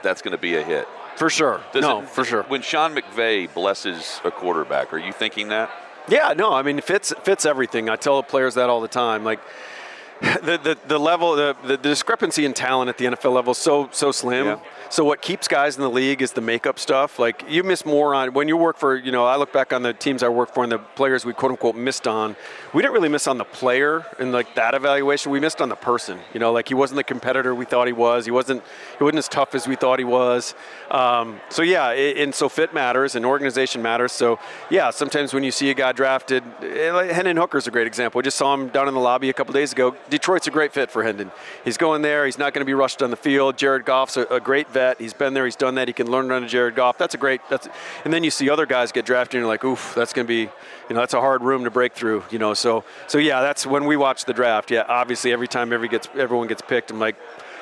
that's 0.02 0.22
going 0.22 0.32
to 0.32 0.38
be 0.40 0.56
a 0.56 0.62
hit? 0.62 0.86
For 1.16 1.28
sure. 1.30 1.60
Does 1.72 1.82
no, 1.82 2.02
it- 2.02 2.08
for 2.08 2.24
sure. 2.24 2.44
When 2.44 2.62
Sean 2.62 2.94
McVay 2.94 3.52
blesses 3.52 4.20
a 4.24 4.30
quarterback, 4.30 4.92
are 4.92 4.98
you 4.98 5.12
thinking 5.12 5.48
that? 5.48 5.70
Yeah, 6.08 6.32
no, 6.34 6.52
I 6.54 6.62
mean, 6.62 6.78
it 6.78 6.84
fits 6.84 7.12
fits 7.22 7.44
everything. 7.44 7.90
I 7.90 7.96
tell 7.96 8.16
the 8.16 8.22
players 8.28 8.54
that 8.54 8.70
all 8.70 8.80
the 8.80 8.88
time. 8.88 9.24
Like 9.24 9.40
the 10.20 10.58
the, 10.62 10.78
the 10.86 10.98
level, 10.98 11.36
the, 11.36 11.56
the 11.64 11.76
discrepancy 11.76 12.44
in 12.44 12.54
talent 12.54 12.88
at 12.88 12.98
the 12.98 13.04
NFL 13.06 13.34
level 13.34 13.50
is 13.50 13.58
so 13.58 13.88
so 13.92 14.10
slim. 14.12 14.46
Yeah. 14.46 14.58
So 14.90 15.04
what 15.04 15.20
keeps 15.20 15.48
guys 15.48 15.76
in 15.76 15.82
the 15.82 15.90
league 15.90 16.22
is 16.22 16.32
the 16.32 16.40
makeup 16.40 16.78
stuff. 16.78 17.18
Like 17.18 17.44
you 17.46 17.62
miss 17.62 17.84
more 17.84 18.14
on 18.14 18.32
when 18.32 18.48
you 18.48 18.56
work 18.56 18.78
for, 18.78 18.96
you 18.96 19.12
know, 19.12 19.26
I 19.26 19.36
look 19.36 19.52
back 19.52 19.74
on 19.74 19.82
the 19.82 19.92
teams 19.92 20.22
I 20.22 20.28
worked 20.28 20.54
for 20.54 20.62
and 20.62 20.72
the 20.72 20.78
players 20.78 21.26
we 21.26 21.34
quote 21.34 21.50
unquote 21.50 21.76
missed 21.76 22.08
on. 22.08 22.36
We 22.72 22.80
didn't 22.80 22.94
really 22.94 23.10
miss 23.10 23.26
on 23.26 23.36
the 23.36 23.44
player 23.44 24.06
and 24.18 24.32
like 24.32 24.54
that 24.54 24.72
evaluation. 24.72 25.30
We 25.30 25.40
missed 25.40 25.60
on 25.60 25.68
the 25.68 25.76
person. 25.76 26.18
You 26.32 26.40
know, 26.40 26.52
like 26.52 26.68
he 26.68 26.74
wasn't 26.74 26.96
the 26.96 27.04
competitor 27.04 27.54
we 27.54 27.66
thought 27.66 27.86
he 27.86 27.92
was. 27.92 28.24
He 28.24 28.30
wasn't 28.30 28.62
he 28.96 29.04
wasn't 29.04 29.18
as 29.18 29.28
tough 29.28 29.54
as 29.54 29.68
we 29.68 29.76
thought 29.76 29.98
he 29.98 30.06
was. 30.06 30.54
Um, 30.90 31.38
so 31.50 31.60
yeah, 31.60 31.90
it, 31.90 32.16
and 32.16 32.34
so 32.34 32.48
fit 32.48 32.72
matters 32.72 33.14
and 33.14 33.26
organization 33.26 33.82
matters. 33.82 34.12
So 34.12 34.38
yeah, 34.70 34.88
sometimes 34.88 35.34
when 35.34 35.44
you 35.44 35.50
see 35.50 35.68
a 35.68 35.74
guy 35.74 35.92
drafted, 35.92 36.42
eh, 36.62 36.92
like 36.92 37.10
Hendon 37.10 37.36
Hooker's 37.36 37.66
a 37.66 37.70
great 37.70 37.86
example. 37.86 38.20
I 38.20 38.22
just 38.22 38.38
saw 38.38 38.54
him 38.54 38.68
down 38.68 38.88
in 38.88 38.94
the 38.94 39.00
lobby 39.00 39.28
a 39.28 39.34
couple 39.34 39.52
days 39.52 39.72
ago. 39.72 39.94
Detroit's 40.08 40.46
a 40.46 40.50
great 40.50 40.72
fit 40.72 40.90
for 40.90 41.02
Hendon. 41.02 41.30
He's 41.62 41.76
going 41.76 42.00
there. 42.00 42.24
He's 42.24 42.38
not 42.38 42.54
going 42.54 42.62
to 42.62 42.66
be 42.66 42.74
rushed 42.74 43.02
on 43.02 43.10
the 43.10 43.16
field. 43.16 43.58
Jared 43.58 43.84
Goff's 43.84 44.16
a, 44.16 44.22
a 44.26 44.40
great 44.40 44.68
vet. 44.78 45.00
He's 45.00 45.12
been 45.12 45.34
there. 45.34 45.44
He's 45.44 45.56
done 45.56 45.74
that. 45.74 45.88
He 45.88 45.94
can 45.94 46.08
learn 46.10 46.30
under 46.30 46.48
Jared 46.48 46.76
Goff. 46.76 46.98
That's 46.98 47.14
a 47.14 47.18
great. 47.18 47.40
That's 47.50 47.68
and 48.04 48.12
then 48.12 48.22
you 48.22 48.30
see 48.30 48.48
other 48.48 48.66
guys 48.66 48.92
get 48.92 49.04
drafted 49.04 49.36
and 49.36 49.42
you're 49.42 49.48
like, 49.48 49.64
oof, 49.64 49.92
that's 49.96 50.12
going 50.12 50.26
to 50.26 50.28
be, 50.28 50.42
you 50.42 50.94
know, 50.94 51.00
that's 51.00 51.14
a 51.14 51.20
hard 51.20 51.42
room 51.42 51.64
to 51.64 51.70
break 51.70 51.94
through. 51.94 52.22
You 52.30 52.38
know, 52.38 52.54
so 52.54 52.84
so 53.06 53.18
yeah, 53.18 53.40
that's 53.40 53.66
when 53.66 53.84
we 53.86 53.96
watch 53.96 54.24
the 54.24 54.32
draft. 54.32 54.70
Yeah, 54.70 54.84
obviously 54.88 55.32
every 55.32 55.48
time 55.48 55.72
every 55.72 55.88
gets 55.88 56.08
everyone 56.16 56.46
gets 56.46 56.62
picked, 56.62 56.90
I'm 56.90 57.00
like, 57.00 57.16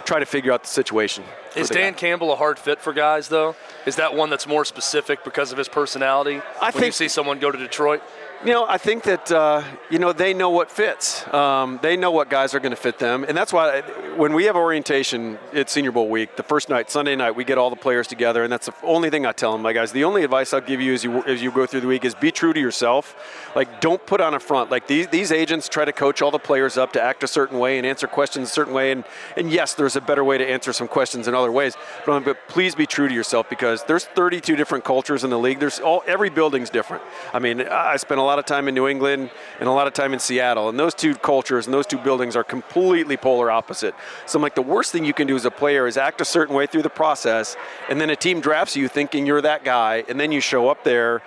try 0.05 0.19
to 0.19 0.27
figure 0.27 0.53
out 0.53 0.63
the 0.63 0.69
situation. 0.69 1.25
Is 1.57 1.69
Dan 1.69 1.93
guy. 1.93 1.99
Campbell 1.99 2.33
a 2.33 2.37
hard 2.37 2.59
fit 2.59 2.81
for 2.81 2.93
guys, 2.93 3.29
though? 3.29 3.57
Is 3.87 3.97
that 3.97 4.15
one 4.15 4.31
that's 4.31 4.47
more 4.47 4.65
specific 4.65 5.25
because 5.25 5.53
of 5.53 5.59
his 5.59 5.69
personality? 5.69 6.41
I 6.61 6.71
when 6.71 6.85
you 6.85 6.93
see 6.93 7.09
someone 7.09 7.39
go 7.39 7.51
to 7.51 7.59
Detroit, 7.59 8.03
You 8.45 8.53
know, 8.53 8.67
I 8.69 8.77
think 8.79 9.05
that 9.05 9.33
uh, 9.33 9.63
you 9.91 9.99
know 9.99 10.13
they 10.13 10.35
know 10.35 10.51
what 10.51 10.71
fits. 10.71 11.27
Um, 11.33 11.79
they 11.83 11.97
know 11.97 12.11
what 12.11 12.29
guys 12.29 12.55
are 12.55 12.61
going 12.61 12.71
to 12.71 12.77
fit 12.77 12.99
them, 12.99 13.25
and 13.25 13.37
that's 13.37 13.53
why 13.53 13.81
when 14.17 14.35
we 14.35 14.45
have 14.45 14.57
orientation 14.57 15.39
at 15.55 15.71
Senior 15.71 15.93
Bowl 15.93 16.09
week, 16.09 16.37
the 16.37 16.43
first 16.43 16.69
night, 16.69 16.91
Sunday 16.91 17.17
night, 17.17 17.33
we 17.35 17.45
get 17.45 17.59
all 17.59 17.71
the 17.71 17.77
players 17.77 18.07
together, 18.07 18.43
and 18.43 18.53
that's 18.53 18.67
the 18.67 18.75
only 18.83 19.09
thing 19.09 19.25
I 19.25 19.33
tell 19.33 19.53
them, 19.53 19.63
my 19.63 19.73
guys. 19.73 19.93
The 19.93 20.05
only 20.05 20.23
advice 20.23 20.53
I'll 20.53 20.61
give 20.61 20.81
you 20.81 20.93
as 20.93 21.03
you 21.03 21.25
as 21.25 21.43
you 21.43 21.51
go 21.51 21.65
through 21.65 21.81
the 21.81 21.87
week 21.87 22.05
is 22.05 22.15
be 22.15 22.31
true 22.31 22.53
to 22.53 22.61
yourself. 22.61 23.17
Like, 23.55 23.81
don't 23.81 24.05
put 24.05 24.21
on 24.21 24.35
a 24.35 24.41
front. 24.41 24.71
Like 24.71 24.87
these 24.87 25.07
these 25.09 25.33
agents 25.33 25.69
try 25.69 25.85
to 25.85 25.93
coach 25.93 26.21
all 26.21 26.31
the 26.31 26.39
players 26.39 26.77
up 26.77 26.93
to 26.93 27.03
act 27.03 27.23
a 27.23 27.29
certain 27.29 27.59
way 27.59 27.79
and 27.79 27.87
answer 27.87 28.07
questions 28.07 28.51
a 28.51 28.53
certain 28.53 28.75
way, 28.75 28.93
and 28.93 29.05
and 29.37 29.51
yes, 29.51 29.75
there's 29.75 29.97
a 29.97 30.01
better 30.01 30.25
way 30.25 30.37
to 30.37 30.49
answer 30.49 30.73
some 30.75 30.89
questions 30.89 31.27
in 31.27 31.35
other 31.47 31.53
ways, 31.53 31.77
but, 32.05 32.13
um, 32.13 32.25
but 32.25 32.49
please 32.49 32.75
be 32.75 32.87
true 32.87 33.09
to 33.09 33.15
yourself 33.15 33.49
because 33.49 33.85
there's 33.85 34.05
32 34.05 34.57
different 34.57 34.85
cultures 34.85 35.23
in 35.23 35.31
the 35.31 35.39
league. 35.39 35.61
There's 35.61 35.79
all 35.79 36.03
every 36.07 36.29
building's 36.29 36.71
different. 36.71 37.03
I 37.33 37.39
mean, 37.39 37.61
I 37.63 37.97
I 37.97 37.99
spent 37.99 38.21
a 38.21 38.25
lot 38.25 38.39
of 38.39 38.45
time 38.45 38.69
in 38.69 38.75
New 38.75 38.89
England 38.89 39.31
and 39.61 39.69
a 39.69 39.73
lot 39.73 39.87
of 39.87 39.93
time 39.95 40.13
in 40.13 40.19
Seattle, 40.19 40.69
and 40.69 40.79
those 40.79 40.93
two 40.93 41.15
cultures 41.15 41.67
and 41.67 41.73
those 41.73 41.87
two 41.87 41.99
buildings 41.99 42.37
are 42.37 42.45
completely 42.45 43.17
polar 43.17 43.51
opposite. 43.51 43.95
So 44.27 44.39
I'm 44.39 44.43
like, 44.43 44.55
the 44.55 44.61
worst 44.61 44.93
thing 44.93 45.05
you 45.05 45.15
can 45.15 45.27
do 45.27 45.37
as 45.37 45.45
a 45.45 45.51
player 45.51 45.87
is 45.87 45.97
act 45.97 46.21
a 46.21 46.25
certain 46.25 46.55
way 46.55 46.67
through 46.67 46.83
the 46.83 46.91
process, 46.91 47.57
and 47.89 48.01
then 48.01 48.11
a 48.11 48.17
team 48.17 48.41
drafts 48.41 48.77
you 48.77 48.89
thinking 48.89 49.25
you're 49.25 49.41
that 49.41 49.65
guy, 49.65 50.05
and 50.09 50.19
then 50.21 50.33
you 50.33 50.41
show 50.41 50.69
up 50.69 50.85
there 50.85 51.23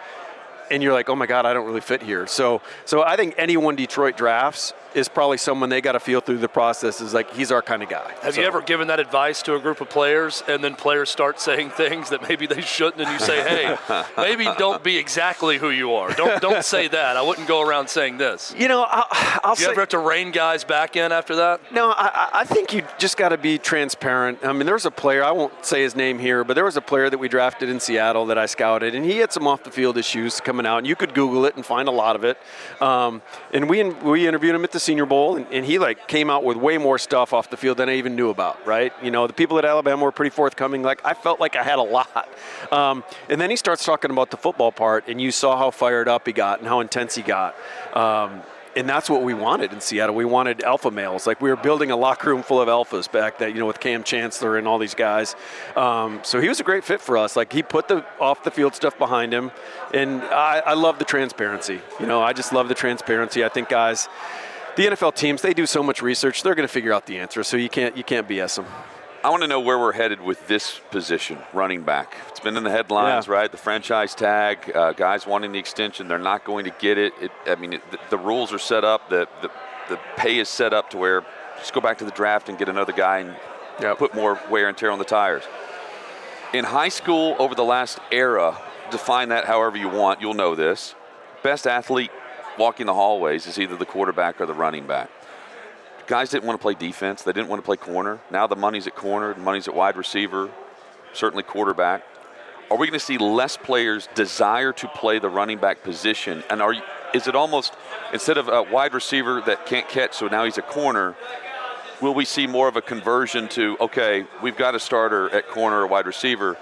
and 0.72 0.82
you're 0.84 0.94
like, 0.94 1.10
oh 1.10 1.16
my 1.16 1.26
God, 1.26 1.46
I 1.46 1.54
don't 1.54 1.66
really 1.66 1.82
fit 1.82 2.02
here. 2.02 2.28
So, 2.28 2.62
so 2.86 3.04
I 3.04 3.16
think 3.16 3.36
anyone 3.38 3.76
Detroit 3.76 4.18
drafts 4.18 4.74
is 4.96 5.08
probably 5.08 5.38
someone 5.38 5.70
they 5.70 5.82
got 5.82 5.92
to 5.92 6.00
feel 6.00 6.20
through 6.20 6.40
the 6.40 6.48
process 6.50 7.00
is 7.00 7.14
like 7.14 7.32
he's 7.36 7.52
our 7.52 7.62
kind 7.62 7.84
of 7.84 7.90
guy. 7.90 8.12
have 8.22 8.34
So- 8.34 8.42
you 8.42 8.48
ever 8.48 8.62
given 8.62 8.88
that 8.88 9.00
advice 9.00 9.42
to 9.44 9.54
a 9.56 9.60
group 9.60 9.82
of 9.82 9.90
players 9.90 10.44
and 10.48 10.64
then 10.64 10.76
players 10.76 11.10
start 11.12 11.40
saying 11.40 11.70
things 11.72 12.10
that 12.10 12.28
maybe 12.28 12.48
they 12.48 12.62
shouldn't 12.62 13.02
and 13.02 13.12
you 13.12 13.20
say, 13.20 13.42
hey, 13.88 14.04
maybe 14.18 14.46
don't 14.58 14.84
be 14.84 14.98
exactly 14.98 15.58
who 15.60 15.70
you 15.70 15.94
are. 15.94 16.12
Don't, 16.14 16.42
don't 16.42 16.64
say 16.66 16.88
that. 16.88 17.18
I 17.18 17.22
wouldn't 17.22 17.48
go 17.48 17.62
around 17.62 17.88
saying 17.88 18.18
this. 18.18 18.54
You 18.58 18.68
know, 18.68 18.84
I, 18.88 19.40
I'll 19.44 19.56
Do 19.56 19.62
you 19.62 19.66
say. 19.68 19.72
ever 19.72 19.82
have 19.82 19.90
to 19.90 20.00
rein 20.00 20.32
guys 20.32 20.64
back 20.64 20.96
in 20.96 21.12
after 21.12 21.36
that? 21.38 21.62
No, 21.72 21.92
I, 21.92 22.08
I- 22.14 22.30
I 22.40 22.46
think 22.46 22.74
you 22.74 22.84
just 22.98 23.18
got 23.18 23.30
to 23.30 23.38
be 23.38 23.58
transparent. 23.58 24.40
I 24.46 24.54
mean, 24.54 24.66
there 24.66 24.76
was 24.76 24.86
a 24.86 24.92
player, 24.92 25.24
I 25.24 25.32
won't 25.32 25.54
say 25.66 25.82
his 25.82 25.96
name 25.96 26.20
here, 26.20 26.44
but 26.44 26.54
there 26.54 26.64
was 26.66 26.78
a 26.78 26.82
player 26.82 27.10
that 27.10 27.18
we 27.18 27.28
drafted 27.28 27.68
in 27.70 27.80
Seattle 27.80 28.26
that 28.28 28.38
I 28.38 28.46
scouted, 28.46 28.96
and 28.96 29.04
he 29.06 29.18
had 29.18 29.32
some 29.34 29.46
off 29.48 29.64
the 29.64 29.72
field 29.72 29.98
issues 29.98 30.40
coming 30.40 30.59
out, 30.66 30.80
and 30.80 30.88
you 30.88 30.95
could 30.95 31.14
Google 31.14 31.45
it 31.45 31.55
and 31.55 31.66
find 31.66 31.88
a 31.88 31.91
lot 31.91 32.16
of 32.16 32.24
it. 32.24 32.38
Um, 32.82 33.22
and 33.53 33.70
we 33.70 33.84
we 33.84 34.28
interviewed 34.28 34.55
him 34.55 34.64
at 34.64 34.72
the 34.72 34.80
Senior 34.80 35.05
Bowl, 35.05 35.36
and, 35.36 35.45
and 35.51 35.66
he 35.66 35.80
like 35.80 36.07
came 36.07 36.30
out 36.30 36.43
with 36.43 36.57
way 36.57 36.78
more 36.78 36.97
stuff 36.97 37.34
off 37.34 37.49
the 37.49 37.57
field 37.57 37.78
than 37.78 37.89
I 37.89 37.95
even 37.95 38.16
knew 38.16 38.30
about, 38.30 38.66
right? 38.66 38.93
You 39.01 39.12
know, 39.12 39.28
the 39.28 39.34
people 39.34 39.57
at 39.57 39.66
Alabama 39.66 40.03
were 40.03 40.12
pretty 40.12 40.32
forthcoming. 40.32 40.84
Like, 40.84 41.05
I 41.05 41.14
felt 41.14 41.39
like 41.39 41.55
I 41.55 41.64
had 41.64 41.80
a 41.80 41.84
lot. 41.84 42.30
Um, 42.72 43.03
and 43.30 43.39
then 43.39 43.49
he 43.49 43.55
starts 43.55 43.84
talking 43.86 44.12
about 44.12 44.32
the 44.32 44.38
football 44.38 44.72
part, 44.72 45.07
and 45.07 45.22
you 45.22 45.32
saw 45.32 45.57
how 45.57 45.72
fired 45.72 46.07
up 46.07 46.28
he 46.28 46.34
got 46.34 46.60
and 46.60 46.68
how 46.68 46.80
intense 46.80 47.16
he 47.16 47.22
got. 47.22 47.55
Um, 47.93 48.41
and 48.80 48.88
that's 48.88 49.10
what 49.10 49.22
we 49.24 49.34
wanted 49.34 49.74
in 49.74 49.82
Seattle. 49.82 50.16
We 50.16 50.24
wanted 50.24 50.64
alpha 50.64 50.90
males. 50.90 51.28
Like 51.28 51.42
we 51.42 51.50
were 51.50 51.58
building 51.58 51.92
a 51.92 51.98
locker 51.98 52.30
room 52.30 52.42
full 52.42 52.62
of 52.62 52.70
alphas 52.70 53.12
back 53.12 53.40
that 53.40 53.54
you 53.54 53.60
know 53.60 53.66
with 53.66 53.80
Kam 53.80 54.04
Chancellor 54.04 54.58
and 54.58 54.68
all 54.68 54.78
these 54.78 54.96
guys. 54.96 55.36
Um, 55.76 56.22
so 56.24 56.40
he 56.40 56.48
was 56.48 56.60
a 56.62 56.64
great 56.64 56.86
fit 56.86 57.02
for 57.02 57.18
us. 57.18 57.36
Like 57.36 57.52
he 57.52 57.62
put 57.62 57.90
the 57.90 58.06
off 58.20 58.44
the 58.44 58.52
field 58.52 58.76
stuff 58.76 58.98
behind 58.98 59.34
him, 59.34 59.52
and 59.94 60.22
I, 60.24 60.60
I 60.66 60.74
love 60.74 60.98
the 60.98 61.06
transparency. 61.06 61.82
You 62.00 62.08
know, 62.08 62.22
I 62.22 62.32
just 62.32 62.54
love 62.54 62.70
the 62.70 62.76
transparency. 62.76 63.44
I 63.44 63.50
think 63.50 63.68
guys, 63.68 64.08
the 64.78 64.86
NFL 64.86 65.16
teams, 65.16 65.42
they 65.42 65.54
do 65.54 65.66
so 65.66 65.84
much 65.84 66.02
research. 66.02 66.42
They're 66.42 66.56
going 66.56 66.68
to 66.68 66.74
figure 66.74 66.94
out 66.94 67.06
the 67.06 67.20
answer. 67.20 67.44
So 67.44 67.58
you 67.58 67.70
can't 67.70 67.98
you 67.98 68.04
can't 68.06 68.28
BS 68.28 68.56
them. 68.56 68.66
I 69.22 69.30
want 69.30 69.42
to 69.42 69.48
know 69.48 69.60
where 69.60 69.78
we're 69.78 69.92
headed 69.92 70.22
with 70.22 70.48
this 70.48 70.80
position, 70.92 71.40
running 71.52 71.84
back. 71.84 72.16
It's 72.30 72.40
been 72.40 72.56
in 72.56 72.64
the 72.64 72.70
headlines, 72.70 73.28
Yeah. 73.28 73.34
right? 73.34 73.52
The 73.52 73.58
franchise 73.58 74.16
tag, 74.16 74.72
uh, 74.74 74.94
guys 74.94 75.28
wanting 75.28 75.52
the 75.52 75.60
extension, 75.60 76.08
they're 76.08 76.18
not 76.18 76.46
going 76.46 76.64
to 76.66 76.72
get 76.80 76.98
it. 76.98 77.12
it 77.20 77.32
I 77.46 77.56
mean, 77.56 77.74
it, 77.74 77.92
the, 77.92 78.00
the 78.12 78.18
rules 78.18 78.54
are 78.54 78.60
set 78.60 78.84
up, 78.86 79.10
the, 79.10 79.28
the 79.42 79.50
the 79.90 80.00
pay 80.18 80.38
is 80.38 80.48
set 80.48 80.72
up 80.72 80.92
to 80.92 80.98
where 80.98 81.24
just 81.58 81.74
go 81.74 81.82
back 81.82 81.98
to 81.98 82.06
the 82.06 82.12
draft 82.12 82.48
and 82.48 82.58
get 82.60 82.70
another 82.70 82.94
guy 82.94 83.20
and 83.20 83.36
Yep. 83.82 83.98
put 83.98 84.14
more 84.14 84.40
wear 84.50 84.68
and 84.70 84.78
tear 84.78 84.92
on 84.92 85.00
the 85.00 85.06
tires. 85.06 85.44
In 86.54 86.64
high 86.66 86.90
school, 86.90 87.36
over 87.40 87.56
the 87.56 87.64
last 87.64 88.00
era, 88.12 88.58
define 88.92 89.30
that 89.30 89.46
however 89.46 89.78
you 89.78 89.90
want. 89.90 90.22
You'll 90.22 90.34
know 90.34 90.54
this. 90.56 90.96
Best 91.44 91.66
athlete 91.66 92.12
walking 92.58 92.86
the 92.86 92.94
hallways 92.94 93.48
is 93.48 93.58
either 93.60 93.76
the 93.76 93.86
quarterback 93.86 94.40
or 94.40 94.46
the 94.46 94.54
running 94.54 94.86
back. 94.86 95.10
Guys 96.10 96.32
didn't 96.32 96.45
want 96.45 96.60
to 96.60 96.62
play 96.64 96.74
defense. 96.74 97.22
They 97.22 97.34
didn't 97.34 97.49
want 97.49 97.62
to 97.62 97.66
play 97.66 97.78
corner. 97.78 98.20
Now 98.32 98.47
the 98.47 98.55
money's 98.55 98.88
at 98.88 98.95
corner, 98.95 99.32
the 99.32 99.41
money's 99.41 99.68
at 99.68 99.76
wide 99.76 99.95
receiver, 99.95 100.49
certainly 101.14 101.43
quarterback. 101.43 102.03
Are 102.72 102.78
we 102.78 102.88
going 102.88 102.97
to 102.97 103.05
see 103.05 103.20
less 103.20 103.57
players 103.57 104.10
desire 104.16 104.74
to 104.74 104.88
play 104.88 105.20
the 105.20 105.30
running 105.30 105.60
back 105.60 105.84
position? 105.84 106.43
And 106.49 106.64
are 106.64 106.74
you, 106.74 106.82
is 107.14 107.28
it 107.28 107.36
almost 107.36 107.76
instead 108.12 108.39
of 108.39 108.47
a 108.47 108.64
wide 108.64 108.95
receiver 108.95 109.39
that 109.45 109.68
can't 109.68 109.88
catch, 109.88 110.16
so 110.16 110.28
now 110.28 110.45
he's 110.45 110.57
a 110.57 110.64
corner? 110.64 111.16
Will 112.01 112.16
we 112.16 112.26
see 112.26 112.47
more 112.47 112.68
of 112.68 112.76
a 112.76 112.82
conversion 112.82 113.47
to 113.49 113.78
okay, 113.80 114.26
we've 114.41 114.57
got 114.57 114.74
a 114.74 114.80
starter 114.80 115.30
at 115.30 115.47
corner 115.47 115.82
or 115.82 115.86
wide 115.86 116.07
receiver, 116.07 116.57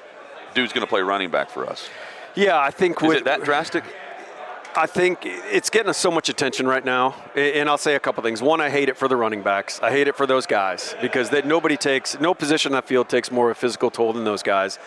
dude's 0.55 0.73
going 0.73 0.85
to 0.85 0.89
play 0.89 1.01
running 1.01 1.31
back 1.31 1.49
for 1.49 1.65
us? 1.65 1.87
Yeah, 2.35 2.59
I 2.59 2.71
think 2.71 3.01
Is 3.01 3.07
with 3.07 3.17
it 3.19 3.23
that 3.23 3.45
drastic? 3.45 3.85
I 4.78 4.86
think 4.86 5.21
it's 5.23 5.71
getting 5.71 5.91
so 5.93 6.11
much 6.11 6.30
attention 6.30 6.67
right 6.67 6.86
now, 6.86 7.15
and 7.36 7.67
I'll 7.67 7.80
say 7.80 7.95
a 7.95 7.99
couple 7.99 8.21
things. 8.21 8.43
One, 8.43 8.61
I 8.61 8.69
hate 8.69 8.89
it 8.89 8.95
for 8.95 9.07
the 9.07 9.15
running 9.15 9.41
backs. 9.41 9.80
I 9.82 9.89
hate 9.89 10.07
it 10.07 10.15
for 10.15 10.28
those 10.28 10.45
guys 10.45 10.93
because 11.01 11.32
that 11.32 11.47
nobody 11.47 11.75
takes 11.75 12.19
no 12.19 12.36
position 12.36 12.73
on 12.73 12.78
that 12.78 12.88
field 12.88 13.09
takes 13.09 13.32
more 13.32 13.49
of 13.49 13.57
a 13.57 13.59
physical 13.59 13.89
toll 13.89 14.13
than 14.13 14.23
those 14.23 14.43
guys. 14.43 14.78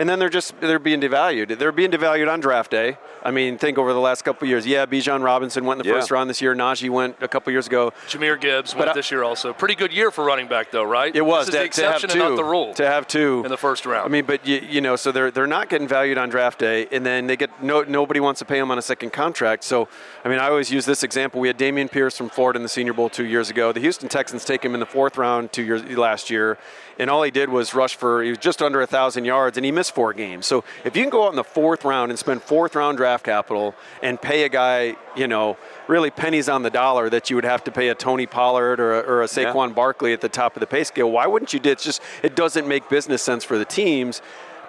And 0.00 0.08
then 0.08 0.18
they're 0.18 0.30
just 0.30 0.58
they're 0.62 0.78
being 0.78 0.98
devalued. 1.02 1.58
They're 1.58 1.72
being 1.72 1.90
devalued 1.90 2.32
on 2.32 2.40
draft 2.40 2.70
day. 2.70 2.96
I 3.22 3.30
mean, 3.30 3.58
think 3.58 3.76
over 3.76 3.92
the 3.92 4.00
last 4.00 4.22
couple 4.24 4.46
of 4.46 4.48
years. 4.48 4.66
Yeah, 4.66 4.86
Bijan 4.86 5.22
Robinson 5.22 5.66
went 5.66 5.78
in 5.78 5.86
the 5.86 5.92
Yeah. 5.92 6.00
first 6.00 6.10
round 6.10 6.30
this 6.30 6.40
year. 6.40 6.54
Najee 6.54 6.88
went 6.88 7.16
a 7.20 7.28
couple 7.28 7.52
years 7.52 7.66
ago. 7.66 7.92
Jahmyr 8.08 8.40
Gibbs 8.40 8.74
went 8.74 8.88
I- 8.88 8.92
this 8.94 9.10
year 9.10 9.22
also. 9.22 9.52
Pretty 9.52 9.74
good 9.74 9.92
year 9.92 10.10
for 10.10 10.24
running 10.24 10.46
back 10.48 10.70
though, 10.70 10.84
right? 10.84 11.14
It 11.14 11.20
was 11.20 11.48
This 11.48 11.54
is 11.54 11.60
the 11.60 11.68
to, 11.68 11.68
to 11.82 11.82
have 11.84 11.94
exception 11.96 12.10
two 12.18 12.20
and 12.24 12.30
not 12.30 12.36
the 12.42 12.44
rule. 12.48 12.72
to 12.72 12.86
have 12.86 13.06
two 13.06 13.42
in 13.44 13.50
the 13.50 13.58
first 13.58 13.84
round. 13.84 14.06
I 14.06 14.08
mean, 14.08 14.24
but 14.24 14.46
you, 14.46 14.62
you 14.66 14.80
know, 14.80 14.96
so 14.96 15.12
they're 15.12 15.30
they're 15.30 15.46
not 15.46 15.68
getting 15.68 15.86
valued 15.86 16.16
on 16.16 16.30
draft 16.30 16.58
day, 16.60 16.88
and 16.90 17.04
then 17.04 17.26
they 17.26 17.36
get 17.36 17.62
no 17.62 17.82
nobody 17.82 18.20
wants 18.20 18.38
to 18.38 18.46
pay 18.46 18.58
them 18.58 18.70
on 18.70 18.78
a 18.78 18.82
second 18.82 19.12
contract. 19.12 19.64
So, 19.64 19.86
I 20.24 20.30
mean, 20.30 20.38
I 20.38 20.48
always 20.48 20.70
use 20.72 20.86
this 20.86 21.02
example. 21.02 21.42
We 21.42 21.48
had 21.48 21.58
Dameon 21.58 21.90
Pierce 21.90 22.16
from 22.16 22.30
Florida 22.30 22.56
in 22.56 22.62
the 22.62 22.70
Senior 22.70 22.94
Bowl 22.94 23.10
two 23.10 23.26
years 23.26 23.50
ago. 23.50 23.70
The 23.70 23.80
Houston 23.80 24.08
Texans 24.08 24.46
take 24.46 24.64
him 24.64 24.72
in 24.72 24.80
the 24.80 24.86
fourth 24.86 25.18
round 25.18 25.52
two 25.52 25.62
years 25.62 25.84
last 25.84 26.30
year, 26.30 26.56
and 27.00 27.08
all 27.08 27.22
he 27.22 27.30
did 27.30 27.48
was 27.48 27.74
rush 27.74 27.96
for 27.96 28.22
he 28.22 28.28
was 28.28 28.38
just 28.38 28.60
under 28.60 28.82
a 28.82 28.86
thousand 28.86 29.24
yards, 29.24 29.56
and 29.56 29.64
he 29.64 29.72
missed 29.72 29.94
four 29.94 30.12
games. 30.12 30.46
So, 30.46 30.64
if 30.84 30.94
you 30.94 31.02
can 31.02 31.10
go 31.10 31.24
out 31.24 31.30
in 31.30 31.36
the 31.36 31.42
fourth 31.42 31.82
round 31.84 32.12
and 32.12 32.18
spend 32.18 32.42
fourth 32.42 32.74
round 32.74 32.98
draft 32.98 33.24
capital 33.24 33.74
and 34.02 34.20
pay 34.20 34.44
a 34.44 34.50
guy, 34.50 34.96
you 35.16 35.26
know, 35.26 35.56
really 35.88 36.10
pennies 36.10 36.48
on 36.48 36.62
the 36.62 36.70
dollar 36.70 37.08
that 37.08 37.30
you 37.30 37.36
would 37.36 37.46
have 37.46 37.64
to 37.64 37.72
pay 37.72 37.88
a 37.88 37.94
Tony 37.94 38.26
Pollard 38.26 38.78
or 38.78 39.00
a, 39.00 39.00
or 39.00 39.22
a 39.22 39.24
Yeah. 39.24 39.52
Saquon 39.52 39.74
Barkley 39.74 40.12
at 40.12 40.20
the 40.20 40.28
top 40.28 40.56
of 40.56 40.60
the 40.60 40.66
pay 40.66 40.84
scale. 40.84 41.10
Why 41.10 41.26
wouldn't 41.26 41.54
you 41.54 41.58
do 41.58 41.70
it? 41.70 41.72
It's 41.72 41.84
just 41.84 42.02
it 42.22 42.36
doesn't 42.36 42.68
make 42.68 42.88
business 42.90 43.22
sense 43.22 43.44
for 43.44 43.56
the 43.56 43.64
teams. 43.64 44.20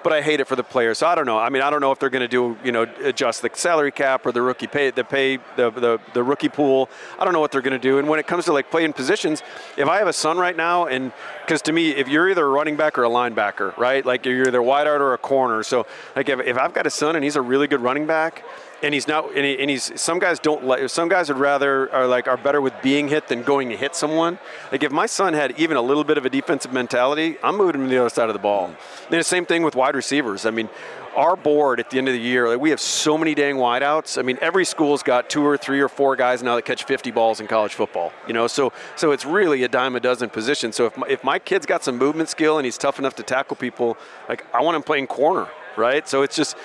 But 0.04 0.14
I 0.14 0.22
hate 0.22 0.40
it 0.40 0.48
for 0.48 0.56
the 0.56 0.64
players. 0.64 0.98
So 0.98 1.08
I 1.08 1.16
don't 1.16 1.26
know. 1.26 1.38
I 1.38 1.50
mean, 1.50 1.62
I 1.62 1.70
don't 1.70 1.82
know 1.82 1.92
if 1.92 2.00
they're 2.00 2.10
going 2.10 2.22
to 2.22 2.28
do, 2.28 2.58
you 2.64 2.72
know, 2.72 2.84
adjust 3.04 3.42
the 3.42 3.50
salary 3.54 3.92
cap 3.92 4.26
or 4.26 4.32
the 4.32 4.42
rookie 4.42 4.68
pay, 4.68 4.90
the 4.90 5.04
pay, 5.04 5.38
the, 5.56 5.70
the, 5.70 6.00
the 6.14 6.24
rookie 6.24 6.50
pool. 6.50 6.90
I 7.20 7.24
don't 7.24 7.34
know 7.34 7.40
what 7.40 7.52
they're 7.52 7.62
going 7.62 7.80
to 7.80 7.80
do. 7.80 8.00
And 8.00 8.08
when 8.08 8.20
it 8.20 8.28
comes 8.28 8.46
to 8.46 8.54
like 8.54 8.72
playing 8.72 8.94
positions, 8.94 9.44
if 9.78 9.88
I 9.88 9.98
have 9.98 10.08
a 10.08 10.14
son 10.14 10.38
right 10.38 10.56
now, 10.56 10.86
and 10.86 11.12
because 11.46 11.62
to 11.64 11.74
me, 11.74 11.92
if 11.92 12.08
you're 12.08 12.30
either 12.30 12.46
a 12.46 12.50
running 12.50 12.76
back 12.76 12.98
or 12.98 13.04
a 13.04 13.10
linebacker, 13.10 13.78
right? 13.78 14.06
Like 14.06 14.26
you're 14.26 14.48
either 14.48 14.62
wide 14.62 14.88
out 14.88 15.02
or 15.02 15.14
a 15.14 15.18
corner. 15.18 15.64
So 15.64 15.86
like 16.16 16.30
if, 16.30 16.40
if 16.40 16.58
I've 16.58 16.74
got 16.74 16.88
a 16.88 16.92
son 16.92 17.16
and 17.16 17.24
he's 17.24 17.36
a 17.36 17.42
really 17.42 17.68
good 17.68 17.82
running 17.82 18.08
back, 18.08 18.44
and 18.84 18.94
he's 18.94 19.08
not 19.08 19.36
and, 19.36 19.46
he, 19.46 19.60
and 19.60 19.70
he's 19.70 20.00
some 20.00 20.20
guys 20.20 20.40
don't 20.40 20.66
like 20.66 20.90
some 20.90 21.10
guys 21.10 21.30
would 21.30 21.38
rather 21.38 21.92
are 21.94 22.08
like 22.08 22.28
are 22.28 22.38
better 22.38 22.62
with 22.62 22.74
being 22.82 23.08
hit 23.08 23.28
than 23.28 23.44
going 23.44 23.70
to 23.70 23.78
hit 23.78 23.96
someone. 23.96 24.40
Like 24.72 24.84
if 24.84 24.92
my 24.92 25.06
son 25.06 25.34
had 25.34 25.58
even 25.60 25.78
a 25.78 25.82
little 25.82 26.04
bit 26.04 26.18
of 26.18 26.26
a 26.26 26.30
defensive 26.30 26.74
mentality 26.74 27.38
i'm 27.44 27.58
moving 27.58 27.76
him 27.76 27.84
to 27.84 27.90
the 27.90 28.00
other 28.00 28.10
side 28.10 28.30
of 28.30 28.34
the 28.34 28.40
ball. 28.40 28.66
And 28.66 29.20
the 29.20 29.24
same 29.24 29.46
thing 29.46 29.64
with 29.64 29.76
wide 29.76 29.96
receivers. 29.96 30.46
I 30.46 30.52
mean 30.52 30.70
our 31.16 31.36
board 31.36 31.82
at 31.82 31.90
the 31.90 31.98
end 31.98 32.08
of 32.08 32.14
the 32.14 32.22
year 32.22 32.48
like 32.48 32.60
we 32.60 32.70
have 32.70 32.80
so 32.80 33.18
many 33.18 33.36
dang 33.36 33.56
wideouts. 33.56 34.18
I 34.18 34.22
mean 34.22 34.38
every 34.42 34.66
school's 34.66 35.04
got 35.04 35.30
two 35.30 35.46
or 35.46 35.58
three 35.58 35.82
or 35.82 35.90
four 35.90 36.16
guys 36.16 36.42
now 36.42 36.56
that 36.56 36.66
catch 36.66 36.84
50 36.84 37.12
balls 37.12 37.40
in 37.40 37.48
college 37.48 37.74
football 37.74 38.12
you 38.28 38.34
know? 38.34 38.48
So 38.48 38.74
so 38.96 39.12
it's 39.12 39.26
really 39.26 39.64
a 39.64 39.68
dime 39.68 39.96
a 39.96 40.00
dozen 40.00 40.30
position. 40.30 40.72
So 40.72 40.86
if 40.86 40.98
my, 40.98 41.08
if 41.08 41.24
my 41.24 41.40
kid's 41.40 41.66
got 41.66 41.84
some 41.84 41.98
movement 41.98 42.30
skill 42.30 42.58
and 42.58 42.66
he's 42.66 42.78
tough 42.78 43.00
enough 43.00 43.16
to 43.16 43.24
tackle 43.24 43.56
people 43.56 43.98
like 44.28 44.46
i 44.54 44.62
want 44.62 44.76
him 44.76 44.84
playing 44.84 45.08
corner 45.08 45.48
right? 45.76 46.08
So 46.08 46.22
it's 46.24 46.36
just 46.36 46.56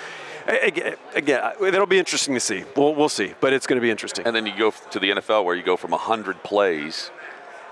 Again, 0.47 0.95
again, 1.15 1.53
it'll 1.61 1.87
be 1.87 1.99
interesting 1.99 2.35
to 2.35 2.41
see. 2.41 2.65
We'll, 2.77 2.95
we'll 2.95 3.09
see, 3.09 3.35
but 3.41 3.53
it's 3.53 3.67
going 3.67 3.77
to 3.79 3.83
be 3.83 3.91
interesting. 3.91 4.27
And 4.27 4.35
then 4.37 4.47
you 4.47 4.57
go 4.57 4.71
to 4.91 4.99
the 5.01 5.11
NFL 5.11 5.45
where 5.45 5.55
you 5.57 5.63
go 5.63 5.77
from 5.77 5.91
100 5.91 6.43
plays 6.45 7.11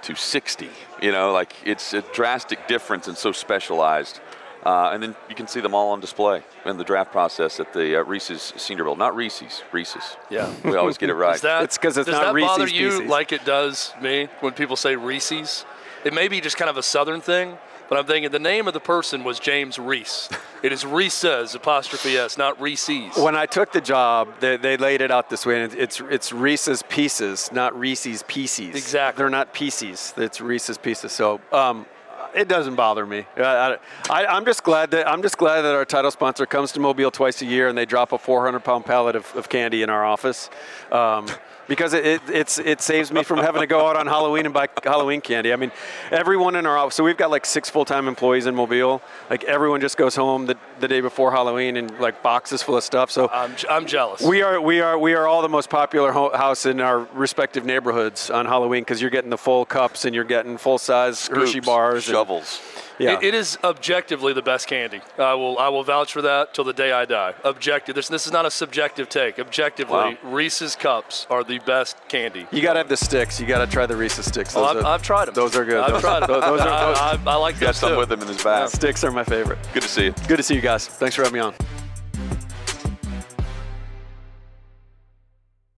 to 0.02 0.14
60. 0.16 0.68
You 1.00 1.12
know, 1.12 1.32
like 1.32 1.54
it's 1.64 1.94
a 1.94 2.02
drastic 2.12 2.66
difference 2.66 3.06
and 3.06 3.16
so 3.16 3.32
specialized. 3.32 4.20
Uh, 4.64 4.90
and 4.94 5.02
then 5.02 5.14
you 5.28 5.34
can 5.34 5.46
see 5.46 5.60
them 5.60 5.74
all 5.74 5.90
on 5.90 6.00
display 6.00 6.42
in 6.64 6.78
the 6.78 6.84
draft 6.84 7.12
process 7.12 7.60
at 7.60 7.72
the 7.74 8.00
uh, 8.00 8.04
Reese's 8.04 8.54
Senior 8.56 8.84
Bowl. 8.84 8.96
Not 8.96 9.14
Reese's, 9.14 9.62
Reese's. 9.72 10.16
Yeah. 10.30 10.50
We 10.64 10.74
always 10.76 10.96
get 10.96 11.10
it 11.10 11.14
right. 11.14 11.34
Is 11.36 11.42
that, 11.42 11.64
It's 11.64 11.76
'cause 11.76 11.98
it's 11.98 12.06
does 12.08 12.14
not 12.18 12.34
that 12.34 12.40
bother 12.40 12.64
Reese's 12.64 12.78
you 12.80 12.88
Pieces. 12.90 13.08
like 13.10 13.32
it 13.32 13.44
does 13.44 13.92
me 14.00 14.28
when 14.40 14.54
people 14.54 14.76
say 14.76 14.96
Reese's? 14.96 15.66
It 16.02 16.14
may 16.14 16.28
be 16.28 16.40
just 16.40 16.56
kind 16.56 16.70
of 16.70 16.76
a 16.78 16.82
Southern 16.82 17.20
thing, 17.20 17.58
but 17.94 18.00
I'm 18.00 18.06
thinking 18.06 18.32
the 18.32 18.40
name 18.40 18.66
of 18.66 18.74
the 18.74 18.80
person 18.80 19.22
was 19.22 19.38
James 19.38 19.78
Reese. 19.78 20.28
It 20.64 20.72
is 20.72 20.84
Reese's 20.84 21.54
apostrophe 21.54 22.16
s, 22.16 22.36
not 22.36 22.60
Reese's. 22.60 23.16
When 23.16 23.36
I 23.36 23.46
took 23.46 23.70
the 23.70 23.80
job, 23.80 24.40
they, 24.40 24.56
they 24.56 24.76
laid 24.76 25.00
it 25.00 25.12
out 25.12 25.30
this 25.30 25.46
way, 25.46 25.62
and 25.62 25.72
it's 25.74 26.00
it's 26.00 26.32
Reese's 26.32 26.82
Pieces, 26.82 27.52
not 27.52 27.78
Reese's 27.78 28.24
Pieces. 28.24 28.74
Exactly. 28.74 29.22
They're 29.22 29.30
not 29.30 29.52
pieces. 29.52 30.12
It's 30.16 30.40
Reese's 30.40 30.76
Pieces. 30.76 31.12
So 31.12 31.40
um, 31.52 31.86
it 32.34 32.48
doesn't 32.48 32.74
bother 32.74 33.06
me. 33.06 33.26
I, 33.36 33.78
I'm 34.10 34.44
just 34.44 34.64
glad 34.64 34.90
that 34.90 35.08
I'm 35.08 35.22
just 35.22 35.38
glad 35.38 35.62
that 35.62 35.76
our 35.76 35.84
title 35.84 36.10
sponsor 36.10 36.46
comes 36.46 36.72
to 36.72 36.80
Mobile 36.80 37.12
twice 37.12 37.42
a 37.42 37.46
year, 37.46 37.68
and 37.68 37.78
they 37.78 37.86
drop 37.86 38.10
a 38.10 38.18
400 38.18 38.58
pound 38.64 38.86
pallet 38.86 39.14
of, 39.14 39.32
of 39.36 39.48
candy 39.48 39.82
in 39.82 39.88
our 39.88 40.04
office. 40.04 40.50
Um, 40.90 41.28
because 41.68 41.94
it, 41.94 42.22
it, 42.28 42.58
it 42.58 42.80
saves 42.80 43.12
me 43.12 43.22
from 43.22 43.38
having 43.38 43.60
to 43.60 43.66
go 43.66 43.86
out 43.86 43.96
on 43.96 44.06
Halloween 44.06 44.44
and 44.46 44.54
buy 44.54 44.68
Halloween 44.82 45.20
candy. 45.20 45.52
I 45.52 45.56
mean, 45.56 45.72
everyone 46.10 46.56
in 46.56 46.66
our 46.66 46.76
office, 46.76 46.94
so 46.94 47.04
we've 47.04 47.16
got 47.16 47.30
like 47.30 47.46
six 47.46 47.70
full 47.70 47.84
time 47.84 48.08
employees 48.08 48.46
in 48.46 48.54
Mobile. 48.54 49.02
Like 49.30 49.44
everyone 49.44 49.80
just 49.80 49.96
goes 49.96 50.16
home 50.16 50.46
the, 50.46 50.56
the 50.80 50.88
day 50.88 51.00
before 51.00 51.30
Halloween 51.32 51.76
and 51.76 51.98
like 52.00 52.22
boxes 52.22 52.62
full 52.62 52.76
of 52.76 52.84
stuff. 52.84 53.10
So 53.10 53.28
I'm, 53.32 53.54
I'm 53.70 53.86
jealous. 53.86 54.22
we 54.22 54.42
are 54.42 54.60
we 54.60 54.80
are 54.80 54.98
we 54.98 55.14
are 55.14 55.26
all 55.26 55.42
the 55.42 55.48
most 55.48 55.70
popular 55.70 56.12
ho- 56.12 56.34
house 56.36 56.66
in 56.66 56.80
our 56.80 57.00
respective 57.14 57.64
neighborhoods 57.64 58.30
on 58.30 58.46
Halloween 58.46 58.82
because 58.82 59.00
you're 59.00 59.10
getting 59.10 59.30
the 59.30 59.38
full 59.38 59.64
cups 59.64 60.04
and 60.04 60.14
you're 60.14 60.24
getting 60.24 60.56
full 60.58 60.78
size 60.78 61.26
Hershey 61.28 61.52
Scoops, 61.52 61.66
bars. 61.66 62.08
and- 62.08 62.14
shovels. 62.14 62.60
yeah. 62.98 63.12
It- 63.18 63.24
it 63.24 63.34
is 63.34 63.58
objectively 63.64 64.32
the 64.32 64.42
best 64.42 64.66
candy. 64.66 65.00
I 65.18 65.34
will 65.34 65.58
I 65.58 65.68
will 65.68 65.82
vouch 65.84 66.12
for 66.12 66.22
that 66.22 66.54
till 66.54 66.64
the 66.64 66.72
day 66.72 66.92
I 66.92 67.04
die. 67.04 67.34
Objective. 67.44 67.94
This 67.94 68.08
this 68.08 68.26
is 68.26 68.32
not 68.32 68.46
a 68.46 68.50
subjective 68.50 69.08
take. 69.08 69.38
Objectively, 69.38 69.94
Wow. 69.96 70.14
Reese's 70.22 70.76
cups 70.76 71.26
are 71.30 71.42
the 71.44 71.58
best 71.60 71.96
candy. 72.08 72.46
you 72.50 72.62
gotta 72.62 72.78
have 72.78 72.88
the 72.88 72.96
sticks. 72.96 73.40
You 73.40 73.46
gotta 73.46 73.66
try 73.66 73.86
the 73.86 73.96
Reese's 73.96 74.26
sticks. 74.26 74.54
Oh, 74.56 74.60
Those 74.60 74.70
I've, 74.76 74.84
are- 74.84 74.94
I've 74.94 75.02
tried 75.02 75.24
them. 75.26 75.34
Those 75.34 75.56
are 75.56 75.64
good. 75.64 75.78
I've 75.82 75.92
Those- 75.92 76.00
tried 76.02 76.20
them. 76.20 76.28
those- 76.30 76.42
those 76.42 76.60
are- 76.60 76.86
those- 76.86 76.98
I, 76.98 77.18
I, 77.26 77.32
I 77.32 77.36
like 77.36 77.58
Got 77.60 77.74
some 77.74 77.90
too. 77.92 77.98
with 77.98 78.10
him 78.12 78.20
in 78.22 78.28
his 78.28 78.42
bag. 78.42 78.68
Sticks 78.68 79.02
are 79.04 79.10
my 79.10 79.24
favorite. 79.24 79.58
Good 79.72 79.82
to 79.82 79.88
see 79.88 80.04
you. 80.04 80.14
Good 80.28 80.36
to 80.38 80.42
see 80.42 80.54
you 80.54 80.60
guys. 80.74 80.88
Thanks 80.88 81.14
for 81.14 81.22
having 81.22 81.34
me 81.34 81.40
on. 81.40 81.83